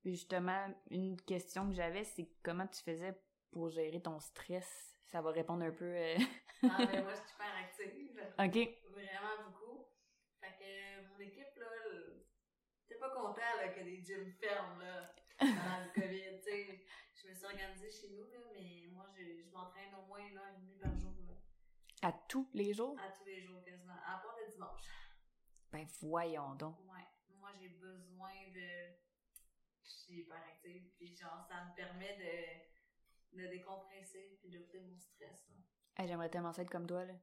Puis 0.01 0.11
justement, 0.15 0.73
une 0.89 1.19
question 1.21 1.67
que 1.69 1.75
j'avais, 1.75 2.03
c'est 2.03 2.29
comment 2.43 2.67
tu 2.67 2.81
faisais 2.81 3.13
pour 3.51 3.69
gérer 3.69 4.01
ton 4.01 4.19
stress? 4.19 4.95
Ça 5.05 5.21
va 5.21 5.31
répondre 5.31 5.63
un 5.63 5.71
peu... 5.71 5.85
euh, 5.85 6.17
Ah, 6.63 6.85
ben, 6.85 7.03
moi, 7.03 7.13
je 7.13 7.19
suis 7.19 7.29
super 7.29 7.55
active. 7.57 8.33
OK. 8.39 8.91
Vraiment 8.91 9.49
beaucoup. 9.49 9.85
Fait 10.39 10.57
que 10.57 10.63
euh, 10.63 11.07
mon 11.09 11.19
équipe, 11.19 11.53
là, 11.57 11.67
le- 11.91 12.25
t'es 12.87 12.90
pas 13.01 13.09
content 13.09 13.55
là, 13.57 13.67
que 13.69 13.79
les 13.81 14.03
gyms 14.03 14.31
ferment 14.39 14.77
là, 14.77 15.13
pendant 15.39 15.85
le 15.85 15.91
COVID. 16.01 16.37
tu 16.37 16.43
sais. 16.43 16.85
Je 17.13 17.27
me 17.27 17.33
suis 17.33 17.45
organisée 17.45 17.91
chez 17.91 18.09
nous, 18.09 18.23
là, 18.31 18.39
mais 18.53 18.87
moi, 18.91 19.05
je, 19.15 19.23
je 19.43 19.49
m'entraîne 19.51 19.93
au 19.95 20.05
moins 20.05 20.19
une 20.25 20.37
heure 20.37 20.47
et 20.55 20.59
demie 20.61 20.77
par 20.79 20.95
jour. 20.97 21.13
Là, 21.27 21.33
À 22.07 22.11
tous 22.29 22.49
les 22.53 22.73
jours? 22.73 22.97
à 22.99 23.09
tous 23.11 23.25
les 23.25 23.41
jours 23.41 23.61
quasiment. 23.63 23.93
À 24.05 24.17
part 24.23 24.35
le 24.39 24.51
dimanche. 24.51 24.81
Ben 25.71 25.85
voyons 26.01 26.55
donc. 26.55 26.77
Ouais. 26.81 27.05
Moi, 27.39 27.51
j'ai 27.59 27.69
besoin 27.69 28.33
de. 28.53 28.95
Je 29.83 29.89
suis 29.89 30.19
hyper 30.21 30.37
active, 30.37 30.91
puis 30.97 31.15
genre, 31.15 31.43
ça 31.47 31.65
me 31.65 31.75
permet 31.75 32.15
de, 32.17 33.41
de 33.41 33.47
décompresser 33.47 34.37
puis 34.39 34.49
d'ouvrir 34.49 34.83
mon 34.83 34.97
stress. 34.99 35.47
Là. 35.49 35.55
Hey, 35.97 36.07
J'aimerais 36.07 36.29
tellement 36.29 36.53
ça 36.53 36.61
être 36.61 36.69
comme 36.71 36.87
toi, 36.87 37.03
là. 37.05 37.13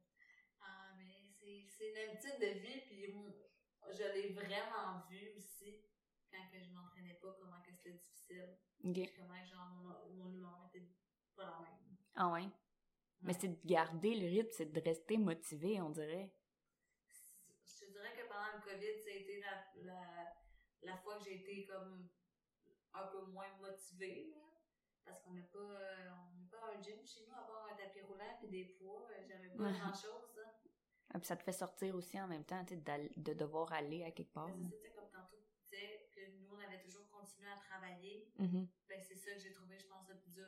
Ah, 0.61 0.93
mais 0.97 1.65
c'est 1.67 1.89
une 1.89 1.97
habitude 2.09 2.39
de 2.39 2.59
vie, 2.59 2.81
puis 2.87 3.07
je 3.87 4.03
l'ai 4.13 4.33
vraiment 4.33 5.01
vu 5.09 5.31
aussi 5.37 5.81
quand 6.31 6.49
que 6.51 6.59
je 6.59 6.69
m'entraînais 6.71 7.17
pas, 7.21 7.35
comment 7.39 7.61
que 7.61 7.71
c'était 7.71 7.93
difficile. 7.93 8.57
Comment 9.17 9.43
genre 9.45 9.69
mon, 9.73 10.13
mon 10.23 10.31
humeur 10.31 10.69
était 10.73 10.87
pas 11.35 11.45
la 11.45 11.59
même. 11.59 11.97
Ah 12.15 12.31
ouais? 12.31 12.49
Mais 13.21 13.33
c'est 13.33 13.49
de 13.49 13.67
garder 13.67 14.15
le 14.15 14.27
rythme, 14.27 14.51
c'est 14.51 14.71
de 14.71 14.79
rester 14.81 15.17
motivé, 15.17 15.81
on 15.81 15.89
dirait. 15.89 16.31
Je 17.65 17.85
te 17.85 17.91
dirais 17.91 18.13
que 18.15 18.27
pendant 18.27 18.55
le 18.55 18.61
COVID, 18.63 19.01
ça 19.03 19.09
a 19.09 19.13
été 19.13 19.41
la, 19.41 19.65
la, 19.83 20.33
la 20.83 20.97
fois 20.97 21.17
que 21.17 21.23
j'ai 21.25 21.35
été 21.35 21.65
comme 21.65 22.07
un 22.93 23.07
peu 23.07 23.25
moins 23.25 23.51
motivée, 23.59 24.31
là. 24.31 24.37
Parce 25.03 25.21
qu'on 25.23 25.33
n'a 25.33 25.41
pas, 25.43 25.59
on 25.59 26.45
pas 26.47 26.71
un 26.73 26.81
gym 26.81 27.03
chez 27.05 27.25
nous, 27.27 27.33
à 27.33 27.41
part 27.47 27.67
un 27.71 27.75
tapis 27.75 28.01
roulant 28.01 28.37
puis 28.39 28.47
des 28.49 28.65
poids. 28.77 29.07
euh, 29.11 29.23
J'avais 29.27 29.49
pas 29.49 29.71
grand 29.71 29.93
chose. 29.93 30.38
Ah, 31.11 31.17
puis 31.19 31.27
ça 31.27 31.35
te 31.35 31.43
fait 31.43 31.51
sortir 31.53 31.95
aussi 31.95 32.19
en 32.21 32.27
même 32.27 32.45
temps, 32.45 32.63
tu 32.65 32.75
sais, 32.75 33.09
de 33.17 33.33
devoir 33.33 33.71
aller 33.73 34.03
à 34.03 34.11
quelque 34.11 34.31
part. 34.33 34.55
Mais 34.55 34.69
c'est 34.81 34.93
comme 34.93 35.09
tantôt, 35.09 35.37
tu 35.41 35.53
disais 35.63 36.09
que 36.13 36.21
nous, 36.37 36.49
on 36.55 36.59
avait 36.59 36.79
toujours 36.81 37.07
continué 37.09 37.49
à 37.49 37.57
travailler. 37.57 38.31
Mhm. 38.37 38.67
ben 38.87 39.01
c'est 39.01 39.15
ça 39.15 39.33
que 39.33 39.39
j'ai 39.39 39.51
trouvé, 39.51 39.77
je 39.79 39.87
pense, 39.87 40.07
le 40.07 40.19
plus 40.19 40.31
dur. 40.31 40.47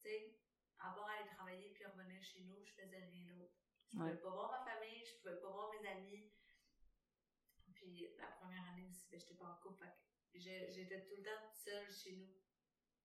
Tu 0.00 0.08
sais, 0.08 0.38
à 0.78 0.90
part 0.92 1.06
aller 1.08 1.28
travailler 1.28 1.70
puis 1.74 1.84
revenir 1.84 2.22
chez 2.22 2.40
nous, 2.44 2.64
je 2.64 2.72
faisais 2.72 2.98
rien 2.98 3.26
d'autre. 3.34 3.52
Je 3.92 3.98
Ouais. 3.98 4.10
pouvais 4.10 4.22
pas 4.22 4.30
voir 4.30 4.50
ma 4.52 4.70
famille, 4.70 5.04
je 5.04 5.16
pouvais 5.18 5.40
pas 5.40 5.50
voir 5.50 5.70
mes 5.72 5.86
amis. 5.88 6.30
Puis 7.74 8.08
la 8.18 8.26
première 8.28 8.64
année 8.68 8.86
aussi, 8.88 9.06
ben, 9.10 9.20
j'étais 9.20 9.34
pas 9.34 9.46
en 9.46 9.56
couple, 9.62 9.86
j'étais 10.34 11.04
tout 11.06 11.14
le 11.16 11.22
temps 11.22 11.40
toute 11.46 11.56
seule 11.56 11.90
chez 11.90 12.16
nous. 12.16 12.34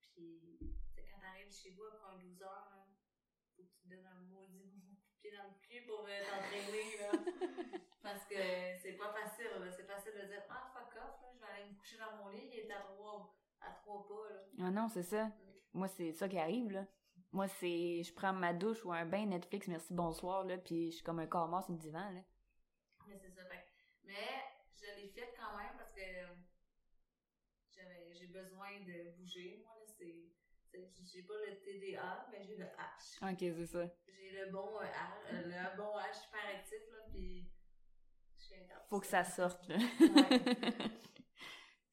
Puis, 0.01 0.59
quand 0.95 1.19
t'arrives 1.19 1.51
chez 1.51 1.71
vous 1.71 1.83
après 1.85 2.07
un 2.13 2.17
12 2.17 2.41
heures, 2.41 2.69
là, 2.71 2.87
faut 3.55 3.63
que 3.63 3.69
tu 3.69 3.81
te 3.81 3.87
donnes 3.87 4.05
un 4.05 4.21
maudit 4.21 4.92
pied 5.23 5.31
dans 5.31 5.47
le 5.47 5.55
cul 5.61 5.85
pour 5.87 6.05
euh, 6.05 6.21
t'entraîner, 6.27 6.97
là. 6.99 7.79
Parce 8.03 8.25
que 8.25 8.35
c'est 8.81 8.93
pas 8.93 9.13
facile, 9.13 9.47
là. 9.59 9.71
C'est 9.71 9.87
facile 9.87 10.13
de 10.21 10.27
dire, 10.27 10.43
ah, 10.49 10.71
fuck 10.73 11.01
off, 11.01 11.21
là, 11.21 11.29
je 11.33 11.39
vais 11.39 11.51
aller 11.53 11.71
me 11.71 11.77
coucher 11.79 11.97
dans 11.97 12.17
mon 12.17 12.29
lit, 12.29 12.49
il 12.51 12.59
est 12.59 12.71
à 12.71 12.81
trois, 12.81 13.33
à 13.61 13.71
trois 13.71 14.05
pas, 14.07 14.33
là. 14.33 14.39
Ah 14.59 14.71
non, 14.71 14.89
c'est 14.89 15.03
ça. 15.03 15.31
Moi, 15.73 15.87
c'est 15.87 16.11
ça 16.11 16.27
qui 16.27 16.37
arrive, 16.37 16.71
là. 16.71 16.85
Moi, 17.31 17.47
c'est... 17.47 18.03
Je 18.03 18.13
prends 18.13 18.33
ma 18.33 18.53
douche 18.53 18.85
ou 18.85 18.91
un 18.91 19.05
bain 19.05 19.25
Netflix, 19.25 19.67
merci, 19.67 19.93
bonsoir, 19.93 20.43
là, 20.43 20.57
puis 20.57 20.91
je 20.91 20.95
suis 20.97 21.03
comme 21.03 21.19
un 21.19 21.27
corps 21.27 21.47
mort 21.47 21.63
sur 21.63 21.73
le 21.73 21.79
divan, 21.79 22.11
là. 22.11 22.21
Mais 23.07 23.17
c'est 23.17 23.31
ça. 23.31 23.45
Fait. 23.45 23.65
Mais 24.03 24.43
je 24.75 24.85
l'ai 25.01 25.07
fait 25.09 25.33
quand 25.37 25.57
même 25.57 25.75
parce 25.77 25.93
que 25.93 26.01
j'avais 27.71 28.13
j'ai 28.13 28.27
besoin 28.27 28.79
de 28.81 29.11
bouger. 29.17 29.63
Moi, 29.65 29.72
J'ai 31.13 31.21
pas 31.21 31.33
le 31.47 31.59
TDA, 31.59 32.27
mais 32.31 32.43
j'ai 32.43 32.57
le 32.57 32.65
H. 32.65 33.31
OK, 33.31 33.37
c'est 33.39 33.67
ça. 33.67 33.87
J'ai 34.07 34.31
le 34.31 34.51
bon 34.51 34.79
euh, 34.79 34.83
H, 34.83 35.33
euh, 35.33 35.43
le 35.43 35.77
bon 35.77 35.95
H 35.95 36.23
super 36.23 36.41
actif, 36.55 36.79
là, 36.91 36.97
puis 37.11 37.47
je 38.35 38.43
suis 38.43 38.55
intense. 38.55 38.87
Faut 38.89 38.99
que 38.99 39.05
ça 39.05 39.23
sorte, 39.23 39.67
là. 39.67 39.77
Ouais. 39.77 40.39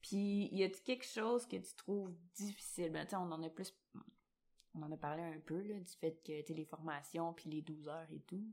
Puis, 0.01 0.49
y 0.51 0.63
a-tu 0.63 0.81
quelque 0.81 1.05
chose 1.05 1.45
que 1.45 1.57
tu 1.57 1.75
trouves 1.75 2.13
difficile? 2.33 2.91
Ben, 2.91 3.05
tu 3.05 3.15
on 3.15 3.31
en 3.31 3.43
a 3.43 3.49
plus... 3.49 3.71
On 4.73 4.81
en 4.81 4.91
a 4.91 4.97
parlé 4.97 5.21
un 5.21 5.39
peu, 5.39 5.61
là, 5.61 5.79
du 5.79 5.93
fait 5.93 6.19
que, 6.23 6.41
tu 6.41 6.53
les 6.53 6.65
formations, 6.65 7.33
puis 7.33 7.49
les 7.49 7.61
12 7.61 7.87
heures 7.89 8.11
et 8.11 8.21
tout. 8.21 8.51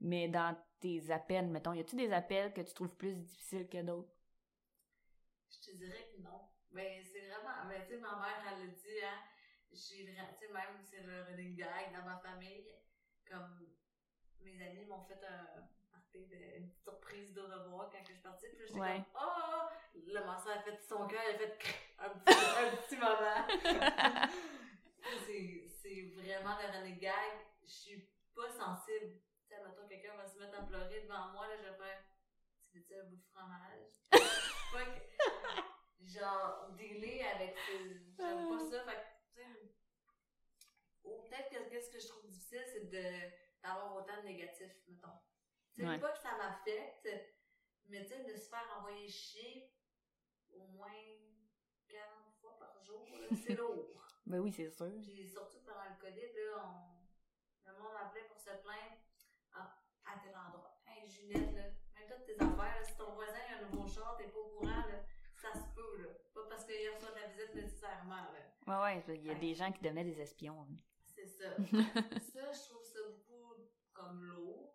Mais 0.00 0.28
dans 0.28 0.56
tes 0.80 1.10
appels, 1.10 1.48
mettons, 1.48 1.74
y 1.74 1.80
a-tu 1.80 1.96
des 1.96 2.10
appels 2.12 2.52
que 2.54 2.62
tu 2.62 2.72
trouves 2.72 2.94
plus 2.96 3.14
difficiles 3.16 3.68
que 3.68 3.82
d'autres? 3.82 4.14
Je 5.50 5.70
te 5.70 5.76
dirais 5.76 6.10
que 6.16 6.22
non. 6.22 6.40
Mais 6.70 7.02
c'est 7.04 7.26
vraiment. 7.26 7.68
Mais 7.68 7.84
tu 7.86 7.94
sais, 7.94 7.98
ma 7.98 8.16
mère, 8.16 8.42
elle 8.52 8.66
le 8.66 8.72
dit, 8.72 9.04
hein. 9.04 9.20
J'ai 9.74 10.04
vraiment. 10.04 10.28
Tu 10.38 10.46
sais, 10.46 10.52
même, 10.52 10.78
c'est 10.84 11.00
le 11.02 11.22
running 11.24 11.56
gag 11.56 11.92
dans 11.92 12.04
ma 12.04 12.16
famille. 12.18 12.66
Comme 13.28 13.66
mes 14.40 14.64
amis 14.66 14.84
m'ont 14.86 15.02
fait 15.04 15.20
un 15.24 15.68
party 15.90 16.26
de 16.26 16.36
une 16.58 16.68
petite 16.68 16.82
surprise 16.82 17.32
de 17.34 17.40
revoir 17.40 17.90
quand 17.90 17.98
je 18.06 18.12
suis 18.12 18.22
partie. 18.22 18.46
Puis 18.56 18.66
j'étais 18.68 18.78
Ouais. 18.80 19.04
comme, 19.12 19.22
oh! 19.22 19.68
Là, 20.12 20.24
ma 20.24 20.36
soeur 20.38 20.58
a 20.58 20.62
fait 20.62 20.80
son 20.82 21.06
cœur, 21.06 21.20
elle 21.28 21.34
a 21.34 21.38
fait 21.38 21.58
un 21.98 22.08
petit, 22.10 22.38
un 22.38 22.76
petit 22.76 22.96
moment. 22.96 24.28
c'est, 25.26 25.64
c'est 25.82 26.10
vraiment 26.14 26.56
le 26.60 26.66
running 26.78 26.98
gag. 26.98 27.32
Je 27.62 27.72
suis 27.72 28.08
pas 28.34 28.48
sensible. 28.50 29.12
Tu 29.48 29.54
sais, 29.54 29.62
mettons, 29.64 29.86
quelqu'un 29.88 30.16
va 30.16 30.26
se 30.26 30.38
mettre 30.38 30.58
à 30.58 30.62
pleurer 30.66 31.00
devant 31.02 31.28
moi, 31.32 31.46
là, 31.48 31.56
je 31.56 31.62
vais 31.68 31.76
faire, 31.76 31.98
tu 32.70 32.78
veux-tu 32.78 32.94
un 32.94 33.04
bout 33.04 33.16
de 33.16 33.24
fromage? 33.32 33.90
pas 34.72 34.84
que- 34.84 36.06
genre, 36.06 36.70
dealer 36.76 37.22
avec 37.34 37.56
ces. 37.58 38.00
J'aime 38.18 38.48
pas 38.48 38.58
ça. 38.70 38.84
Fait. 38.84 39.06
Ou 41.04 41.22
peut-être 41.22 41.50
que 41.50 41.68
qu'est-ce 41.70 41.90
que 41.90 41.98
je 42.00 42.08
trouve 42.08 42.26
difficile, 42.28 42.64
c'est 42.66 42.88
de, 42.90 43.30
d'avoir 43.62 43.94
autant 43.96 44.16
de 44.22 44.26
négatifs, 44.26 44.76
mettons. 44.88 45.18
Sais, 45.72 45.86
Ouais. 45.86 45.98
pas 45.98 46.10
que 46.12 46.18
ça 46.18 46.36
m'affecte, 46.36 47.08
mais 47.86 48.02
tu 48.04 48.08
sais, 48.10 48.24
de 48.24 48.36
se 48.36 48.48
faire 48.48 48.64
envoyer 48.78 49.08
chier 49.08 49.70
au 50.52 50.66
moins 50.68 50.90
40 51.88 52.32
fois 52.40 52.58
par 52.58 52.80
jour, 52.82 53.06
c'est 53.46 53.54
lourd. 53.54 54.00
Ben 54.26 54.38
oui, 54.40 54.50
c'est 54.50 54.70
sûr. 54.70 54.90
Puis 55.02 55.28
surtout 55.28 55.58
pendant 55.66 55.84
le 55.84 56.00
COVID, 56.00 56.32
là, 56.32 56.64
on... 56.64 57.68
le 57.70 57.76
monde 57.76 57.92
appelait 58.00 58.24
pour 58.26 58.38
se 58.40 58.48
plaindre 58.62 58.96
ah, 59.52 59.76
à 60.06 60.18
tel 60.18 60.34
endroit. 60.34 60.80
Hey, 60.86 61.06
Junette, 61.06 61.52
là, 61.54 61.62
même 61.94 62.08
toutes 62.08 62.24
tes 62.24 62.34
affaires, 62.36 62.56
là, 62.78 62.82
si 62.84 62.96
ton 62.96 63.12
voisin 63.12 63.34
a 63.52 63.58
un 63.58 63.68
nouveau 63.68 63.86
char, 63.86 64.16
t'es 64.16 64.28
pas 64.28 64.38
au 64.38 64.48
courant, 64.56 64.86
là, 64.88 65.04
ça 65.36 65.52
se 65.52 65.74
peut, 65.74 66.02
là. 66.02 66.08
Pas 66.32 66.48
parce 66.48 66.64
qu'il 66.64 66.88
reçoit 66.88 67.12
ta 67.12 67.26
visite 67.26 67.54
nécessairement, 67.54 68.22
là. 68.32 68.40
Ouais, 68.66 68.82
ouais, 69.06 69.16
il 69.16 69.26
y 69.26 69.30
a 69.30 69.34
des 69.34 69.52
gens 69.54 69.70
qui 69.70 69.82
devenaient 69.82 70.04
des 70.04 70.18
espions. 70.18 70.62
hein. 70.62 70.74
C'est 71.24 71.42
ça. 71.42 71.56
ça, 72.20 72.52
je 72.52 72.68
trouve 72.68 72.84
ça 72.84 72.98
beaucoup 73.08 73.54
comme 73.92 74.24
lourd. 74.24 74.74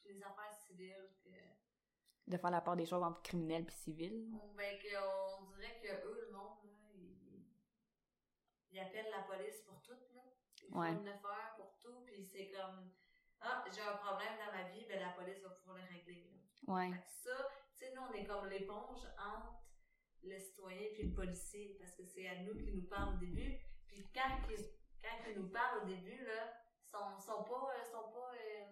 Puis 0.00 0.14
les 0.14 0.22
affaires 0.22 0.52
civiles, 0.52 1.10
que, 1.24 2.30
De 2.30 2.36
faire 2.36 2.50
la 2.50 2.60
part 2.60 2.76
des 2.76 2.86
choses 2.86 3.02
entre 3.02 3.20
criminels 3.22 3.66
puis 3.66 3.74
civils. 3.74 4.28
on, 4.32 4.54
ben, 4.54 4.78
dirait 4.78 5.80
que 5.82 6.06
eux, 6.06 6.26
le 6.26 6.32
monde, 6.32 6.58
là, 6.64 6.70
ils, 6.94 7.42
ils 8.70 8.78
appellent 8.78 9.10
la 9.10 9.22
police 9.22 9.62
pour 9.62 9.82
tout, 9.82 9.98
là. 10.14 10.22
Ils 10.62 10.72
font 10.72 10.82
une 10.82 11.08
affaire 11.08 11.54
pour 11.56 11.78
tout, 11.80 12.04
puis 12.04 12.22
c'est 12.24 12.50
comme, 12.50 12.92
ah, 13.40 13.64
j'ai 13.72 13.80
un 13.80 13.96
problème 13.96 14.34
dans 14.38 14.52
ma 14.52 14.68
vie, 14.68 14.84
ben 14.86 15.00
la 15.00 15.10
police 15.10 15.40
va 15.42 15.50
pouvoir 15.50 15.78
le 15.78 15.84
régler, 15.84 16.30
là. 16.30 16.74
Ouais. 16.74 16.92
Fait 16.92 16.98
que 16.98 17.08
ça, 17.08 17.48
tu 17.76 17.84
sais, 17.84 17.94
nous, 17.94 18.02
on 18.02 18.12
est 18.12 18.26
comme 18.26 18.46
l'éponge 18.46 19.00
entre 19.16 19.62
le 20.22 20.38
citoyen 20.38 20.86
puis 20.94 21.04
le 21.04 21.14
policier, 21.14 21.76
parce 21.80 21.92
que 21.92 22.04
c'est 22.04 22.28
à 22.28 22.42
nous 22.42 22.56
qui 22.56 22.72
nous 22.72 22.86
parle 22.86 23.14
au 23.14 23.18
début. 23.18 23.58
Puis 23.86 24.06
quand 24.12 24.28
ils, 24.50 24.78
quand 25.02 25.30
ils 25.30 25.40
nous 25.40 25.48
parlent 25.48 25.82
au 25.82 25.86
début, 25.86 26.24
là, 26.24 26.52
sont, 26.82 27.18
sont 27.18 27.44
pas, 27.44 27.74
euh, 27.76 27.84
sont 27.84 28.10
pas 28.12 28.32
euh, 28.34 28.66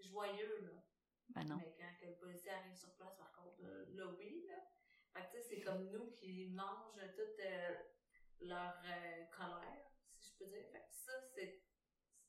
joyeux, 0.00 0.60
là. 0.62 0.82
Ben 1.30 1.44
non. 1.44 1.56
Mais 1.58 1.74
quand 1.78 2.00
que 2.00 2.06
le 2.06 2.16
policier 2.16 2.50
arrive 2.50 2.74
sur 2.74 2.92
place, 2.94 3.14
par 3.16 3.32
contre, 3.32 3.60
euh, 3.62 3.86
là, 3.94 4.06
oui, 4.18 4.44
là. 4.48 4.56
Fait 5.12 5.26
que, 5.26 5.36
tu 5.36 5.42
sais, 5.42 5.48
c'est 5.48 5.60
comme 5.60 5.90
nous 5.90 6.10
qui 6.10 6.46
mangent 6.48 7.00
toute 7.16 7.44
euh, 7.44 7.74
leur 8.40 8.74
colère, 9.30 9.90
si 10.18 10.32
je 10.32 10.38
peux 10.38 10.50
dire. 10.50 10.66
Fait 10.72 10.80
que 10.80 10.92
ça, 10.92 11.12
c'est... 11.34 11.62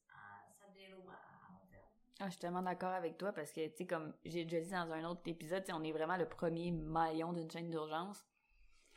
ah, 0.10 0.48
ça 0.52 0.68
devient 0.70 0.90
lourd 0.92 1.10
à, 1.10 1.14
à 1.14 1.52
long 1.52 1.68
terme. 1.70 1.84
Ah, 2.20 2.26
je 2.26 2.32
suis 2.32 2.40
tellement 2.40 2.62
d'accord 2.64 2.94
avec 2.94 3.18
toi 3.18 3.32
parce 3.34 3.52
que, 3.52 3.68
tu 3.68 3.78
sais, 3.78 3.88
comme 3.88 4.16
j'ai 4.26 4.46
déjà 4.46 4.62
dit 4.64 4.72
dans 4.72 4.92
un 4.94 5.06
autre 5.06 5.22
épisode, 5.26 5.64
on 5.74 5.84
est 5.84 5.92
vraiment 5.92 6.18
le 6.18 6.28
premier 6.28 6.72
maillon 6.72 7.34
d'une 7.34 7.50
chaîne 7.50 7.70
d'urgence. 7.70 8.26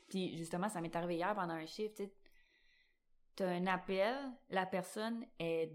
Puis 0.08 0.36
justement, 0.36 0.68
ça 0.68 0.80
m'est 0.80 0.94
arrivé 0.96 1.16
hier 1.16 1.34
pendant 1.34 1.54
un 1.54 1.66
chiffre, 1.66 1.94
tu 1.94 2.04
sais. 2.04 2.12
T'as 3.36 3.48
un 3.48 3.66
appel, 3.66 4.16
la 4.48 4.66
personne 4.66 5.26
est, 5.38 5.72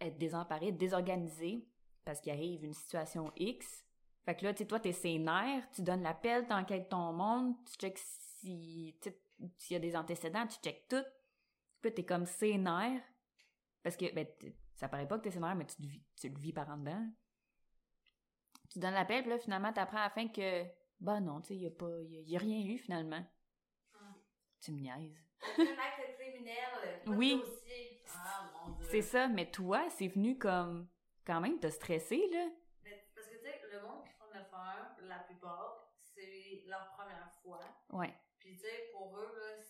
est 0.00 0.10
désemparée, 0.12 0.72
désorganisée 0.72 1.68
parce 2.04 2.20
qu'il 2.20 2.32
arrive 2.32 2.64
une 2.64 2.72
situation 2.72 3.30
X. 3.36 3.84
Fait 4.24 4.34
que 4.34 4.44
là, 4.44 4.52
tu 4.52 4.58
sais, 4.58 4.66
toi, 4.66 4.80
t'es 4.80 4.92
sénère, 4.92 5.68
tu 5.70 5.82
donnes 5.82 6.02
l'appel, 6.02 6.46
t'enquêtes 6.46 6.88
ton 6.88 7.12
monde, 7.12 7.56
tu 7.66 7.74
checkes 7.74 7.98
si, 7.98 8.96
s'il 9.58 9.74
y 9.74 9.76
a 9.76 9.80
des 9.80 9.96
antécédents, 9.96 10.46
tu 10.46 10.58
checkes 10.60 10.88
tout. 10.88 11.04
Puis 11.80 11.92
t'es 11.92 12.04
comme 12.04 12.26
sénère 12.26 13.02
parce 13.82 13.96
que, 13.96 14.12
ben, 14.14 14.26
ça 14.74 14.88
paraît 14.88 15.08
pas 15.08 15.18
que 15.18 15.24
t'es 15.24 15.30
sénère, 15.30 15.54
mais 15.54 15.66
tu, 15.66 15.76
tu 16.16 16.28
le 16.28 16.38
vis 16.38 16.52
par 16.52 16.68
en 16.68 16.78
dedans. 16.78 17.06
Tu 18.70 18.78
donnes 18.78 18.94
l'appel, 18.94 19.22
puis 19.22 19.30
là, 19.30 19.38
finalement, 19.38 19.72
t'apprends 19.72 19.98
à 19.98 20.04
la 20.04 20.10
fin 20.10 20.28
que, 20.28 20.64
bah 21.00 21.20
non, 21.20 21.40
tu 21.40 21.48
sais, 21.48 21.56
il 21.56 21.62
y 21.62 21.66
a 21.66 21.70
pas, 21.70 22.02
y 22.02 22.18
a, 22.18 22.20
y 22.20 22.36
a 22.36 22.38
rien 22.38 22.60
eu, 22.60 22.78
finalement. 22.78 23.24
Ah. 23.94 24.14
Tu 24.60 24.72
me 24.72 24.80
niaises. 24.80 25.18
Pas 26.44 27.12
Oui. 27.12 27.42
Ah, 28.14 28.50
mon 28.66 28.72
Dieu. 28.74 28.86
C'est 28.90 29.02
ça, 29.02 29.28
mais 29.28 29.50
toi, 29.50 29.88
c'est 29.90 30.08
venu 30.08 30.38
comme, 30.38 30.88
quand 31.24 31.40
même, 31.40 31.58
te 31.58 31.68
stresser, 31.68 32.28
là. 32.32 32.48
Mais 32.84 33.06
parce 33.14 33.28
que, 33.28 33.36
tu 33.36 33.42
sais, 33.42 33.60
le 33.70 33.80
monde 33.82 34.04
qui 34.04 34.12
font 34.14 34.26
le 34.32 34.44
faire, 34.44 34.96
la 35.02 35.18
plupart, 35.20 35.92
c'est 36.00 36.64
leur 36.66 36.90
première 36.92 37.32
fois. 37.42 37.60
Ouais. 37.90 38.12
Puis, 38.38 38.56
tu 38.56 38.62
sais, 38.62 38.90
pour 38.92 39.16
eux, 39.18 39.32
là, 39.38 39.62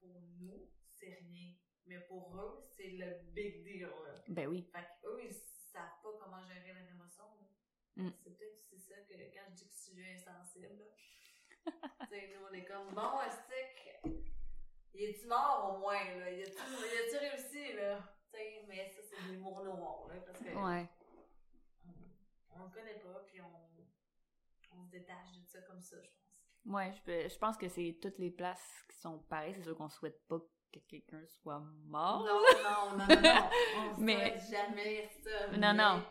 pour 0.00 0.20
nous, 0.40 0.70
c'est 0.88 1.18
rien. 1.20 1.54
Mais 1.86 2.00
pour 2.00 2.36
eux, 2.36 2.60
c'est 2.76 2.90
le 2.90 3.20
big 3.32 3.64
deal, 3.64 3.88
là. 3.88 4.14
Ben 4.28 4.46
oui. 4.48 4.68
Fait 4.72 4.86
qu'eux, 5.02 5.20
ils 5.24 5.32
savent 5.32 6.00
pas 6.02 6.10
comment 6.20 6.42
gérer 6.44 6.72
leurs 6.74 6.90
émotions. 6.90 7.24
là. 7.40 8.04
Mm. 8.04 8.12
C'est 8.22 8.36
peut-être 8.36 8.58
c'est 8.60 8.78
ça 8.78 8.94
que 9.08 9.14
quand 9.14 9.44
je 9.50 9.54
dis 9.54 9.68
que 9.68 9.74
je 9.74 9.80
suis 9.80 10.12
insensible, 10.12 10.78
là. 10.78 11.70
tu 12.08 12.14
sais, 12.14 12.28
nous, 12.34 12.46
on 12.48 12.52
est 12.52 12.64
comme, 12.64 12.94
bon, 12.94 13.18
stick, 13.30 14.37
il 14.94 15.04
est-tu 15.10 15.26
mort 15.26 15.74
au 15.74 15.78
moins, 15.80 16.04
là? 16.18 16.30
Il 16.30 16.42
a-tu 16.42 17.16
réussi, 17.16 17.72
là? 17.74 17.98
Mais 18.68 18.92
ça, 18.94 19.00
c'est 19.02 19.26
de 19.26 19.32
l'humour 19.32 19.64
noir, 19.64 20.06
là, 20.08 20.14
parce 20.26 20.38
que 20.38 20.48
Ouais. 20.50 20.88
on, 21.86 22.60
on 22.60 22.64
le 22.64 22.70
connaît 22.70 22.98
pas, 23.00 23.24
puis 23.26 23.40
on, 23.40 24.76
on 24.78 24.84
se 24.84 24.90
détache 24.90 25.32
de 25.40 25.44
ça 25.46 25.60
comme 25.62 25.80
ça, 25.80 25.96
je 26.02 26.08
pense. 26.10 26.74
Ouais, 26.74 26.92
je, 26.92 27.02
peux- 27.02 27.28
je 27.28 27.38
pense 27.38 27.56
que 27.56 27.68
c'est 27.68 27.98
toutes 28.00 28.18
les 28.18 28.30
places 28.30 28.84
qui 28.90 28.96
sont 28.98 29.18
pareilles. 29.20 29.54
C'est 29.54 29.62
sûr 29.62 29.76
qu'on 29.76 29.88
souhaite 29.88 30.26
pas 30.28 30.38
que 30.72 30.78
quelqu'un 30.80 31.24
soit 31.26 31.60
mort. 31.86 32.24
Non, 32.24 32.40
non, 32.40 32.98
non, 32.98 33.06
non, 33.06 33.20
non. 33.22 33.50
On 33.92 33.96
se 33.96 34.00
Mais- 34.02 34.38
souhaite 34.38 34.50
jamais 34.50 35.10
ça. 35.24 35.56
Non, 35.56 35.72
non. 35.72 36.04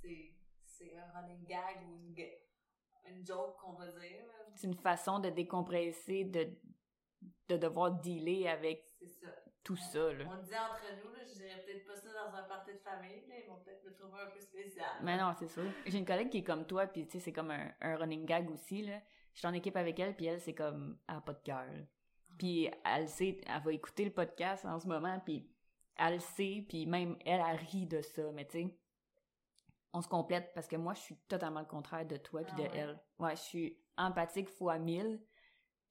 C'est, 0.00 0.32
c'est 0.64 0.96
un 0.96 1.10
running 1.12 1.44
gag 1.46 1.82
ou 1.88 1.96
une, 1.96 2.14
une 3.16 3.26
joke 3.26 3.56
qu'on 3.60 3.72
va 3.72 3.88
dire. 3.88 4.22
C'est 4.54 4.68
une 4.68 4.76
façon 4.78 5.18
de 5.18 5.28
décompresser, 5.30 6.24
de, 6.24 6.48
de 7.48 7.56
devoir 7.56 7.92
dealer 7.92 8.48
avec 8.48 8.84
ça. 9.06 9.28
tout 9.62 9.76
ça, 9.76 10.12
là. 10.12 10.24
On 10.28 10.42
dit 10.42 10.54
entre 10.54 10.82
nous, 11.04 11.12
là, 11.12 11.18
je 11.24 11.34
dirais 11.34 11.62
peut-être 11.64 11.86
pas 11.86 11.96
ça 11.96 12.08
dans 12.12 12.34
un 12.36 12.42
party 12.44 12.72
de 12.72 12.78
famille, 12.78 13.26
là, 13.28 13.34
ils 13.42 13.48
vont 13.48 13.56
peut-être 13.64 13.84
me 13.84 13.92
trouver 13.94 14.20
un 14.22 14.30
peu 14.30 14.40
spécial. 14.40 14.86
Mais 15.02 15.16
non, 15.16 15.32
c'est 15.38 15.48
sûr. 15.48 15.64
J'ai 15.86 15.98
une 15.98 16.04
collègue 16.06 16.30
qui 16.30 16.38
est 16.38 16.44
comme 16.44 16.66
toi, 16.66 16.86
puis 16.86 17.06
tu 17.06 17.12
sais, 17.12 17.20
c'est 17.20 17.32
comme 17.32 17.50
un, 17.50 17.72
un 17.80 17.96
running 17.96 18.24
gag 18.24 18.50
aussi, 18.50 18.82
là. 18.82 19.00
Je 19.32 19.38
suis 19.40 19.48
en 19.48 19.52
équipe 19.52 19.76
avec 19.76 19.98
elle, 19.98 20.16
puis 20.16 20.26
elle, 20.26 20.40
c'est 20.40 20.54
comme, 20.54 20.98
elle 21.08 21.16
a 21.16 21.20
pas 21.20 21.34
de 21.34 21.42
cœur. 21.42 21.66
Puis 22.38 22.70
elle 22.84 23.08
sait, 23.08 23.40
elle 23.46 23.62
va 23.62 23.72
écouter 23.72 24.04
le 24.04 24.12
podcast 24.12 24.64
en 24.64 24.78
ce 24.80 24.86
moment, 24.86 25.20
puis 25.24 25.50
elle 25.96 26.14
le 26.14 26.20
sait, 26.20 26.64
puis 26.68 26.86
même 26.86 27.16
elle, 27.24 27.42
elle 27.46 27.56
rit 27.56 27.86
de 27.86 28.00
ça, 28.02 28.30
mais 28.32 28.46
tu 28.46 28.62
sais, 28.64 28.78
on 29.92 30.02
se 30.02 30.08
complète 30.08 30.52
parce 30.54 30.66
que 30.68 30.76
moi, 30.76 30.92
je 30.94 31.00
suis 31.00 31.16
totalement 31.28 31.60
le 31.60 31.66
contraire 31.66 32.04
de 32.04 32.16
toi 32.18 32.42
puis 32.44 32.52
Ah 32.56 32.58
de 32.58 32.62
ouais? 32.62 32.70
elle. 32.74 33.00
Ouais, 33.18 33.36
je 33.36 33.40
suis 33.40 33.78
empathique 33.96 34.48
fois 34.50 34.78
mille, 34.78 35.20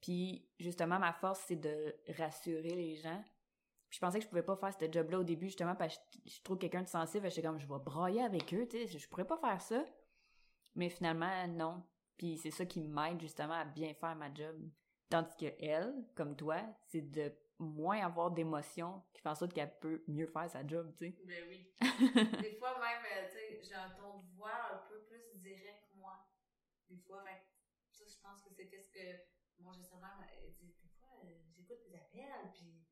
puis 0.00 0.48
justement, 0.58 0.98
ma 0.98 1.12
force, 1.12 1.44
c'est 1.46 1.56
de 1.56 1.94
rassurer 2.16 2.74
les 2.74 2.96
gens. 2.96 3.22
Puis 3.88 3.96
je 3.96 4.00
pensais 4.00 4.18
que 4.18 4.24
je 4.24 4.28
pouvais 4.28 4.42
pas 4.42 4.56
faire 4.56 4.72
ce 4.72 4.90
job-là 4.90 5.20
au 5.20 5.24
début, 5.24 5.46
justement, 5.46 5.76
parce 5.76 5.96
que 5.96 6.02
je, 6.26 6.32
je 6.34 6.42
trouve 6.42 6.58
quelqu'un 6.58 6.82
de 6.82 6.88
sensible, 6.88 7.30
j'étais 7.30 7.46
comme, 7.46 7.58
je 7.58 7.66
vais 7.66 7.78
brailler 7.78 8.22
avec 8.22 8.52
eux, 8.54 8.66
tu 8.68 8.86
sais, 8.86 8.98
je 8.98 9.08
pourrais 9.08 9.26
pas 9.26 9.38
faire 9.38 9.60
ça. 9.60 9.84
Mais 10.74 10.88
finalement, 10.90 11.46
non. 11.48 11.82
Puis 12.16 12.38
c'est 12.38 12.50
ça 12.50 12.64
qui 12.66 12.80
m'aide 12.80 13.20
justement 13.20 13.54
à 13.54 13.64
bien 13.64 13.94
faire 13.94 14.16
ma 14.16 14.32
job. 14.32 14.56
Tandis 15.08 15.36
que 15.36 15.54
elle, 15.60 15.94
comme 16.14 16.36
toi, 16.36 16.60
c'est 16.88 17.10
de 17.10 17.32
moins 17.58 18.04
avoir 18.04 18.30
d'émotions 18.30 19.02
qui 19.12 19.22
fait 19.22 19.28
en 19.28 19.34
sorte 19.34 19.52
qu'elle 19.52 19.78
peut 19.78 20.02
mieux 20.08 20.26
faire 20.26 20.50
sa 20.50 20.66
job, 20.66 20.92
tu 20.96 21.06
sais. 21.06 21.16
Ben 21.24 21.44
oui. 21.48 21.72
Des 22.42 22.56
fois, 22.58 22.78
même, 22.78 23.02
euh, 23.04 23.28
tu 23.28 23.32
sais, 23.32 23.60
j'ai 23.62 23.74
un 23.74 23.90
ton 23.90 24.18
de 24.18 24.26
voix 24.36 24.50
un 24.72 24.78
peu 24.88 25.00
plus 25.04 25.22
direct, 25.36 25.88
moi. 25.94 26.26
Des 26.90 26.98
fois, 26.98 27.22
fait 27.24 27.38
que 27.38 27.96
ça, 27.96 28.04
je 28.06 28.20
pense 28.20 28.42
que 28.42 28.50
c'est 28.50 28.66
qu'est-ce 28.66 28.90
que 28.90 29.35
mon 29.58 29.72
gestionnaire 29.72 30.16
m'a 30.18 30.26
dit. 30.50 30.74
Des 30.82 30.88
fois, 30.88 31.08
euh, 31.24 31.42
j'écoute 31.54 31.82
des 31.82 31.94
appels, 31.94 32.50
puis, 32.52 32.86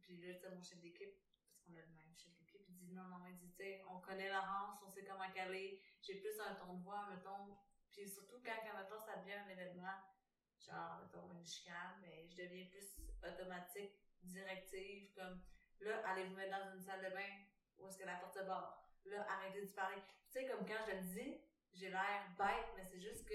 puis 0.00 0.16
là, 0.18 0.34
tu 0.34 0.54
mon 0.54 0.62
chef 0.62 0.80
d'équipe, 0.80 1.14
parce 1.48 1.62
qu'on 1.62 1.74
a 1.76 1.82
le 1.82 1.92
même 1.94 2.16
chef 2.16 2.34
d'équipe, 2.36 2.62
il 2.68 2.74
dit 2.74 2.92
non, 2.92 3.04
non, 3.04 3.26
il 3.26 3.36
dit, 3.36 3.50
tu 3.50 3.56
sais, 3.56 3.82
on 3.88 4.00
connaît 4.00 4.30
Laurence, 4.30 4.80
on 4.86 4.90
sait 4.90 5.04
comment 5.04 5.30
qu'elle 5.32 5.54
est, 5.54 5.80
j'ai 6.02 6.20
plus 6.20 6.38
un 6.40 6.54
ton 6.54 6.74
de 6.74 6.82
voix, 6.82 7.08
mettons. 7.10 7.56
Puis 7.92 8.08
surtout 8.08 8.42
quand, 8.44 8.58
quand 8.64 8.76
mettons, 8.76 8.98
ça 8.98 9.16
devient 9.18 9.34
un 9.34 9.48
événement, 9.48 9.98
genre, 10.58 11.00
mettons, 11.02 11.32
une 11.32 11.46
chicane, 11.46 12.00
mais 12.00 12.28
je 12.28 12.36
deviens 12.36 12.66
plus 12.66 12.98
automatique, 13.22 14.00
directive, 14.22 15.12
comme 15.14 15.42
là, 15.80 16.02
allez 16.08 16.24
vous 16.24 16.34
mettre 16.34 16.58
dans 16.58 16.74
une 16.74 16.80
salle 16.80 17.04
de 17.04 17.14
bain 17.14 17.44
où 17.78 17.88
est-ce 17.88 17.98
que 17.98 18.06
la 18.06 18.16
porte 18.16 18.34
se 18.34 18.44
barre? 18.44 18.82
Là, 19.04 19.26
arrêtez 19.28 19.62
de 19.62 19.72
parler. 19.72 20.00
Tu 20.30 20.32
sais, 20.32 20.46
comme 20.46 20.66
quand 20.66 20.82
je 20.86 20.96
le 20.96 21.02
dis, 21.02 21.40
j'ai 21.72 21.90
l'air 21.90 22.30
bête, 22.38 22.72
mais 22.76 22.84
c'est 22.84 23.00
juste 23.00 23.28
que 23.28 23.34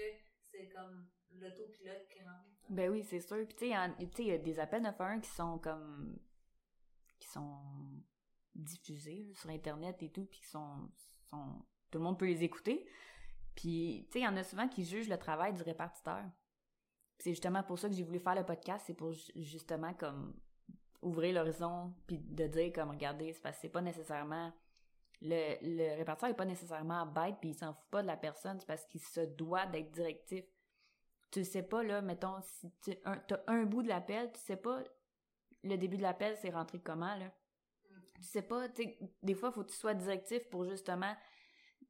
comme 0.68 1.06
l'autopilote. 1.32 2.06
Ben 2.68 2.90
oui, 2.90 3.02
c'est 3.04 3.20
sûr. 3.20 3.44
Puis 3.46 3.56
tu 3.56 3.66
sais, 3.70 4.22
il 4.22 4.26
y 4.26 4.32
a 4.32 4.38
des 4.38 4.58
appels 4.60 4.82
911 4.82 5.22
qui 5.22 5.30
sont 5.30 5.58
comme... 5.58 6.18
qui 7.18 7.28
sont 7.28 7.58
diffusés 8.54 9.32
sur 9.34 9.50
Internet 9.50 10.02
et 10.02 10.10
tout, 10.10 10.24
puis 10.26 10.40
qui 10.40 10.46
sont, 10.46 10.90
sont... 11.24 11.64
Tout 11.90 11.98
le 11.98 12.04
monde 12.04 12.18
peut 12.18 12.26
les 12.26 12.44
écouter. 12.44 12.86
Puis, 13.54 14.06
tu 14.06 14.12
sais, 14.12 14.20
il 14.20 14.24
y 14.24 14.28
en 14.28 14.36
a 14.36 14.44
souvent 14.44 14.68
qui 14.68 14.84
jugent 14.84 15.08
le 15.08 15.18
travail 15.18 15.52
du 15.52 15.62
répartiteur. 15.62 16.22
C'est 17.18 17.30
justement 17.30 17.62
pour 17.62 17.78
ça 17.78 17.88
que 17.88 17.94
j'ai 17.94 18.02
voulu 18.04 18.18
faire 18.18 18.34
le 18.34 18.44
podcast, 18.46 18.84
c'est 18.86 18.94
pour 18.94 19.12
ju- 19.12 19.32
justement 19.36 19.92
comme 19.94 20.34
ouvrir 21.02 21.34
l'horizon 21.34 21.94
puis 22.06 22.18
de 22.18 22.46
dire 22.46 22.72
comme 22.72 22.90
regardez, 22.90 23.32
c'est 23.60 23.68
pas 23.68 23.82
nécessairement 23.82 24.52
le, 25.22 25.56
le 25.62 25.96
répartiteur 25.96 26.30
est 26.30 26.34
pas 26.34 26.44
nécessairement 26.44 27.06
bête 27.06 27.36
puis 27.40 27.50
il 27.50 27.54
s'en 27.54 27.74
fout 27.74 27.90
pas 27.90 28.02
de 28.02 28.06
la 28.06 28.16
personne, 28.16 28.58
c'est 28.60 28.66
parce 28.66 28.86
qu'il 28.86 29.00
se 29.02 29.20
doit 29.20 29.66
d'être 29.66 29.90
directif. 29.90 30.44
tu 31.30 31.44
sais 31.44 31.62
pas, 31.62 31.82
là, 31.82 32.02
mettons, 32.02 32.40
si 32.42 32.70
tu 32.82 32.92
as 33.04 33.22
un 33.46 33.64
bout 33.64 33.82
de 33.82 33.88
l'appel, 33.88 34.30
tu 34.32 34.40
sais 34.40 34.56
pas 34.56 34.82
le 35.64 35.76
début 35.76 35.96
de 35.96 36.02
l'appel, 36.02 36.36
c'est 36.40 36.50
rentré 36.50 36.80
comment, 36.80 37.14
là? 37.16 37.32
Tu 38.14 38.22
sais 38.22 38.42
pas, 38.42 38.68
tu 38.68 38.82
sais, 38.84 38.98
des 39.22 39.34
fois, 39.34 39.50
faut 39.52 39.62
que 39.64 39.70
tu 39.70 39.76
sois 39.76 39.94
directif 39.94 40.48
pour 40.50 40.64
justement 40.64 41.14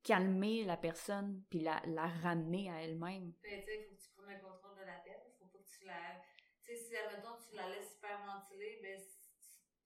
calmer 0.03 0.65
la 0.65 0.77
personne 0.77 1.43
puis 1.51 1.61
la, 1.61 1.81
la 1.87 2.07
ramener 2.07 2.71
à 2.71 2.83
elle-même. 2.83 3.33
Ben, 3.43 3.61
tu 3.61 3.67
sais, 3.67 3.85
faut 3.89 3.95
que 3.97 4.01
tu 4.01 4.09
prennes 4.17 4.37
le 4.37 4.43
contrôle 4.43 4.77
de 4.79 4.85
l'appel. 4.87 5.19
Il 5.27 5.33
faut 5.39 5.47
pas 5.47 5.59
que 5.59 5.65
tu 5.65 5.85
la. 5.87 6.21
Tu 6.63 6.75
sais, 6.75 6.77
si, 6.77 6.97
admettons, 6.97 7.37
tu 7.49 7.55
la 7.57 7.69
laisses 7.69 7.95
hyperventiler, 7.97 8.79
ben, 8.83 8.99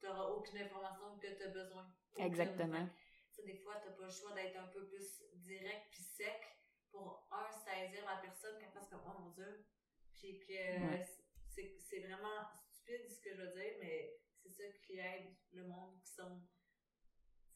tu 0.00 0.06
n'auras 0.06 0.24
aucune 0.30 0.58
information 0.58 1.18
que 1.18 1.26
tu 1.36 1.42
as 1.42 1.48
besoin. 1.48 1.86
Exactement. 2.18 2.86
Tu 2.86 3.03
sais, 3.34 3.42
des 3.44 3.58
fois, 3.58 3.76
tu 3.80 3.88
n'as 3.88 3.94
pas 3.94 4.04
le 4.04 4.10
choix 4.10 4.32
d'être 4.34 4.56
un 4.56 4.68
peu 4.68 4.86
plus 4.86 5.22
direct 5.34 5.88
puis 5.90 6.02
sec 6.02 6.42
pour, 6.90 7.26
un, 7.32 7.50
saisir 7.50 8.04
la 8.06 8.16
personne 8.20 8.58
qu'elle 8.58 8.70
fasse 8.70 8.88
comme, 8.88 9.02
oh 9.06 9.18
mon 9.20 9.30
Dieu. 9.30 9.66
Puis 10.12 10.38
que 10.40 10.88
Ouais. 10.90 11.04
c'est 11.48 11.76
c'est 11.78 12.00
vraiment 12.00 12.46
stupide 12.70 13.08
ce 13.08 13.20
que 13.20 13.34
je 13.34 13.40
veux 13.42 13.52
dire, 13.52 13.74
mais 13.80 14.18
c'est 14.42 14.50
ça 14.50 14.64
qui 14.84 14.98
aide 14.98 15.36
le 15.52 15.64
monde 15.66 15.98
qui 16.00 16.08
sont 16.08 16.42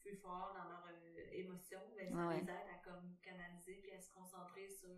plus 0.01 0.15
forts 0.17 0.53
dans 0.53 0.69
leurs 0.69 0.87
euh, 0.87 1.27
émotions. 1.31 1.81
Ben, 1.95 2.09
ça 2.13 2.27
Ouais, 2.27 2.35
les 2.41 2.43
aide 2.49 2.69
à 2.73 2.77
comme 2.83 3.17
canaliser 3.21 3.75
puis 3.81 3.91
à 3.91 3.99
se 4.01 4.11
concentrer 4.11 4.69
sur, 4.69 4.89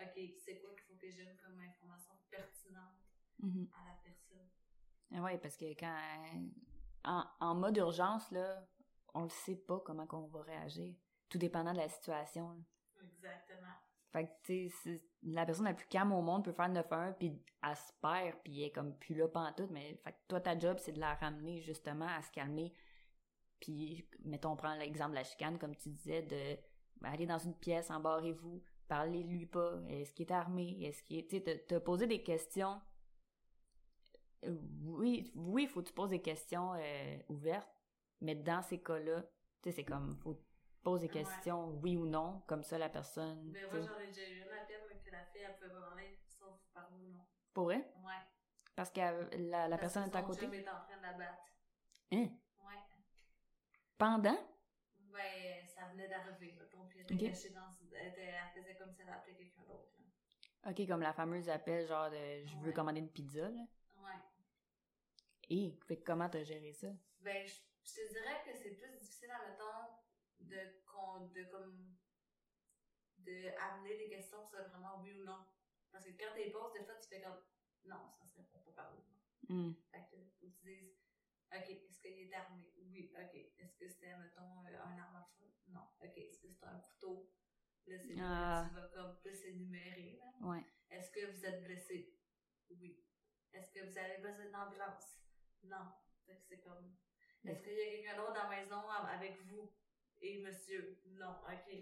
OK, 0.00 0.20
c'est 0.38 0.60
quoi 0.60 0.70
qu'il 0.74 0.82
faut 0.84 0.94
que 0.96 1.16
donne 1.24 1.36
comme 1.36 1.58
information 1.60 2.14
pertinente 2.30 2.98
Mhm. 3.38 3.68
à 3.74 3.88
la 3.88 3.96
personne. 4.02 4.48
Ah 5.12 5.22
ouais, 5.22 5.38
parce 5.38 5.56
que 5.56 5.64
quand 5.74 5.98
en, 7.04 7.24
en 7.40 7.54
mode 7.54 7.76
urgence, 7.76 8.30
là, 8.30 8.66
on 9.14 9.22
le 9.22 9.28
sait 9.28 9.56
pas 9.56 9.80
comment 9.80 10.06
qu'on 10.06 10.26
va 10.26 10.42
réagir. 10.42 10.94
Tout 11.28 11.38
dépendant 11.38 11.72
de 11.72 11.78
la 11.78 11.88
situation. 11.88 12.48
là. 12.50 12.62
Exactement. 13.02 13.72
Fait 14.12 14.26
que, 14.26 14.30
tu 14.44 14.70
sais, 14.70 15.02
la 15.24 15.44
personne 15.44 15.64
la 15.64 15.74
plus 15.74 15.88
calme 15.88 16.12
au 16.12 16.22
monde 16.22 16.44
peut 16.44 16.52
faire 16.52 16.68
le 16.68 16.74
9-1, 16.74 17.14
puis 17.14 17.42
elle 17.62 17.76
se 17.76 17.92
perd, 18.00 18.36
puis 18.44 18.60
elle 18.60 18.68
est 18.68 18.70
comme 18.70 18.96
plus 18.96 19.14
là 19.16 19.26
pantoute, 19.26 19.70
mais 19.72 19.96
fait 20.04 20.12
que 20.12 20.18
toi, 20.28 20.40
ta 20.40 20.56
job, 20.56 20.78
c'est 20.78 20.92
de 20.92 21.00
la 21.00 21.14
ramener, 21.14 21.60
justement, 21.62 22.06
à 22.06 22.22
se 22.22 22.30
calmer. 22.30 22.72
Puis, 23.58 24.06
mettons, 24.24 24.52
on 24.52 24.56
prend 24.56 24.76
l'exemple 24.76 25.10
de 25.10 25.16
la 25.16 25.24
chicane, 25.24 25.58
comme 25.58 25.74
tu 25.74 25.88
disais, 25.88 26.22
de 26.22 26.56
ben, 27.00 27.10
aller 27.10 27.26
dans 27.26 27.38
une 27.38 27.56
pièce, 27.56 27.90
embarrez-vous, 27.90 28.62
parlez-lui 28.86 29.46
pas, 29.46 29.80
est-ce 29.88 30.12
qu'il 30.14 30.26
est 30.26 30.32
armé, 30.32 30.84
est-ce 30.84 31.02
qu'il 31.02 31.18
est... 31.18 31.28
Tu 31.28 31.38
sais, 31.38 31.42
te, 31.42 31.74
te 31.74 31.78
poser 31.78 32.06
des 32.06 32.22
questions... 32.22 32.80
Euh, 34.44 34.56
Oui, 34.84 35.32
oui, 35.34 35.66
faut 35.66 35.82
que 35.82 35.88
tu 35.88 35.92
poses 35.92 36.10
des 36.10 36.22
questions 36.22 36.74
euh, 36.74 37.18
ouvertes, 37.28 37.73
mais 38.24 38.34
dans 38.34 38.62
ces 38.62 38.82
cas-là, 38.82 39.22
tu 39.62 39.70
sais, 39.70 39.72
c'est 39.72 39.84
comme, 39.84 40.16
faut 40.16 40.42
poser 40.82 41.08
des 41.08 41.14
Ouais. 41.18 41.24
questions, 41.24 41.68
oui 41.82 41.96
ou 41.96 42.06
non, 42.06 42.42
comme 42.46 42.62
ça, 42.62 42.76
la 42.78 42.88
personne... 42.88 43.50
Mais 43.52 43.60
tu 43.68 43.76
moi, 43.76 43.80
j'en 43.86 43.98
ai 44.00 44.06
déjà 44.08 44.28
eu 44.28 44.36
une 44.42 44.42
appel 44.52 44.80
mais 44.88 44.98
que 44.98 45.10
la 45.10 45.24
fille, 45.26 45.42
elle 45.42 45.54
pouvait 45.56 45.70
pas 45.70 45.80
parler, 45.88 46.18
sauf 46.28 46.60
par 46.74 46.90
nous, 46.92 47.08
non. 47.12 47.24
Pour 47.52 47.64
vrai? 47.64 47.76
Ouais. 48.04 48.12
Parce 48.76 48.90
que 48.90 49.00
la, 49.00 49.68
la 49.68 49.68
Parce 49.68 49.80
personne 49.80 50.10
que 50.10 50.16
est 50.16 50.18
à 50.18 50.22
côté? 50.22 50.40
chum 50.46 50.54
est 50.54 50.68
en 50.68 50.80
train 50.80 50.96
de 50.98 51.02
la 51.02 51.12
battre. 51.12 51.44
Hein? 52.12 52.28
Ouais. 52.58 52.82
Pendant? 53.96 54.38
Ben, 55.12 55.66
ça 55.66 55.86
venait 55.92 56.08
d'arriver, 56.08 56.58
puis 56.68 56.98
elle 56.98 57.02
était 57.02 57.28
cachée 57.28 57.50
dans... 57.50 57.70
Elle, 57.94 58.08
était, 58.08 58.22
elle 58.22 58.62
faisait 58.62 58.74
comme 58.76 58.92
si 58.92 59.02
elle 59.02 59.10
appelait 59.10 59.34
quelqu'un 59.34 59.62
d'autre. 59.68 59.88
Ok, 60.66 60.86
comme 60.88 61.00
la 61.02 61.12
fameuse 61.12 61.48
appel, 61.48 61.86
genre 61.86 62.10
de 62.10 62.44
je 62.44 62.56
veux 62.58 62.68
Ouais. 62.68 62.72
commander 62.72 63.00
une 63.00 63.10
pizza, 63.10 63.48
là. 63.48 63.60
Ouais. 63.98 64.18
Et, 65.50 65.78
fait 65.86 65.98
que 65.98 66.04
comment 66.04 66.28
t'as 66.28 66.42
géré 66.42 66.72
ça? 66.72 66.88
Ben, 67.20 67.46
je, 67.46 67.54
je 67.84 67.92
te 67.94 68.08
dirais 68.12 68.42
que 68.44 68.54
c'est 68.56 68.74
plus 68.74 68.90
difficile, 68.98 69.30
admettons, 69.30 69.94
de, 70.40 70.82
con- 70.86 71.26
de 71.28 71.44
comme, 71.44 71.94
de 73.18 73.48
amener 73.60 73.96
des 73.96 74.08
questions 74.08 74.42
qui 74.44 74.50
soient 74.50 74.62
vraiment 74.68 75.00
oui 75.02 75.12
ou 75.20 75.24
non. 75.24 75.44
Parce 75.90 76.04
que 76.04 76.10
quand 76.12 76.34
t'es 76.34 76.50
poses, 76.50 76.72
des 76.72 76.84
fois, 76.84 76.94
tu 76.96 77.08
fais 77.08 77.20
comme, 77.22 77.40
non, 77.84 78.10
ça 78.10 78.26
se 78.26 78.36
répond 78.36 78.58
pas 78.60 78.72
par 78.72 78.92
ou 78.94 78.98
non. 78.98 79.14
Hmm. 79.48 79.74
Fait 79.92 80.06
que, 80.10 80.16
faut 80.40 80.46
que 80.48 80.52
tu 80.60 80.64
dises, 80.64 80.96
ok, 81.52 81.68
est-ce 81.70 82.00
qu'il 82.00 82.18
est 82.18 82.34
armé? 82.34 82.72
Oui, 82.76 83.12
ok. 83.14 83.34
Est-ce 83.58 83.76
que 83.76 83.88
c'était, 83.88 84.16
mettons, 84.16 84.66
euh, 84.66 84.82
un 84.82 84.98
arme 84.98 85.16
à 85.16 85.24
feu? 85.38 85.46
Non. 85.68 85.86
Ok, 86.02 86.16
est-ce 86.16 86.38
que 86.40 86.48
c'est 86.50 86.64
un 86.66 86.78
couteau? 86.80 87.30
Là, 87.86 87.98
c'est 87.98 88.14
là 88.14 88.24
Ah. 88.24 88.64
que 88.64 88.68
tu 88.70 88.80
vas 88.80 88.88
comme 88.88 89.20
plus 89.20 89.44
énumérer, 89.44 90.18
là. 90.18 90.46
Ouais. 90.48 90.64
Est-ce 90.90 91.10
que 91.10 91.30
vous 91.30 91.44
êtes 91.44 91.62
blessé? 91.64 92.18
Oui. 92.70 93.04
Est-ce 93.52 93.70
que 93.70 93.84
vous 93.84 93.98
avez 93.98 94.18
besoin 94.18 94.50
d'ambulance? 94.50 95.20
Non. 95.62 95.92
Fait 96.26 96.36
que 96.36 96.42
c'est 96.48 96.60
comme. 96.60 96.96
Est-ce 97.46 97.62
qu'il 97.62 97.72
y 97.72 97.80
a 97.80 97.90
quelqu'un 97.90 98.16
d'autre 98.16 98.32
dans 98.34 98.48
la 98.48 98.56
maison 98.56 98.76
avec 99.12 99.40
vous? 99.46 99.70
Et 100.20 100.42
monsieur? 100.42 100.98
Non. 101.06 101.36
OK. 101.46 101.76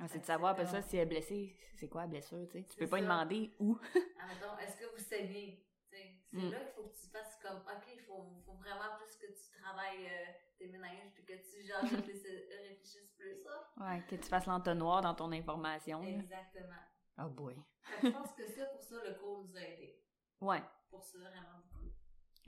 Ah, 0.00 0.08
c'est 0.08 0.20
de 0.20 0.24
savoir 0.24 0.52
après 0.52 0.66
ça 0.66 0.82
si 0.82 0.96
elle 0.96 1.02
est 1.02 1.06
blessée, 1.06 1.56
c'est 1.76 1.88
quoi 1.88 2.02
la 2.02 2.06
blessure, 2.08 2.46
tu 2.48 2.58
sais? 2.58 2.64
Tu 2.64 2.76
peux 2.76 2.88
pas 2.88 2.96
lui 2.96 3.02
demander 3.02 3.54
où. 3.58 3.78
Admettons, 4.18 4.58
est-ce 4.58 4.76
que 4.76 4.90
vous 4.96 5.02
saignez? 5.02 5.66
C'est 5.90 6.20
Mm. 6.32 6.50
là 6.50 6.60
qu'il 6.60 6.72
faut 6.74 6.84
que 6.88 6.94
tu 6.94 7.08
fasses 7.08 7.36
comme, 7.42 7.58
OK, 7.58 7.88
il 7.92 8.00
faut, 8.02 8.22
faut 8.46 8.54
vraiment 8.54 8.96
plus 8.98 9.16
que 9.16 9.26
tu 9.26 9.60
travailles 9.60 10.06
euh, 10.06 10.32
tes 10.58 10.68
ménages 10.68 11.12
puis 11.14 11.24
que 11.24 11.32
tu 11.32 11.66
genre 11.66 11.80
réfléchisses, 11.82 13.10
plus, 13.16 13.42
ça. 13.42 13.72
Ouais, 13.78 14.00
que 14.08 14.14
tu 14.14 14.28
fasses 14.28 14.46
l'entonnoir 14.46 15.00
dans 15.00 15.14
ton 15.14 15.32
information. 15.32 16.02
là. 16.04 16.18
Exactement. 16.20 16.76
Oh 17.18 17.28
boy. 17.30 17.56
Je 18.02 18.10
pense 18.10 18.32
que 18.32 18.46
ça, 18.46 18.64
pour 18.66 18.80
ça, 18.80 18.94
le 19.06 19.14
cours 19.18 19.44
nous 19.44 19.56
a 19.56 19.60
aidés. 19.60 20.00
Ouais, 20.40 20.62
Pour 20.88 21.02
ça, 21.02 21.18
vraiment 21.18 21.58
beaucoup. 21.58 21.92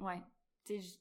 ouais. 0.04 0.22
Tu 0.64 0.80
sais, 0.80 0.98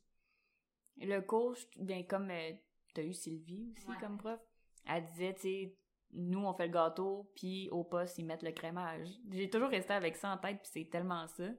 le 1.06 1.22
coach, 1.22 1.60
bien 1.78 2.04
comme 2.04 2.30
euh, 2.32 2.52
t'as 2.94 3.04
eu 3.04 3.14
Sylvie 3.14 3.74
aussi 3.78 3.88
Ouais. 3.90 3.98
comme 4.00 4.18
prof, 4.18 4.40
elle 4.88 5.06
disait, 5.06 5.34
tu 5.36 5.42
sais, 5.42 5.78
nous 6.14 6.46
on 6.46 6.54
fait 6.54 6.68
le 6.68 6.74
gâteau, 6.74 7.32
puis 7.36 7.70
au 7.72 7.84
poste 7.84 8.18
ils 8.18 8.26
mettent 8.26 8.44
le 8.44 8.52
crémage. 8.52 9.08
J'ai 9.30 9.50
toujours 9.50 9.70
resté 9.70 9.94
avec 9.94 10.16
ça 10.18 10.30
en 10.34 10.38
tête, 10.38 10.60
puis 10.62 10.70
c'est 10.74 10.90
tellement 10.90 11.28
ça. 11.28 11.50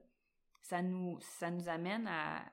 Ça 0.61 0.81
nous, 0.81 1.19
ça 1.21 1.49
nous 1.51 1.67
amène 1.67 2.07
à 2.07 2.43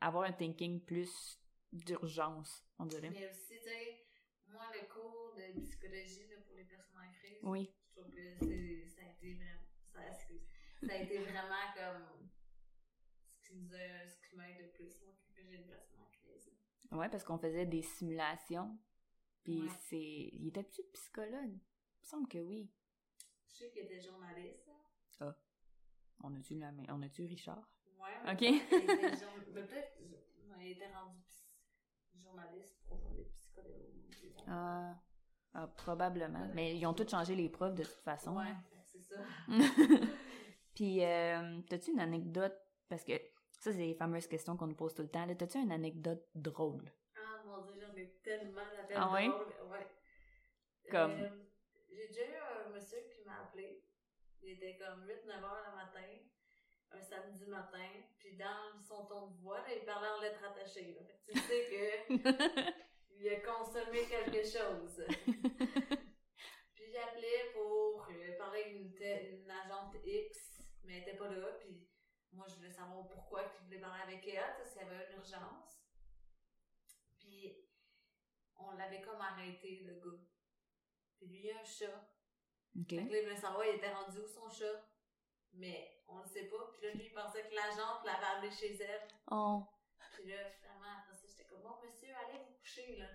avoir 0.00 0.24
un 0.24 0.32
thinking 0.32 0.80
plus 0.84 1.38
d'urgence, 1.72 2.64
on 2.78 2.86
dirait. 2.86 3.10
Mais 3.10 3.28
aussi, 3.30 3.54
tu 3.58 3.62
sais, 3.64 4.06
moi, 4.48 4.62
le 4.74 4.88
cours 4.92 5.34
de 5.36 5.60
psychologie 5.60 6.26
là, 6.28 6.36
pour 6.44 6.56
les 6.56 6.64
personnes 6.64 6.96
en 6.98 7.12
crise, 7.12 7.38
Oui. 7.42 7.70
je 7.86 8.00
trouve 8.00 8.10
que 8.10 8.34
c'est, 8.40 8.86
ça 8.88 9.02
a 9.06 9.10
été 9.12 9.34
vraiment, 9.34 9.60
ça, 9.92 10.08
excuse, 10.08 10.42
ça 10.82 10.92
a 10.92 10.96
été 10.96 11.18
vraiment 11.18 11.66
comme 11.76 12.28
ce 13.36 13.46
qui 13.48 13.54
nous 13.56 13.72
a, 13.74 14.06
ce 14.08 14.28
qui 14.28 14.36
m'aide 14.36 14.58
le 14.60 14.70
plus, 14.72 15.00
moi, 15.02 15.12
quand 15.36 15.42
j'ai 15.48 15.56
une 15.58 15.66
personne 15.68 16.00
en 16.00 16.10
crise. 16.10 16.50
Ouais, 16.92 17.08
parce 17.08 17.24
qu'on 17.24 17.38
faisait 17.38 17.66
des 17.66 17.82
simulations. 17.82 18.76
Puis 19.44 19.62
Ouais. 19.62 19.68
c'est. 19.88 20.30
Il 20.32 20.48
était-tu 20.48 20.82
psychologue? 20.92 21.50
Il 21.52 22.00
me 22.00 22.04
semble 22.04 22.28
que 22.28 22.38
oui. 22.38 22.70
Je 23.48 23.52
sais 23.54 23.70
qu'il 23.70 23.82
était 23.82 24.00
journaliste, 24.00 24.66
là. 25.18 25.34
On 26.22 26.34
a-tu 26.36 26.54
la 26.58 26.70
main- 26.72 26.84
On 26.90 27.00
a-tu 27.02 27.24
Richard? 27.24 27.66
Ouais. 27.98 28.32
Ok. 28.32 28.38
peut-être 29.54 29.96
il 30.60 30.68
était 30.72 30.92
rendu 30.92 31.16
journaliste 32.14 32.76
pour 32.86 32.98
des 33.16 33.24
psychologues. 33.24 34.44
Ah, 34.46 34.94
ah, 35.54 35.66
probablement. 35.68 36.50
Mais 36.54 36.76
ils 36.76 36.84
ont 36.86 36.92
tous 36.92 37.08
changé 37.08 37.34
les 37.34 37.48
profs 37.48 37.74
de 37.74 37.82
toute 37.84 38.02
façon. 38.02 38.36
Ouais, 38.36 38.44
hein. 38.48 38.62
c'est 38.84 39.02
ça. 39.02 39.16
Puis, 40.74 41.02
euh, 41.04 41.60
t'as-tu 41.68 41.92
une 41.92 42.00
anecdote? 42.00 42.54
Parce 42.88 43.04
que 43.04 43.12
ça, 43.60 43.72
c'est 43.72 43.78
les 43.78 43.94
fameuses 43.94 44.26
questions 44.26 44.56
qu'on 44.56 44.66
nous 44.66 44.74
pose 44.74 44.94
tout 44.94 45.02
le 45.02 45.08
temps. 45.08 45.26
là. 45.26 45.34
T'as-tu 45.34 45.58
une 45.58 45.70
anecdote 45.72 46.26
drôle? 46.34 46.90
Ah 47.16 47.42
mon 47.44 47.60
dieu, 47.62 47.74
j'en 47.80 47.94
ai 47.96 48.08
tellement 48.22 48.62
d'appels 48.76 48.96
Ah 48.98 49.12
ouais? 49.12 49.28
drôles. 49.28 49.54
Ouais. 49.70 49.86
Comme? 50.90 51.10
Euh, 51.12 51.28
j'ai 51.90 52.08
déjà 52.08 52.24
eu 52.26 52.34
un 52.66 52.70
monsieur 52.70 52.98
qui 53.14 53.22
m'a 53.24 53.42
appelé. 53.42 53.84
Il 54.42 54.52
était 54.52 54.78
comme 54.78 55.04
8-9 55.06 55.44
heures 55.44 55.66
le 55.70 55.76
matin, 55.76 56.08
un 56.92 57.02
samedi 57.02 57.44
matin, 57.46 57.86
puis 58.18 58.36
dans 58.38 58.80
son 58.80 59.04
ton 59.04 59.26
de 59.28 59.36
voix, 59.42 59.58
là, 59.58 59.74
il 59.74 59.84
parlait 59.84 60.08
en 60.08 60.20
lettres 60.22 60.42
attachées. 60.42 60.94
Là. 60.98 61.06
Tu 61.26 61.38
sais 61.38 61.66
que 61.68 62.14
il 63.18 63.28
a 63.28 63.40
consommé 63.40 64.06
quelque 64.08 64.42
chose. 64.42 65.04
puis 66.74 66.84
j'appelais 66.90 67.50
pour 67.52 68.08
euh, 68.10 68.38
parler 68.38 68.62
avec 68.62 68.72
une, 68.76 69.42
une 69.42 69.50
agente 69.50 69.94
X, 70.02 70.62
mais 70.84 70.96
elle 70.96 71.02
était 71.02 71.16
pas 71.18 71.28
là, 71.28 71.46
puis 71.60 71.86
moi 72.32 72.46
je 72.48 72.54
voulais 72.56 72.70
savoir 72.70 73.06
pourquoi 73.08 73.42
il 73.42 73.64
voulait 73.64 73.80
parler 73.80 74.02
avec 74.02 74.26
elle, 74.26 74.54
tu 74.56 74.62
sais, 74.62 74.68
s'il 74.68 74.82
y 74.82 74.84
avait 74.84 75.10
une 75.10 75.18
urgence. 75.18 75.82
Puis 77.18 77.66
on 78.56 78.72
l'avait 78.72 79.02
comme 79.02 79.20
arrêté, 79.20 79.82
le 79.84 79.94
gars. 79.94 80.18
Puis 81.16 81.26
lui, 81.26 81.40
il 81.44 81.50
a 81.50 81.60
un 81.60 81.64
chat. 81.64 82.10
OK. 82.78 82.88
Fait 82.88 83.06
que 83.06 83.12
là, 83.12 83.18
il 83.18 83.24
voulait 83.24 83.36
savoir, 83.36 83.66
il 83.66 83.76
était 83.76 83.92
rendu 83.92 84.20
où 84.20 84.26
son 84.26 84.48
chat? 84.48 84.86
Mais 85.52 86.02
on 86.08 86.18
le 86.18 86.26
sait 86.26 86.44
pas. 86.44 86.70
Puis 86.72 86.86
là, 86.86 86.94
lui, 86.94 87.06
il 87.06 87.12
pensait 87.12 87.42
que 87.42 87.54
l'agente 87.54 88.04
l'avait 88.04 88.36
amené 88.36 88.50
chez 88.50 88.76
elle. 88.80 89.08
Oh. 89.30 89.64
Puis 90.12 90.30
là, 90.30 90.44
finalement, 90.50 90.98
après 90.98 91.14
ça, 91.14 91.26
j'étais 91.26 91.44
comme, 91.44 91.62
bon, 91.62 91.76
monsieur, 91.84 92.08
allez 92.14 92.38
vous 92.38 92.54
coucher, 92.58 92.96
là. 92.96 93.06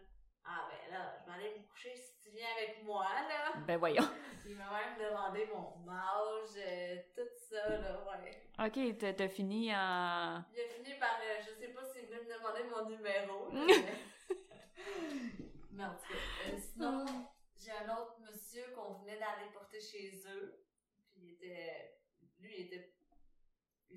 Ah, 0.44 0.70
ben 0.70 0.92
là, 0.92 1.18
je 1.18 1.26
vais 1.26 1.32
aller 1.32 1.58
me 1.58 1.68
coucher 1.68 1.96
si 1.96 2.20
tu 2.20 2.30
viens 2.30 2.48
avec 2.56 2.84
moi, 2.84 3.06
là. 3.06 3.54
Ben 3.66 3.78
voyons. 3.78 4.08
Il 4.46 4.56
m'a 4.56 4.70
même 4.70 5.00
demandé 5.00 5.48
mon 5.48 5.90
âge, 5.90 6.50
euh, 6.58 6.98
tout 7.16 7.35
ça, 7.56 7.70
là, 7.70 8.04
ouais. 8.06 8.68
OK, 8.68 8.98
t'as 8.98 9.14
t'as 9.14 9.30
fini 9.30 9.74
en... 9.74 10.44
Il 10.54 10.60
a 10.60 10.68
fini 10.68 11.00
par, 11.00 11.20
euh, 11.22 11.42
je 11.42 11.60
sais 11.60 11.70
pas 11.70 11.84
s'il 11.86 12.06
voulait 12.06 12.24
me 12.24 12.38
demander 12.38 12.64
mon 12.64 12.90
numéro, 12.90 13.50
là, 13.52 13.66
mais... 13.68 13.96
mais 15.72 15.86
en 15.86 15.96
tout 15.96 16.14
cas, 16.14 16.50
euh, 16.50 16.58
sinon, 16.58 17.06
j'ai 17.58 17.72
un 17.72 17.98
autre 17.98 18.20
monsieur 18.20 18.64
qu'on 18.76 18.94
venait 18.94 19.20
d'aller 19.20 19.52
porter 19.54 19.80
chez 19.80 20.12
eux, 20.28 20.66
puis 21.12 21.22
il 21.24 21.34
était, 21.34 21.98
lui, 22.40 22.54
il 22.58 22.66
était 22.66 22.92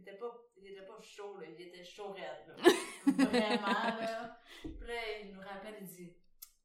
était 0.01 0.17
pas, 0.17 0.33
il 0.57 0.67
était 0.69 0.87
pas 0.87 1.01
chaud, 1.01 1.39
là. 1.39 1.47
Il 1.49 1.61
était 1.61 1.85
chaud 1.85 2.13
raide, 2.13 2.47
là. 2.47 2.55
Vraiment, 3.25 3.67
là. 3.67 4.41
Puis 4.63 4.87
là, 4.87 5.19
il 5.23 5.33
nous 5.33 5.41
rappelle, 5.41 5.75
il 5.81 5.87
dit, 5.87 6.17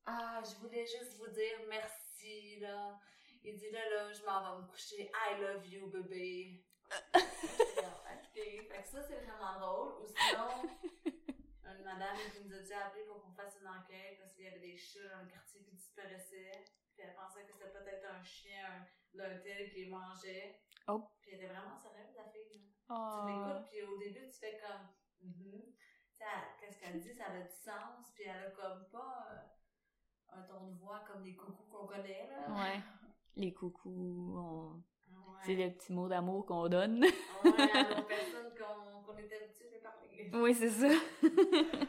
ah, 0.06 0.40
je 0.44 0.56
voulais 0.60 0.86
juste 0.86 1.18
vous 1.18 1.32
dire 1.32 1.58
merci, 1.68 2.60
là. 2.60 3.00
Il 3.44 3.56
dit, 3.56 3.72
là, 3.72 3.80
là, 3.90 4.12
je 4.12 4.24
m'en 4.24 4.58
vais 4.58 4.62
me 4.62 4.68
coucher. 4.68 5.10
I 5.14 5.42
love 5.42 5.66
you, 5.68 5.88
bébé. 5.88 6.64
Fait 8.34 8.82
que 8.82 8.88
ça, 8.88 9.02
c'est 9.04 9.22
vraiment 9.22 9.60
drôle. 9.60 9.94
Ou 10.04 10.08
sinon, 10.08 10.70
une 11.78 11.84
madame 11.84 12.18
qui 12.34 12.44
nous 12.44 12.54
a 12.56 12.60
dit 12.60 12.74
appelé 12.74 13.04
pour 13.06 13.22
qu'on 13.22 13.32
fasse 13.34 13.58
une 13.62 13.68
enquête 13.68 14.18
parce 14.20 14.34
qu'il 14.34 14.46
y 14.46 14.48
avait 14.48 14.60
des 14.60 14.78
chats 14.78 15.08
dans 15.16 15.24
le 15.24 15.30
quartier 15.30 15.62
qui 15.62 15.72
disparaissaient. 15.72 16.52
Puis 16.96 17.04
elle 17.06 17.14
pensait 17.16 17.44
que 17.46 17.52
c'était 17.54 17.72
peut-être 17.72 18.06
un 18.12 18.22
chien 18.24 18.86
d'un 19.14 19.38
tel 19.40 19.70
qui 19.70 19.86
les 19.86 19.90
mangeait. 19.90 20.62
Oh. 20.88 21.04
Puis 21.22 21.32
elle 21.32 21.40
était 21.44 21.48
vraiment 21.54 21.76
sérieuse, 21.78 22.16
la 22.16 22.26
fille. 22.26 22.62
Tu 22.62 22.70
Oh. 22.90 23.24
l'écoutes, 23.28 23.70
puis 23.70 23.82
au 23.84 23.98
début, 23.98 24.28
tu 24.30 24.40
fais 24.40 24.60
comme. 24.60 24.88
Mhm. 25.22 25.74
Elle- 26.20 26.28
qu'est-ce 26.60 26.80
qu'elle 26.80 27.00
dit, 27.02 27.14
ça 27.14 27.26
a 27.26 27.42
du 27.42 27.50
sens, 27.50 28.12
puis 28.16 28.24
elle 28.24 28.46
a 28.46 28.52
comme 28.52 28.88
pas 28.90 29.28
euh, 29.32 30.38
un 30.38 30.42
ton 30.44 30.68
de 30.68 30.74
voix 30.80 31.04
comme 31.06 31.24
les 31.26 31.36
coucous 31.36 31.66
qu'on 31.70 31.86
connaît, 31.86 32.30
là. 32.30 32.50
Ouais. 32.50 32.80
Les 33.36 33.54
coucous, 33.54 34.34
on-. 34.38 34.82
C'est 35.46 35.56
les 35.56 35.72
petits 35.72 35.94
mots 35.94 36.08
d'amour 36.08 36.46
qu'on 36.46 36.68
donne. 36.70 37.04
Ouais, 37.04 37.10
à 37.74 37.96
nos 38.00 38.04
personnes 38.06 38.54
qu'on 38.58 39.04
qu'on 39.04 39.18
est 39.18 39.34
habitué 39.34 39.70
de 39.74 39.80
parler. 39.82 40.30
oui, 40.34 40.54
c'est 40.54 40.70
ça. 40.70 40.88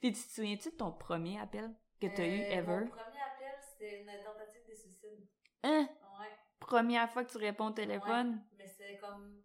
Puis 0.00 0.12
tu 0.12 0.22
te 0.22 0.28
souviens-tu 0.32 0.70
de 0.70 0.76
ton 0.76 0.92
premier 0.92 1.38
appel 1.40 1.70
que 2.00 2.06
t'as 2.06 2.26
eu 2.26 2.40
Euh, 2.40 2.50
ever? 2.58 2.80
Mon 2.80 2.86
premier 2.88 3.20
appel, 3.20 3.54
c'était 3.60 4.00
une 4.00 4.06
tentative 4.24 4.66
de 4.68 4.74
suicide. 4.74 5.26
Hein? 5.62 5.88
Ouais. 6.18 6.28
Première 6.58 7.10
fois 7.10 7.24
que 7.24 7.30
tu 7.30 7.38
réponds 7.38 7.66
au 7.68 7.72
téléphone? 7.72 8.30
Ouais, 8.30 8.56
mais 8.58 8.66
c'est 8.66 8.98
comme 8.98 9.42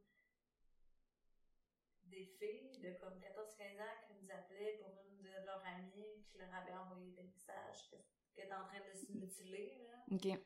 des 2.05 2.25
filles 2.39 2.79
de 2.81 2.93
comme 2.99 3.19
14-15 3.19 3.81
ans 3.81 3.95
qui 4.07 4.13
nous 4.21 4.31
appelaient 4.31 4.79
pour 4.81 4.93
une 5.09 5.21
de 5.23 5.45
leurs 5.45 5.63
amies 5.65 6.23
qui 6.31 6.37
leur 6.37 6.53
avait 6.53 6.73
envoyé 6.73 7.11
des 7.11 7.23
messages 7.23 7.89
que- 7.91 7.97
qu'elle 8.33 8.45
était 8.45 8.53
en 8.55 8.65
train 8.65 8.79
de 8.79 8.93
se 8.97 9.11
mutiler. 9.11 9.77
Là. 9.89 9.97
Ok. 10.15 10.39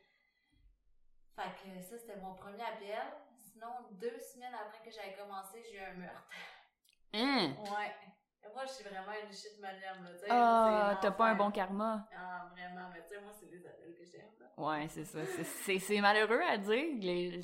Fait 1.40 1.70
que 1.70 1.82
ça, 1.82 1.98
c'était 1.98 2.18
mon 2.20 2.34
premier 2.36 2.62
appel. 2.64 3.00
Sinon, 3.42 3.68
deux 3.92 4.20
semaines 4.20 4.54
après 4.54 4.84
que 4.84 4.92
j'avais 4.92 5.16
commencé, 5.16 5.64
j'ai 5.64 5.78
eu 5.78 5.80
un 5.80 5.94
meurtre. 5.94 6.28
Hein? 7.14 7.54
Ouais. 7.64 7.92
Et 8.44 8.54
moi, 8.54 8.64
je 8.66 8.72
suis 8.74 8.84
vraiment 8.84 9.12
une 9.24 9.32
shit 9.34 9.60
manium, 9.60 10.04
là. 10.04 10.12
tu 10.14 10.20
sais, 10.20 10.26
Ah, 10.30 10.92
c'est 10.96 11.02
t'as 11.02 11.12
pas 11.12 11.30
un 11.30 11.36
bon 11.36 11.52
karma. 11.52 12.08
Ah, 12.14 12.50
vraiment, 12.52 12.90
mais 12.94 13.02
tu 13.04 13.16
sais, 13.16 13.22
moi, 13.22 13.32
c'est 13.38 13.48
les 13.50 13.66
appels 13.66 13.96
que 13.96 14.06
j'aime, 14.06 14.32
là. 14.40 14.48
Ouais, 14.58 14.88
c'est 14.90 15.06
ça. 15.06 15.20
C'est- 15.44 16.02
malheureux 16.02 16.42
à 16.42 16.58
dire. 16.58 16.86
les- 17.00 17.42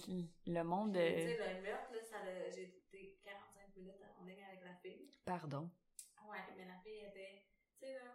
le 0.48 0.64
monde. 0.64 0.94
Tu 0.94 1.00
sais, 1.00 1.38
le 1.56 1.62
meurtre, 1.62 1.92
là, 1.94 2.02
ça 2.02 2.18
j'ai 2.54 2.64
été 2.64 3.20
45 3.24 3.76
minutes 3.76 4.04
en 4.20 4.26
ligne 4.26 4.44
avec 4.44 4.64
la 4.64 4.76
fille. 4.76 5.10
Pardon. 5.26 5.70
Ouais, 6.30 6.38
mais 6.58 6.66
la 6.66 6.78
fille 6.84 7.06
était, 7.08 7.44
tu 7.80 7.86
sais, 7.88 7.94
là, 7.94 8.12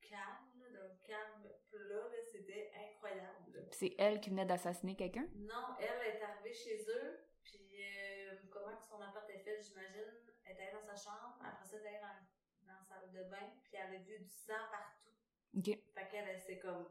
calme, 0.00 0.62
là, 0.62 0.80
d'un 0.80 0.94
calme 1.06 1.42
plat, 1.70 2.08
là, 2.10 2.18
c'était 2.32 2.70
incroyable, 2.74 3.52
là. 3.54 3.60
Puis 3.62 3.65
c'est 3.76 3.94
elle 3.98 4.20
qui 4.20 4.30
venait 4.30 4.46
d'assassiner 4.46 4.96
quelqu'un? 4.96 5.26
Non, 5.34 5.76
elle 5.78 6.14
est 6.14 6.22
arrivée 6.22 6.54
chez 6.54 6.78
eux, 6.88 7.26
puis 7.42 7.82
euh, 7.82 8.36
comment 8.50 8.74
son 8.88 9.00
appart 9.00 9.28
est 9.28 9.38
fait, 9.40 9.60
j'imagine, 9.60 10.12
elle 10.44 10.52
était 10.52 10.62
allée 10.62 10.72
dans 10.72 10.86
sa 10.86 10.96
chambre, 10.96 11.38
après 11.44 11.64
ça, 11.64 11.76
elle 11.76 11.84
est 11.84 11.88
allée 11.88 11.98
dans, 11.98 12.72
dans 12.72 12.78
la 12.78 12.84
salle 12.84 13.12
de 13.12 13.22
bain, 13.24 13.52
puis 13.62 13.76
elle 13.76 13.94
a 13.94 13.98
vu 13.98 14.18
du 14.18 14.28
sang 14.28 14.64
partout. 14.70 15.12
Ok. 15.56 15.64
Fait 15.94 16.08
qu'elle, 16.10 16.28
elle, 16.28 16.40
c'est 16.40 16.58
comme, 16.58 16.88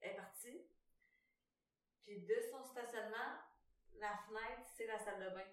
elle 0.00 0.12
est 0.12 0.16
partie. 0.16 0.66
Puis 2.04 2.20
de 2.20 2.34
son 2.50 2.62
stationnement, 2.64 3.40
la 3.94 4.16
fenêtre, 4.26 4.64
c'est 4.74 4.86
la 4.86 4.98
salle 4.98 5.20
de 5.20 5.34
bain. 5.34 5.50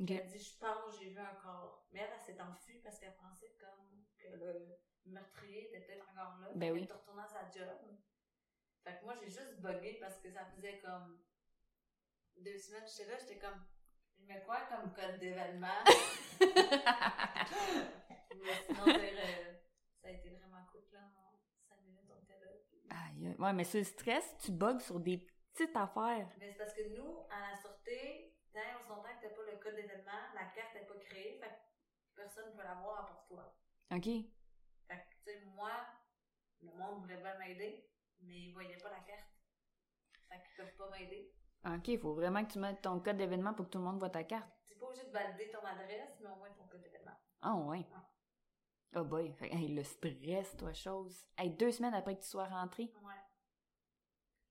Ok. 0.00 0.10
Elle 0.10 0.26
dit, 0.26 0.38
je 0.38 0.58
pense, 0.58 0.98
j'ai 0.98 1.10
vu 1.10 1.18
un 1.18 1.34
corps. 1.34 1.86
Mais 1.92 2.00
elle, 2.00 2.10
elle 2.14 2.20
s'est 2.20 2.40
enfuie 2.40 2.80
parce 2.80 2.98
qu'elle 2.98 3.16
pensait 3.16 3.54
comme 3.58 4.04
que 4.18 4.28
le 4.36 4.78
meurtrier 5.06 5.68
était 5.68 5.80
peut-être 5.80 6.08
encore 6.10 6.38
là. 6.40 6.48
Ben 6.54 6.72
oui. 6.72 6.80
qu'elle 6.80 6.90
est 6.90 7.00
retournée 7.00 7.22
à 7.22 7.26
sa 7.26 7.50
job. 7.50 7.68
Fait 8.84 8.98
que 8.98 9.04
moi, 9.04 9.14
j'ai 9.20 9.26
juste 9.30 9.60
bugué 9.60 9.98
parce 10.00 10.18
que 10.18 10.30
ça 10.30 10.44
faisait 10.46 10.80
comme 10.80 11.20
deux 12.38 12.58
semaines, 12.58 12.84
j'étais 12.86 13.10
là, 13.10 13.16
j'étais 13.18 13.38
comme, 13.38 13.64
je 14.18 14.24
mets 14.26 14.42
quoi 14.44 14.62
comme 14.68 14.92
code 14.92 15.18
d'événement? 15.18 15.84
Mais 18.42 18.54
sinon, 18.66 18.84
euh, 18.88 19.52
ça 20.00 20.08
a 20.08 20.10
été 20.10 20.30
vraiment 20.30 20.64
cool, 20.72 20.82
là. 20.92 21.00
En 21.16 21.38
cinq 21.68 21.80
minutes, 21.84 22.10
on 22.10 22.22
était 22.22 22.40
là. 22.40 22.50
puis- 22.68 22.82
Aïe. 22.90 23.36
Ouais, 23.38 23.52
mais 23.52 23.64
c'est 23.64 23.78
le 23.78 23.84
stress, 23.84 24.36
tu 24.38 24.50
bugs 24.52 24.80
sur 24.80 24.98
des 24.98 25.18
petites 25.18 25.76
affaires. 25.76 26.28
Mais 26.38 26.50
c'est 26.52 26.58
parce 26.58 26.74
que 26.74 26.88
nous, 26.96 27.20
à 27.30 27.50
la 27.52 27.56
sûreté, 27.60 28.34
tant 28.52 28.60
on 28.80 28.86
s'entend 28.88 29.08
que 29.20 29.22
t'as 29.28 29.34
pas 29.34 29.50
le 29.50 29.58
code 29.58 29.76
d'événement, 29.76 30.22
la 30.34 30.46
carte 30.46 30.74
n'est 30.74 30.86
pas 30.86 30.98
créée, 30.98 31.38
fait 31.40 31.48
que 31.48 32.16
personne 32.16 32.50
ne 32.50 32.56
peut 32.56 32.64
l'avoir 32.64 33.00
à 33.00 33.06
part 33.06 33.24
toi. 33.28 33.56
Ok. 33.92 34.04
Fait 34.04 34.96
que, 34.98 35.14
tu 35.14 35.22
sais, 35.24 35.40
moi, 35.54 35.70
le 36.62 36.72
monde 36.72 37.00
voulait 37.02 37.18
bien 37.18 37.38
m'aider, 37.38 37.88
mais 38.22 38.38
ils 38.38 38.52
voyaient 38.52 38.76
pas 38.78 38.90
la 38.90 39.00
carte. 39.00 39.28
Fait 40.28 40.42
qu'ils 40.42 40.56
peuvent 40.56 40.76
pas 40.76 40.90
m'aider. 40.90 41.32
Ok, 41.64 41.88
il 41.88 41.98
faut 41.98 42.14
vraiment 42.14 42.44
que 42.44 42.52
tu 42.52 42.58
mettes 42.58 42.82
ton 42.82 43.00
code 43.00 43.16
d'événement 43.16 43.54
pour 43.54 43.66
que 43.66 43.70
tout 43.70 43.78
le 43.78 43.84
monde 43.84 43.98
voit 43.98 44.10
ta 44.10 44.24
carte. 44.24 44.50
T'es 44.68 44.74
pas 44.74 44.86
obligé 44.86 45.04
de 45.04 45.10
valider 45.10 45.50
ton 45.50 45.64
adresse, 45.64 46.18
mais 46.20 46.28
au 46.28 46.36
moins 46.36 46.50
ton 46.50 46.66
code 46.66 46.82
d'événement. 46.82 47.16
Ah 47.40 47.54
ouais. 47.54 47.86
Oh 48.94 49.04
boy. 49.04 49.32
Fait, 49.34 49.52
hey, 49.54 49.68
le 49.68 49.82
stress, 49.84 50.56
toi, 50.56 50.72
chose. 50.72 51.26
Hey, 51.38 51.50
deux 51.50 51.72
semaines 51.72 51.94
après 51.94 52.16
que 52.16 52.22
tu 52.22 52.28
sois 52.28 52.46
rentré. 52.46 52.92
Ouais. 53.02 53.14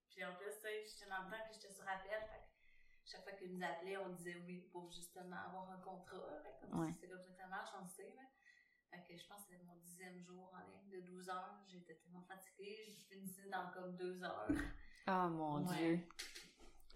Puis 0.10 0.24
en 0.26 0.34
plus, 0.36 0.52
tu 0.56 0.62
sais, 0.62 0.84
j'étais 0.86 1.10
dans 1.10 1.24
le 1.24 1.32
temps 1.32 1.44
que 1.48 1.54
j'étais 1.54 1.72
sur 1.72 1.88
appel, 1.88 2.12
fait 2.12 2.40
que 2.40 3.10
chaque 3.10 3.24
fois 3.24 3.34
qu'ils 3.34 3.56
nous 3.56 3.64
appelaient, 3.64 3.98
on 3.98 4.10
disait 4.10 4.42
oui 4.46 4.62
pour 4.72 4.90
justement 4.92 5.38
avoir 5.48 5.70
un 5.72 5.80
contrat. 5.80 6.42
Fait 6.44 6.56
comme 6.62 6.80
Ouais. 6.80 6.94
C'est 7.00 7.08
comme 7.08 7.20
ça 7.20 7.28
que 7.30 7.36
ça 7.36 7.48
marche, 7.48 7.70
on 7.78 7.84
le 7.84 7.88
sait. 7.88 8.14
Là. 8.16 8.24
Fait 8.92 9.02
que 9.08 9.18
je 9.18 9.26
pense 9.28 9.44
que 9.46 9.52
c'était 9.54 9.64
mon 9.64 9.76
dixième 9.78 10.20
jour 10.20 10.52
en 10.54 10.60
ligne 10.70 10.90
de 10.90 11.00
12 11.08 11.30
heures. 11.30 11.64
J'étais 11.68 11.96
tellement 11.96 12.22
fatiguée, 12.24 12.84
je 12.88 13.16
finissais 13.16 13.50
dans 13.50 13.72
comme 13.72 13.96
deux 13.96 14.22
heures. 14.24 14.48
Oh 15.08 15.30
mon 15.30 15.66
Ouais. 15.66 15.76
dieu. 15.78 16.00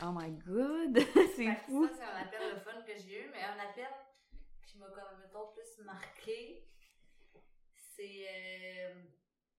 Oh 0.03 0.11
my 0.13 0.29
god. 0.31 0.97
c'est 1.35 1.55
fou. 1.65 1.87
Ça, 1.87 1.93
c'est 1.95 2.03
un 2.03 2.17
appel 2.17 2.53
le 2.53 2.59
fun 2.59 2.81
que 2.81 2.95
j'ai 2.97 3.25
eu, 3.25 3.29
mais 3.31 3.41
un 3.43 3.57
appel 3.59 3.87
qui 4.67 4.77
m'a 4.77 4.87
comme, 4.89 5.19
mettons, 5.19 5.47
plus 5.53 5.83
marqué, 5.85 6.67
c'est 7.75 8.27
euh, 8.27 9.03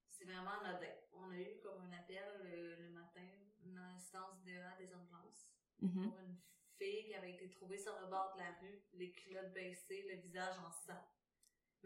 c'est 0.08 0.24
vraiment 0.26 0.50
anodin. 0.60 0.92
On 1.14 1.30
a 1.30 1.36
eu 1.38 1.58
comme 1.62 1.80
un 1.80 1.92
appel 1.96 2.22
le, 2.44 2.76
le 2.76 2.90
matin, 2.90 3.26
une 3.64 3.78
instance 3.78 4.42
DEA 4.44 4.76
des 4.78 4.94
ambulances, 4.94 5.48
Mhm. 5.80 6.08
pour 6.10 6.18
une 6.20 6.36
fille 6.78 7.06
qui 7.06 7.14
avait 7.14 7.32
été 7.32 7.48
trouvée 7.50 7.78
sur 7.78 7.98
le 8.00 8.06
bord 8.08 8.32
de 8.34 8.40
la 8.40 8.50
rue, 8.60 8.82
les 8.94 9.12
culottes 9.12 9.52
baissées, 9.52 10.06
le 10.10 10.20
visage 10.20 10.56
en 10.58 10.70
sang. 10.70 11.02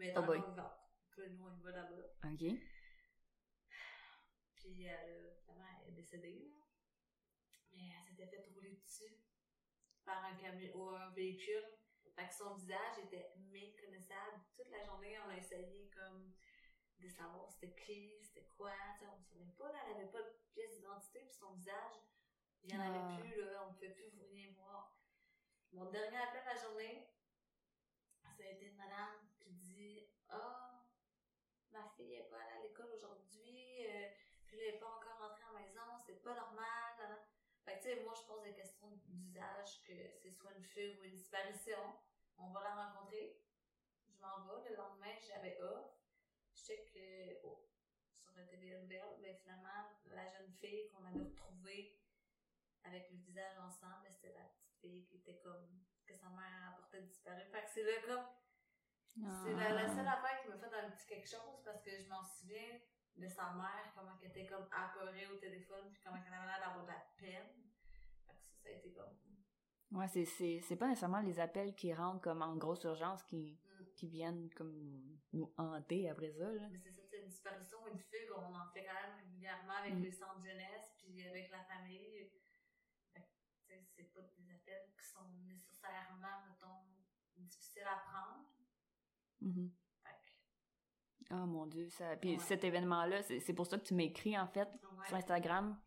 Mais 0.01 0.07
est 0.09 0.17
Oh 0.17 0.23
boy. 0.23 0.39
là, 0.55 0.81
nous, 1.29 1.45
on 1.45 1.53
y 1.55 1.61
va 1.61 1.71
là-bas. 1.71 2.07
Ok. 2.25 2.43
Puis 4.55 4.83
elle, 4.83 5.35
finalement, 5.43 5.67
elle 5.83 5.89
est 5.89 5.95
décédée, 5.95 6.49
là. 6.49 6.65
Mais 7.71 7.89
elle 7.95 8.03
s'était 8.03 8.25
fait 8.27 8.49
rouler 8.51 8.71
dessus 8.83 9.15
par 10.03 10.23
un 10.25 10.35
camion 10.35 10.75
ou 10.75 10.89
un 10.89 11.09
véhicule. 11.11 11.63
Fait 12.15 12.27
que 12.27 12.33
son 12.33 12.55
visage 12.55 12.97
était 13.03 13.31
méconnaissable. 13.37 14.41
Toute 14.55 14.69
la 14.71 14.83
journée, 14.83 15.17
on 15.19 15.29
a 15.29 15.37
essayé 15.37 15.89
comme 15.95 16.33
de 16.99 17.07
savoir 17.07 17.49
c'était 17.51 17.75
qui, 17.75 18.19
c'était 18.23 18.47
quoi. 18.57 18.73
on 19.03 19.19
ne 19.19 19.23
savait 19.23 19.51
pas, 19.57 19.71
là, 19.71 19.79
elle 19.87 19.97
avait 20.01 20.11
pas 20.11 20.21
de 20.23 20.33
pièce 20.51 20.75
d'identité, 20.77 21.19
puis 21.21 21.33
son 21.33 21.53
visage, 21.53 21.93
il 22.63 22.69
n'y 22.75 22.77
en 22.77 22.81
Ah. 22.81 23.15
avait 23.17 23.21
plus, 23.29 23.41
là, 23.45 23.65
on 23.65 23.69
ne 23.69 23.73
pouvait 23.75 23.93
plus 23.93 24.09
rien 24.31 24.51
voir. 24.55 24.99
Mon 25.71 25.89
dernier 25.91 26.17
appel 26.17 26.41
de 26.41 26.47
la 26.47 26.55
journée, 26.61 27.07
ça 28.35 28.43
a 28.43 28.49
été 28.51 28.65
une 28.65 28.75
madame 28.77 29.30
Ah, 30.31 30.83
ma 31.71 31.87
fille 31.95 32.09
n'est 32.17 32.23
pas 32.29 32.37
allée 32.41 32.59
à 32.59 32.61
l'école 32.63 32.91
aujourd'hui, 32.95 33.85
euh, 33.87 34.07
puis 34.45 34.59
elle 34.59 34.73
n'est 34.75 34.79
pas 34.79 34.87
encore 34.87 35.19
rentrée 35.19 35.43
à 35.49 35.53
la 35.53 35.59
maison, 35.59 35.81
c'est 36.05 36.21
pas 36.23 36.33
normal. 36.33 36.93
hein. 36.99 37.19
Fait 37.63 37.77
que, 37.77 37.83
tu 37.83 37.89
sais, 37.89 38.03
moi, 38.03 38.13
je 38.19 38.25
pose 38.27 38.41
des 38.43 38.53
questions 38.53 38.89
d'usage, 39.05 39.83
que 39.83 39.93
c'est 40.17 40.31
soit 40.31 40.51
une 40.57 40.63
fugue 40.63 40.99
ou 40.99 41.03
une 41.03 41.15
disparition. 41.15 41.77
On 42.37 42.49
va 42.49 42.63
la 42.63 42.73
rencontrer. 42.87 43.39
Je 44.07 44.19
m'en 44.19 44.39
vais. 44.45 44.69
Le 44.69 44.75
lendemain, 44.75 45.13
j'avais 45.21 45.59
off. 45.61 45.85
Je 46.53 46.59
sais 46.59 46.85
que 46.91 47.45
oh, 47.45 47.67
sur 48.13 48.31
la 48.35 48.43
télé 48.45 48.75
nouvelle, 48.79 49.17
mais 49.21 49.35
finalement, 49.35 49.85
la 50.05 50.27
jeune 50.27 50.51
fille 50.53 50.89
qu'on 50.89 51.05
avait 51.05 51.23
retrouvée 51.23 51.99
avec 52.83 53.09
le 53.11 53.17
visage 53.17 53.57
ensemble, 53.59 54.01
ben, 54.03 54.11
c'était 54.11 54.33
la 54.33 54.45
petite 54.45 54.73
fille 54.81 55.05
qui 55.05 55.17
était 55.17 55.37
comme 55.37 55.67
que 56.05 56.15
sa 56.15 56.29
mère 56.29 56.73
apportait 56.73 57.01
disparu. 57.01 57.43
Fait 57.51 57.63
que 57.63 57.69
c'est 57.69 57.83
là 57.83 58.01
comme 58.07 58.25
c'est 59.15 59.53
la, 59.53 59.69
la 59.73 59.87
seule 59.87 60.07
Ah. 60.07 60.13
affaire 60.17 60.41
qui 60.41 60.47
m'a 60.49 60.57
fait 60.57 60.73
un 60.73 60.89
petit 60.91 61.05
quelque 61.07 61.27
chose 61.29 61.61
parce 61.65 61.81
que 61.83 61.91
je 61.97 62.07
m'en 62.09 62.23
souviens 62.23 62.79
de 63.17 63.27
sa 63.27 63.51
mère, 63.53 63.91
comment 63.95 64.17
elle 64.21 64.29
était 64.29 64.45
comme 64.47 64.67
apeurée 64.71 65.27
au 65.27 65.37
téléphone, 65.37 65.91
puis 65.91 66.01
comment 66.03 66.17
elle 66.25 66.33
avait 66.33 66.45
l'air 66.47 66.59
d'avoir 66.59 66.85
de 66.85 66.91
la 66.91 67.03
peine. 67.17 67.49
Fait 68.25 68.33
que 68.33 68.41
ça, 68.41 68.53
ça 68.63 68.69
a 68.69 68.71
été 68.71 68.93
comme. 68.93 69.17
Ouais, 69.91 70.07
c'est, 70.07 70.23
c'est, 70.25 70.61
c'est 70.61 70.77
pas 70.77 70.87
nécessairement 70.87 71.19
les 71.19 71.39
appels 71.39 71.75
qui 71.75 71.93
rentrent 71.93 72.21
comme 72.21 72.41
en 72.41 72.55
grosse 72.55 72.83
urgence 72.85 73.23
qui, 73.23 73.59
Mm. 73.81 73.85
qui 73.95 74.07
viennent 74.07 74.49
comme 74.51 75.19
nous 75.33 75.53
hanter 75.57 76.09
après 76.09 76.31
ça, 76.31 76.49
là. 76.49 76.67
Mais 76.71 76.77
c'est 76.77 76.91
ça, 76.91 77.01
c'est 77.09 77.19
une 77.19 77.27
disparition, 77.27 77.85
une 77.87 77.99
fugue, 77.99 78.31
on 78.37 78.55
en 78.55 78.69
fait 78.73 78.85
quand 78.85 78.93
même 78.93 79.17
régulièrement 79.17 79.73
avec 79.73 79.95
Mm. 79.95 80.03
les 80.03 80.11
centres 80.11 80.39
de 80.39 80.45
jeunesse, 80.47 80.93
puis 80.97 81.27
avec 81.27 81.49
la 81.51 81.63
famille. 81.65 82.31
Fait 83.13 83.21
que, 83.21 83.85
c'est 83.95 84.13
pas 84.13 84.21
des 84.21 84.51
appels 84.51 84.87
qui 84.97 85.05
sont 85.05 85.27
nécessairement, 85.43 86.41
mettons, 86.47 86.85
difficile 87.37 87.83
à 87.83 87.97
prendre. 88.09 88.45
Que, 89.41 91.33
Oh 91.33 91.45
mon 91.45 91.65
Dieu, 91.65 91.87
ça. 91.89 92.15
Puis 92.17 92.33
Ouais. 92.33 92.39
cet 92.39 92.63
événement-là, 92.63 93.21
c'est 93.23 93.39
c'est 93.39 93.53
pour 93.53 93.65
ça 93.65 93.77
que 93.77 93.83
tu 93.85 93.93
m'écris 93.93 94.37
en 94.37 94.47
fait 94.47 94.67
ouais. 94.67 95.07
sur 95.07 95.15
Instagram. 95.15 95.79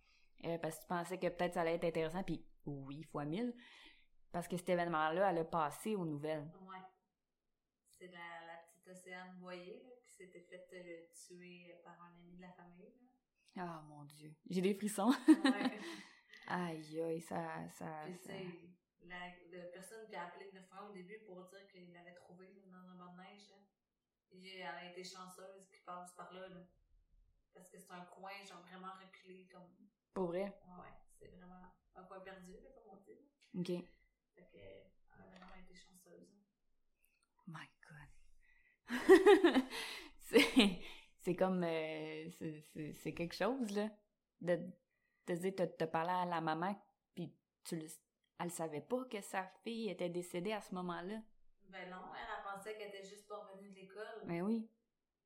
euh, 0.45 0.59
parce 0.59 0.77
que 0.77 0.83
tu 0.83 0.87
pensais 0.89 1.19
que 1.19 1.29
peut-être 1.29 1.55
ça 1.55 1.61
allait 1.63 1.75
être 1.75 1.85
intéressant. 1.85 2.23
Puis 2.23 2.45
oui, 2.67 3.03
fois 3.05 3.25
mille. 3.25 3.55
Parce 4.33 4.49
que 4.49 4.57
cet 4.57 4.69
événement-là, 4.69 5.31
elle 5.31 5.39
a 5.39 5.45
passé 5.45 5.95
aux 5.97 6.05
nouvelles. 6.07 6.51
Ouais. 6.63 6.79
C'est 7.91 8.09
la, 8.09 8.47
la 8.47 8.57
petite 8.67 8.89
Océane 8.89 9.39
Boyer 9.39 9.83
là, 9.85 9.91
qui 10.05 10.13
s'était 10.13 10.41
faite 10.41 10.69
euh, 10.73 11.07
tuer 11.27 11.75
par 11.85 12.01
un 12.03 12.15
ami 12.19 12.37
de 12.37 12.41
la 12.43 12.53
famille. 12.53 12.93
Ah 13.57 13.83
mon 13.89 14.05
Dieu. 14.05 14.35
J'ai 14.51 14.61
des 14.61 14.75
frissons. 14.75 15.13
Ouais. 15.29 15.79
Aïe, 16.47 17.01
aïe, 17.01 17.21
ça. 17.23 17.63
La, 19.09 19.29
la 19.51 19.65
personne 19.67 20.07
qui 20.07 20.15
a 20.17 20.27
appelé 20.27 20.47
le 20.47 20.61
911 20.61 20.91
au 20.91 20.93
début 20.93 21.19
pour 21.27 21.45
dire 21.45 21.67
qu'il 21.69 21.93
l'avait 21.93 22.15
trouvé 22.15 22.47
là, 22.49 22.61
dans 22.67 22.89
un 22.91 22.95
banc 22.95 23.13
de 23.13 23.19
neige, 23.21 23.49
là. 23.51 23.57
Et 24.33 24.59
elle 24.59 24.67
a 24.67 24.91
été 24.91 25.05
chanceuse 25.05 25.67
qu'il 25.69 25.83
passe 25.85 26.13
par 26.15 26.33
là, 26.33 26.49
là. 26.49 26.67
Parce 27.53 27.69
que 27.69 27.79
c'est 27.79 27.93
un 27.93 28.05
coin, 28.07 28.33
genre, 28.45 28.63
vraiment 28.63 28.93
reculé, 29.01 29.47
comme. 29.53 29.69
Pour 30.13 30.27
vrai? 30.27 30.59
Ouais, 30.67 30.93
c'est 31.19 31.29
vraiment 31.29 31.73
un 31.95 32.03
coin 32.05 32.21
perdu, 32.21 32.53
là, 32.53 32.71
comme 32.75 32.93
on 32.93 32.97
dit. 32.97 33.19
Ok. 33.55 33.85
Fait 34.35 34.45
que, 34.53 34.59
elle 34.59 35.21
a 35.21 35.27
vraiment 35.27 35.55
été 35.55 35.75
chanceuse. 35.75 36.35
My 37.47 37.69
God. 37.87 38.09
c'est, 40.21 40.81
c'est 41.21 41.37
comme. 41.37 41.63
euh, 41.63 42.29
c'est, 42.31 42.61
c'est, 42.61 42.93
c'est 42.93 43.15
quelque 43.15 43.35
chose, 43.35 43.71
là. 43.71 43.89
De, 44.41 44.57
de 45.27 45.35
dire, 45.37 45.55
te, 45.55 45.63
te 45.63 45.85
parler 45.85 46.13
à 46.13 46.27
la 46.27 46.41
maman, 46.41 46.75
puis 47.15 47.33
tu 47.63 47.77
le, 47.77 47.87
elle 48.41 48.51
savait 48.51 48.81
pas 48.81 49.05
que 49.05 49.21
sa 49.21 49.45
fille 49.63 49.89
était 49.91 50.09
décédée 50.09 50.53
à 50.53 50.61
ce 50.61 50.75
moment-là. 50.75 51.21
Ben 51.69 51.91
non, 51.91 52.13
elle, 52.15 52.29
elle 52.37 52.45
pensait 52.45 52.77
qu'elle 52.77 52.89
était 52.89 53.05
juste 53.05 53.27
pas 53.27 53.39
revenue 53.39 53.71
de 53.71 53.75
l'école. 53.77 54.23
Ben 54.27 54.43
oui. 54.43 54.69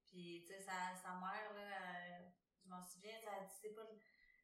Puis, 0.06 0.42
tu 0.46 0.52
sais, 0.52 0.60
sa, 0.60 0.94
sa 0.94 1.14
mère, 1.14 1.52
là, 1.54 1.68
elle- 2.06 2.32
je 2.64 2.68
m'en 2.68 2.82
souviens, 2.82 3.18
ça 3.22 3.30
a 3.40 3.44
dit, 3.44 3.52
c'est 3.60 3.74
pas, 3.74 3.86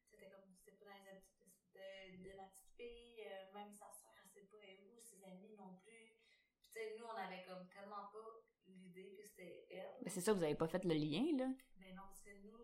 c'était 0.09 0.29
comme, 0.29 0.51
c'était 0.55 0.77
pas 0.77 0.85
dans 0.85 0.93
les 1.03 1.09
habitudes 1.09 1.53
de, 1.73 2.29
de 2.29 2.35
ma 2.37 2.43
petite 2.45 2.69
fille, 2.77 3.21
euh, 3.25 3.53
même 3.53 3.71
sa 3.71 3.89
soeur, 3.91 4.11
elle 4.23 4.29
sait 4.29 4.45
pas, 4.45 4.57
elle 4.63 4.79
où, 4.85 5.01
ses 5.01 5.23
amis 5.23 5.55
non 5.57 5.75
plus. 5.83 6.17
Puis, 6.59 6.67
tu 6.67 6.71
sais, 6.71 6.95
nous, 6.99 7.05
on 7.05 7.15
avait 7.17 7.43
comme 7.43 7.67
tellement 7.69 8.07
pas 8.11 8.43
l'idée 8.67 9.15
que 9.15 9.23
c'était 9.23 9.65
elle. 9.71 9.97
Ben 10.03 10.09
c'est 10.09 10.21
ça, 10.21 10.33
vous 10.33 10.43
avez 10.43 10.55
pas 10.55 10.67
fait 10.67 10.83
le 10.83 10.93
lien, 10.93 11.25
là. 11.37 11.49
Mais 11.77 11.93
non, 11.93 12.03
parce 12.07 12.21
que 12.21 12.31
nous, 12.43 12.57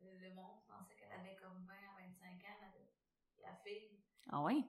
le 0.00 0.34
monde 0.34 0.62
pensait 0.66 0.96
qu'elle 0.96 1.12
avait 1.12 1.36
comme 1.36 1.64
20 1.64 1.72
à 1.74 2.00
25 2.00 2.44
ans, 2.44 2.58
la, 3.40 3.48
la 3.50 3.56
fille. 3.56 4.00
Ah 4.30 4.42
ouais? 4.42 4.62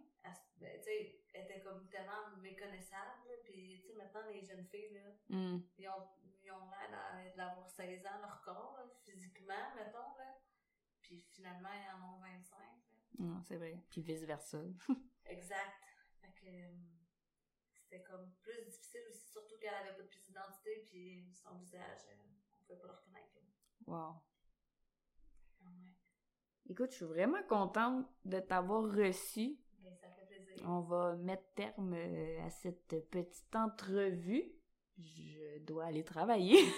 Ben, 0.63 0.77
tu 0.79 0.83
sais, 0.85 1.19
était 1.33 1.61
comme 1.61 1.87
tellement 1.89 2.29
méconnaissable, 2.41 3.27
là. 3.27 3.35
Puis, 3.43 3.81
tu 3.81 3.87
sais, 3.87 3.93
maintenant, 3.95 4.21
les 4.31 4.41
jeunes 4.43 4.65
filles, 4.65 4.93
là, 4.93 5.09
Hmm. 5.29 5.59
ils 5.77 5.87
ont, 5.89 6.07
ils 6.41 6.51
ont 6.51 6.69
l'air 6.69 6.89
d'a- 6.89 7.35
d'avoir 7.35 7.67
16 7.69 8.05
ans 8.05 8.19
leur 8.21 8.41
corps, 8.41 8.75
là, 8.77 8.85
physiquement, 9.03 9.75
mettons, 9.75 10.15
là. 10.17 10.39
Puis 11.01 11.21
finalement, 11.21 11.69
ils 11.73 12.01
en 12.01 12.13
ont 12.15 12.19
25. 12.19 12.57
là. 12.59 12.75
Non, 13.19 13.41
c'est 13.43 13.57
vrai. 13.57 13.77
Puis 13.89 14.01
vice-versa. 14.01 14.61
Exact. 15.25 15.83
Fait 16.21 16.31
que 16.33 16.47
euh, 16.47 16.71
c'était 17.75 18.03
comme 18.03 18.31
plus 18.41 18.63
difficile 18.65 19.01
aussi, 19.09 19.27
surtout 19.31 19.57
qu'elle 19.59 19.73
avait 19.73 19.95
pas 19.95 20.01
de 20.03 20.07
pièce 20.07 20.25
d'identité, 20.27 20.83
puis 20.85 21.29
son 21.33 21.55
visage, 21.55 21.99
euh, 22.09 22.15
on 22.53 22.63
pouvait 22.63 22.79
pas 22.79 22.87
le 22.87 22.93
reconnaître. 22.93 23.35
là. 23.35 23.41
Wow. 23.85 24.21
Ah 25.61 25.65
ouais. 25.65 25.91
Écoute, 26.69 26.91
je 26.91 26.95
suis 26.97 27.05
vraiment 27.05 27.43
contente 27.43 28.07
de 28.25 28.39
t'avoir 28.39 28.83
reçu. 28.83 29.57
Ben, 29.79 29.93
ça 29.97 30.09
fait 30.11 30.25
plaisir. 30.25 30.52
On 30.63 30.81
va 30.81 31.15
mettre 31.15 31.43
terme 31.55 31.93
euh, 31.93 32.45
à 32.45 32.49
cette 32.49 33.09
petite 33.09 33.55
entrevue. 33.55 34.43
Je 34.97 35.59
dois 35.59 35.85
aller 35.85 36.03
travailler. 36.03 36.57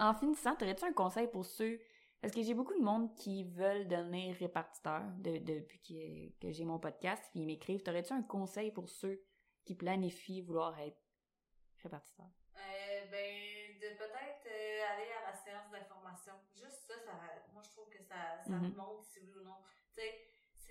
En 0.00 0.12
finissant, 0.12 0.54
aurais-tu 0.60 0.84
un 0.84 0.92
conseil 0.92 1.28
pour 1.28 1.46
ceux... 1.46 1.80
Parce 2.20 2.34
que 2.34 2.42
j'ai 2.42 2.52
beaucoup 2.54 2.74
de 2.78 2.84
monde 2.84 3.14
qui 3.16 3.42
veulent 3.44 3.88
devenir 3.88 4.36
répartiteur 4.36 5.02
de- 5.18 5.38
depuis 5.38 5.80
que, 5.80 6.46
que 6.46 6.52
j'ai 6.52 6.64
mon 6.64 6.78
podcast, 6.78 7.20
puis 7.30 7.40
ils 7.40 7.46
m'écrivent. 7.46 7.82
T'aurais-tu 7.82 8.12
un 8.12 8.22
conseil 8.22 8.70
pour 8.70 8.88
ceux 8.90 9.24
qui 9.64 9.74
planifient 9.74 10.42
vouloir 10.42 10.78
être 10.78 11.00
répartiteur? 11.82 12.26
Euh, 12.54 13.06
ben, 13.10 13.34
de 13.80 13.96
peut-être 13.96 14.46
euh, 14.46 14.92
aller 14.92 15.10
à 15.24 15.30
la 15.32 15.34
séance 15.34 15.68
d'information. 15.72 16.34
Juste 16.54 16.84
ça, 16.86 16.94
ça, 17.04 17.12
moi 17.52 17.62
je 17.64 17.70
trouve 17.70 17.88
que 17.88 18.02
ça, 18.02 18.40
ça 18.46 18.52
Mhm. 18.52 18.74
montre 18.76 19.02
si 19.04 19.18
oui 19.20 19.32
ou 19.40 19.44
non. 19.44 19.56
Tu 19.94 20.02
sais, 20.02 20.20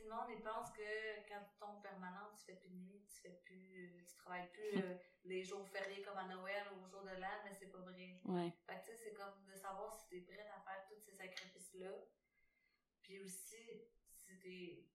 si 0.01 0.07
le 0.07 0.15
monde 0.15 0.29
il 0.29 0.41
pense 0.41 0.71
que 0.71 1.27
quand 1.27 1.43
tu 1.43 1.55
tombes 1.59 1.81
permanent, 1.81 2.33
tu 2.35 2.45
fais 2.45 2.55
plus 2.55 2.69
de 2.69 2.75
nuit, 2.75 3.05
tu 3.07 3.21
fais 3.21 3.41
plus, 3.45 3.85
euh, 3.85 4.03
tu 4.03 4.15
travailles 4.15 4.49
plus 4.51 4.73
euh, 4.83 4.97
les 5.25 5.43
jours 5.43 5.67
fériés 5.69 6.01
comme 6.01 6.17
à 6.17 6.25
Noël 6.25 6.65
ou 6.73 6.83
au 6.83 6.87
jour 6.87 7.03
de 7.03 7.15
l'an, 7.19 7.41
mais 7.43 7.53
c'est 7.53 7.67
pas 7.71 7.79
vrai. 7.79 8.19
Ouais. 8.25 8.51
Fait 8.65 8.79
que 8.79 8.85
tu 8.85 8.91
sais, 8.91 9.03
c'est 9.03 9.13
comme 9.13 9.45
de 9.45 9.55
savoir 9.55 9.93
si 9.93 10.07
t'es 10.07 10.21
prête 10.21 10.47
à 10.55 10.61
faire 10.61 10.85
tous 10.87 10.99
ces 10.99 11.13
sacrifices-là. 11.13 11.91
Puis 13.01 13.19
aussi, 13.19 13.89
si 14.09 14.39
t'es 14.39 14.87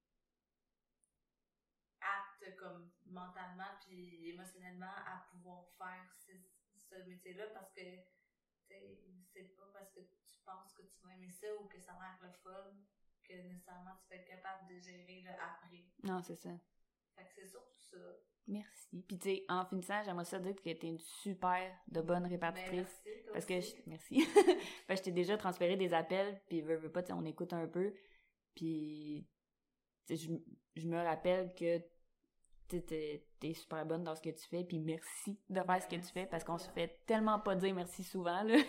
apte 2.00 2.56
comme 2.56 2.90
mentalement 3.06 3.78
puis 3.84 4.28
émotionnellement 4.28 4.94
à 5.06 5.26
pouvoir 5.30 5.68
faire 5.78 6.12
ce, 6.12 6.32
ce 6.76 7.02
métier-là 7.04 7.46
parce 7.48 7.72
que 7.72 7.80
c'est 9.32 9.56
pas 9.56 9.66
parce 9.72 9.90
que 9.90 10.00
tu 10.00 10.38
penses 10.44 10.72
que 10.72 10.82
tu 10.82 11.00
vas 11.02 11.14
aimer 11.14 11.30
ça 11.30 11.54
ou 11.56 11.66
que 11.66 11.80
ça 11.80 11.92
a 11.92 11.98
l'air 11.98 12.18
le 12.22 12.30
fun 12.30 12.74
que 13.26 13.34
nécessairement 13.48 13.92
tu 14.02 14.08
vas 14.08 14.16
être 14.16 14.28
capable 14.28 14.68
de 14.68 14.78
gérer 14.78 15.22
le 15.24 15.30
après. 15.30 15.84
Non, 16.04 16.22
c'est 16.22 16.36
ça. 16.36 16.50
Fait 17.16 17.24
que 17.24 17.30
c'est 17.34 17.46
surtout 17.46 17.78
ça. 17.78 17.96
Merci. 18.48 19.02
Puis 19.08 19.18
tu 19.18 19.28
sais, 19.28 19.44
en 19.48 19.64
finissant, 19.66 20.02
j'aimerais 20.04 20.24
ça 20.24 20.38
dire 20.38 20.54
que 20.54 20.62
t'es 20.62 20.86
une 20.86 21.00
super 21.00 21.76
de 21.88 22.00
bonne 22.00 22.22
Ben, 22.22 22.28
répartitrice. 22.28 23.02
merci, 23.04 23.22
toi 23.24 23.32
Parce 23.32 23.46
que, 23.46 23.60
je, 23.60 23.74
merci. 23.86 24.24
Parce 24.86 25.00
que 25.00 25.06
je 25.06 25.10
t'ai 25.10 25.12
déjà 25.12 25.36
transféré 25.36 25.76
des 25.76 25.92
appels, 25.92 26.40
puis 26.48 26.60
veux, 26.60 26.76
veux 26.76 26.92
pas, 26.92 27.02
tu 27.02 27.08
sais, 27.08 27.12
on 27.12 27.24
écoute 27.24 27.52
un 27.52 27.66
peu. 27.66 27.92
Puis, 28.54 29.26
je, 30.08 30.32
je 30.76 30.86
me 30.86 31.02
rappelle 31.02 31.52
que 31.54 31.78
t'es 32.68 33.24
t'es 33.40 33.54
super 33.54 33.84
bonne 33.86 34.04
dans 34.04 34.14
ce 34.14 34.22
que 34.22 34.30
tu 34.30 34.46
fais, 34.48 34.64
puis 34.64 34.78
merci 34.78 35.40
de 35.48 35.60
faire 35.60 35.82
ce 35.82 35.88
que 35.88 35.96
tu 35.96 36.12
fais, 36.12 36.26
parce 36.26 36.44
qu'on 36.44 36.58
se 36.58 36.70
fait 36.70 37.00
tellement 37.06 37.38
pas 37.40 37.54
dire 37.56 37.74
merci 37.74 38.02
souvent, 38.04 38.42
là. 38.42 38.54
Ben, 38.54 38.64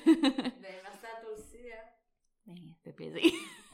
merci 0.84 1.06
à 1.06 1.22
toi 1.22 1.32
aussi. 1.34 1.72
Hein. 1.72 1.84
Ben, 2.48 2.56
ça 2.56 2.84
fait 2.84 2.94
plaisir. 2.94 3.22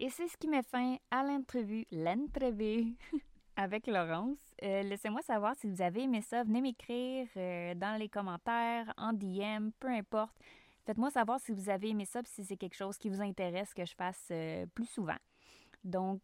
Et 0.00 0.08
c'est 0.08 0.28
ce 0.28 0.36
qui 0.36 0.48
met 0.48 0.62
fin 0.62 0.96
à 1.10 1.22
l'entrevue, 1.22 1.84
l'entrevue 1.92 2.96
avec 3.56 3.86
Laurence. 3.86 4.38
Euh, 4.62 4.82
Laissez-moi 4.82 5.20
savoir 5.22 5.54
si 5.56 5.66
vous 5.66 5.82
avez 5.82 6.02
aimé 6.02 6.22
ça. 6.22 6.42
Venez 6.42 6.62
m'écrire 6.62 7.28
euh, 7.36 7.74
dans 7.74 7.98
les 7.98 8.08
commentaires, 8.08 8.92
en 8.96 9.12
DM, 9.12 9.70
peu 9.78 9.88
importe. 9.88 10.34
Faites-moi 10.86 11.10
savoir 11.10 11.38
si 11.40 11.52
vous 11.52 11.68
avez 11.68 11.90
aimé 11.90 12.06
ça, 12.06 12.20
si 12.24 12.44
c'est 12.44 12.56
quelque 12.56 12.76
chose 12.76 12.96
qui 12.96 13.10
vous 13.10 13.20
intéresse 13.20 13.74
que 13.74 13.84
je 13.84 13.94
fasse 13.94 14.28
euh, 14.30 14.64
plus 14.74 14.86
souvent. 14.86 15.18
Donc, 15.84 16.22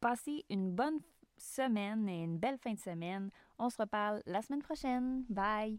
passez 0.00 0.44
une 0.48 0.70
bonne 0.72 1.00
semaine 1.36 2.08
et 2.08 2.22
une 2.22 2.38
belle 2.38 2.58
fin 2.58 2.72
de 2.72 2.80
semaine. 2.80 3.30
On 3.58 3.68
se 3.68 3.76
reparle 3.76 4.22
la 4.26 4.40
semaine 4.40 4.62
prochaine. 4.62 5.24
Bye! 5.28 5.78